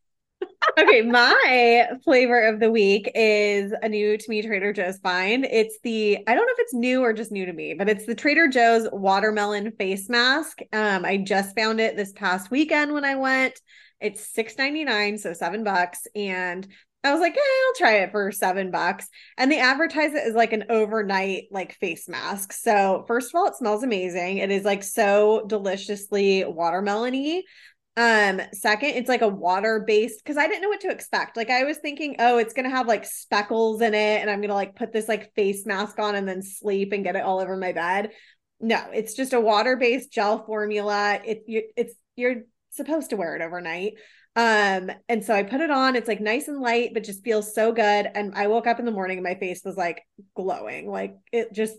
[0.78, 5.44] Okay, my flavor of the week is a new to me Trader Joe's find.
[5.44, 8.06] It's the I don't know if it's new or just new to me, but it's
[8.06, 10.58] the Trader Joe's watermelon face mask.
[10.72, 13.60] Um, I just found it this past weekend when I went.
[14.00, 16.66] It's six ninety nine, so seven bucks, and
[17.02, 19.08] I was like, eh, I'll try it for seven bucks.
[19.38, 22.52] And they advertise it as like an overnight like face mask.
[22.52, 24.38] So first of all, it smells amazing.
[24.38, 27.42] It is like so deliciously watermelony.
[27.96, 31.36] Um, second, it's like a water based because I didn't know what to expect.
[31.36, 34.54] Like I was thinking, oh, it's gonna have like speckles in it, and I'm gonna
[34.54, 37.56] like put this like face mask on and then sleep and get it all over
[37.56, 38.10] my bed.
[38.60, 41.20] No, it's just a water based gel formula.
[41.24, 43.94] It you, it's you're supposed to wear it overnight.
[44.36, 45.96] Um, and so I put it on.
[45.96, 48.08] It's like nice and light, but just feels so good.
[48.14, 50.02] And I woke up in the morning and my face was like
[50.36, 50.88] glowing.
[50.88, 51.74] Like it just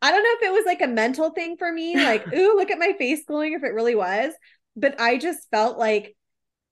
[0.00, 2.70] I don't know if it was like a mental thing for me, like, ooh, look
[2.70, 4.32] at my face glowing, if it really was.
[4.76, 6.16] But I just felt like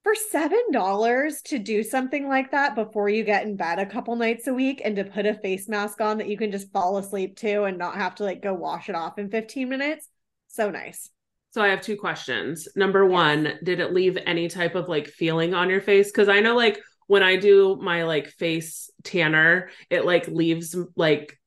[0.03, 4.15] for seven dollars to do something like that before you get in bed a couple
[4.15, 6.97] nights a week and to put a face mask on that you can just fall
[6.97, 10.07] asleep to and not have to like go wash it off in 15 minutes
[10.47, 11.09] so nice
[11.51, 12.67] So I have two questions.
[12.75, 16.09] Number one, did it leave any type of like feeling on your face?
[16.11, 21.37] Because I know like when I do my like face tanner, it like leaves like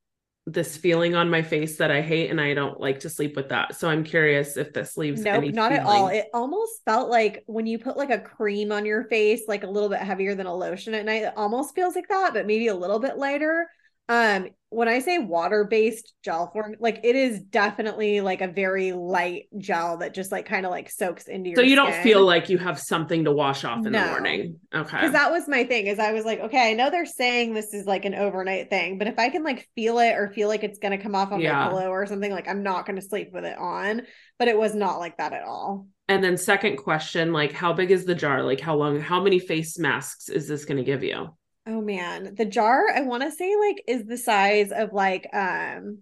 [0.47, 3.49] this feeling on my face that I hate and I don't like to sleep with
[3.49, 3.77] that.
[3.77, 6.09] So I'm curious if this leaves nope any not at all.
[6.09, 9.67] it almost felt like when you put like a cream on your face like a
[9.67, 12.67] little bit heavier than a lotion at night it almost feels like that but maybe
[12.69, 13.71] a little bit lighter
[14.09, 18.93] um when i say water based gel form like it is definitely like a very
[18.93, 22.25] light gel that just like kind of like soaks into your So you don't feel
[22.25, 24.59] like you have something to wash off in the morning.
[24.75, 24.97] Okay.
[24.97, 27.73] because that was my thing is i was like okay i know they're saying this
[27.73, 30.65] is like an overnight thing but if i can like feel it or feel like
[30.65, 31.65] it's going to come off on Yeah.
[31.65, 34.03] my pillow or something like i'm not going to sleep with it on
[34.39, 37.91] but it was not like that at all And then second question, like how big
[37.91, 38.43] is the jar?
[38.43, 41.29] Like how long, how many face masks is this going to give you?
[41.67, 45.99] Oh man the jar i want to say like is the size of like um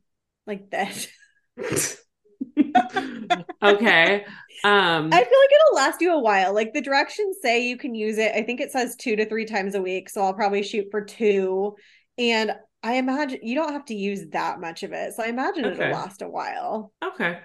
[0.46, 1.08] like this
[3.62, 4.24] okay.
[4.64, 6.54] Um I feel like it'll last you a while.
[6.54, 8.32] Like the directions say you can use it.
[8.34, 10.08] I think it says two to three times a week.
[10.08, 11.76] So I'll probably shoot for two.
[12.18, 12.52] And
[12.82, 15.14] I imagine you don't have to use that much of it.
[15.14, 15.74] So I imagine Okay.
[15.84, 16.92] it'll last a while.
[17.02, 17.38] okay.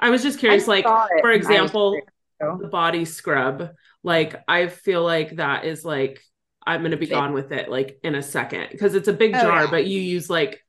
[0.00, 2.00] I was just curious, like for example,
[2.40, 3.68] the body scrub,
[4.02, 6.20] like I feel like that is like
[6.66, 7.10] I'm gonna be Big.
[7.10, 9.70] gone with it like in a second because it's a big Oh, jar, yeah.
[9.70, 10.60] but you use like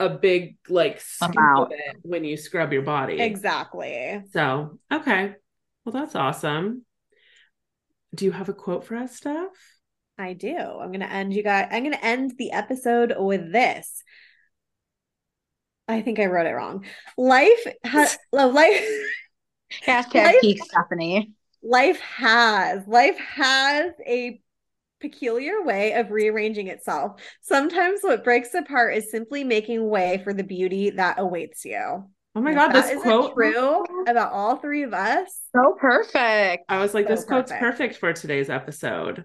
[0.00, 3.20] a big like scoop of it when you scrub your body.
[3.20, 4.22] Exactly.
[4.32, 5.34] So okay.
[5.84, 6.84] Well, that's awesome.
[8.14, 9.48] Do you have a quote for us, Steph?
[10.16, 10.56] I do.
[10.56, 11.68] I'm gonna end you guys.
[11.70, 14.02] I'm gonna end the episode with this.
[15.88, 16.84] I think I wrote it wrong.
[17.18, 18.84] Life has life
[19.84, 21.32] Hashtag Life- peak Stephanie.
[21.62, 24.40] life has life has a
[25.08, 27.20] peculiar way of rearranging itself.
[27.42, 32.04] Sometimes what breaks apart is simply making way for the beauty that awaits you.
[32.34, 35.40] Oh my god, that this isn't quote true about all three of us.
[35.54, 36.64] So perfect.
[36.68, 37.60] I was like, So this quote's perfect.
[37.60, 39.24] perfect for today's episode.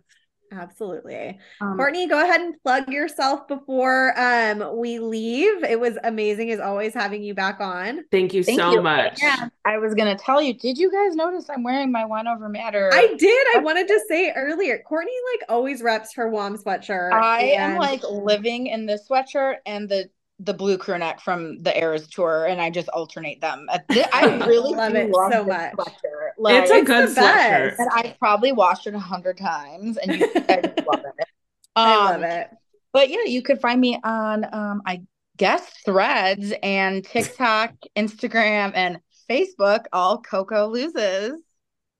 [0.51, 1.39] Absolutely.
[1.61, 5.63] Um, Courtney, go ahead and plug yourself before um we leave.
[5.63, 8.05] It was amazing as always having you back on.
[8.11, 8.81] Thank you Thank so you.
[8.81, 9.21] much.
[9.21, 10.53] Yeah, I was gonna tell you.
[10.53, 12.89] Did you guys notice I'm wearing my Wine Over Matter?
[12.93, 13.47] I did.
[13.55, 17.13] I wanted to say earlier, Courtney like always reps her WOM sweatshirt.
[17.13, 20.09] I am like living in this sweatshirt and the
[20.39, 23.67] the blue crew neck from the Eras tour, and I just alternate them.
[23.71, 23.79] Uh,
[24.13, 25.73] I really Love it love so this much.
[25.73, 26.29] sweatshirt.
[26.37, 27.77] Like, It's a It's good the best.
[27.77, 27.79] sweatshirt.
[27.79, 31.27] and I probably washed it a hundred times, and you guys love it.
[31.75, 32.49] I love Um, it.
[32.93, 35.01] But yeah, you could find me on um I
[35.37, 38.99] guess threads and TikTok, Instagram, and
[39.29, 41.33] Facebook, all Coco loses.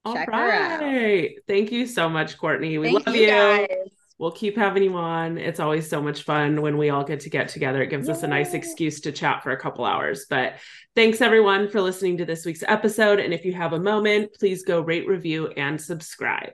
[0.06, 0.82] All Check her out.
[0.82, 1.36] right.
[1.48, 2.78] Thank you so much, Courtney.
[2.78, 3.99] We Thank love you you.
[4.20, 5.38] We'll keep having you on.
[5.38, 7.82] It's always so much fun when we all get to get together.
[7.82, 10.26] It gives us a nice excuse to chat for a couple hours.
[10.30, 10.56] But
[10.94, 13.20] thanks everyone for listening to this week's episode.
[13.20, 16.52] And if you have a moment, please go rate, review, and subscribe.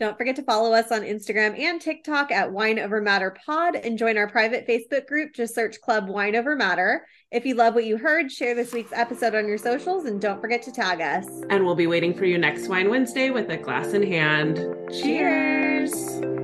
[0.00, 3.96] Don't forget to follow us on Instagram and TikTok at Wine Over Matter Pod and
[3.96, 5.32] join our private Facebook group.
[5.32, 7.06] Just search Club Wine Over Matter.
[7.30, 10.40] If you love what you heard, share this week's episode on your socials and don't
[10.40, 11.26] forget to tag us.
[11.50, 14.58] And we'll be waiting for you next Wine Wednesday with a glass in hand.
[14.90, 16.41] Cheers.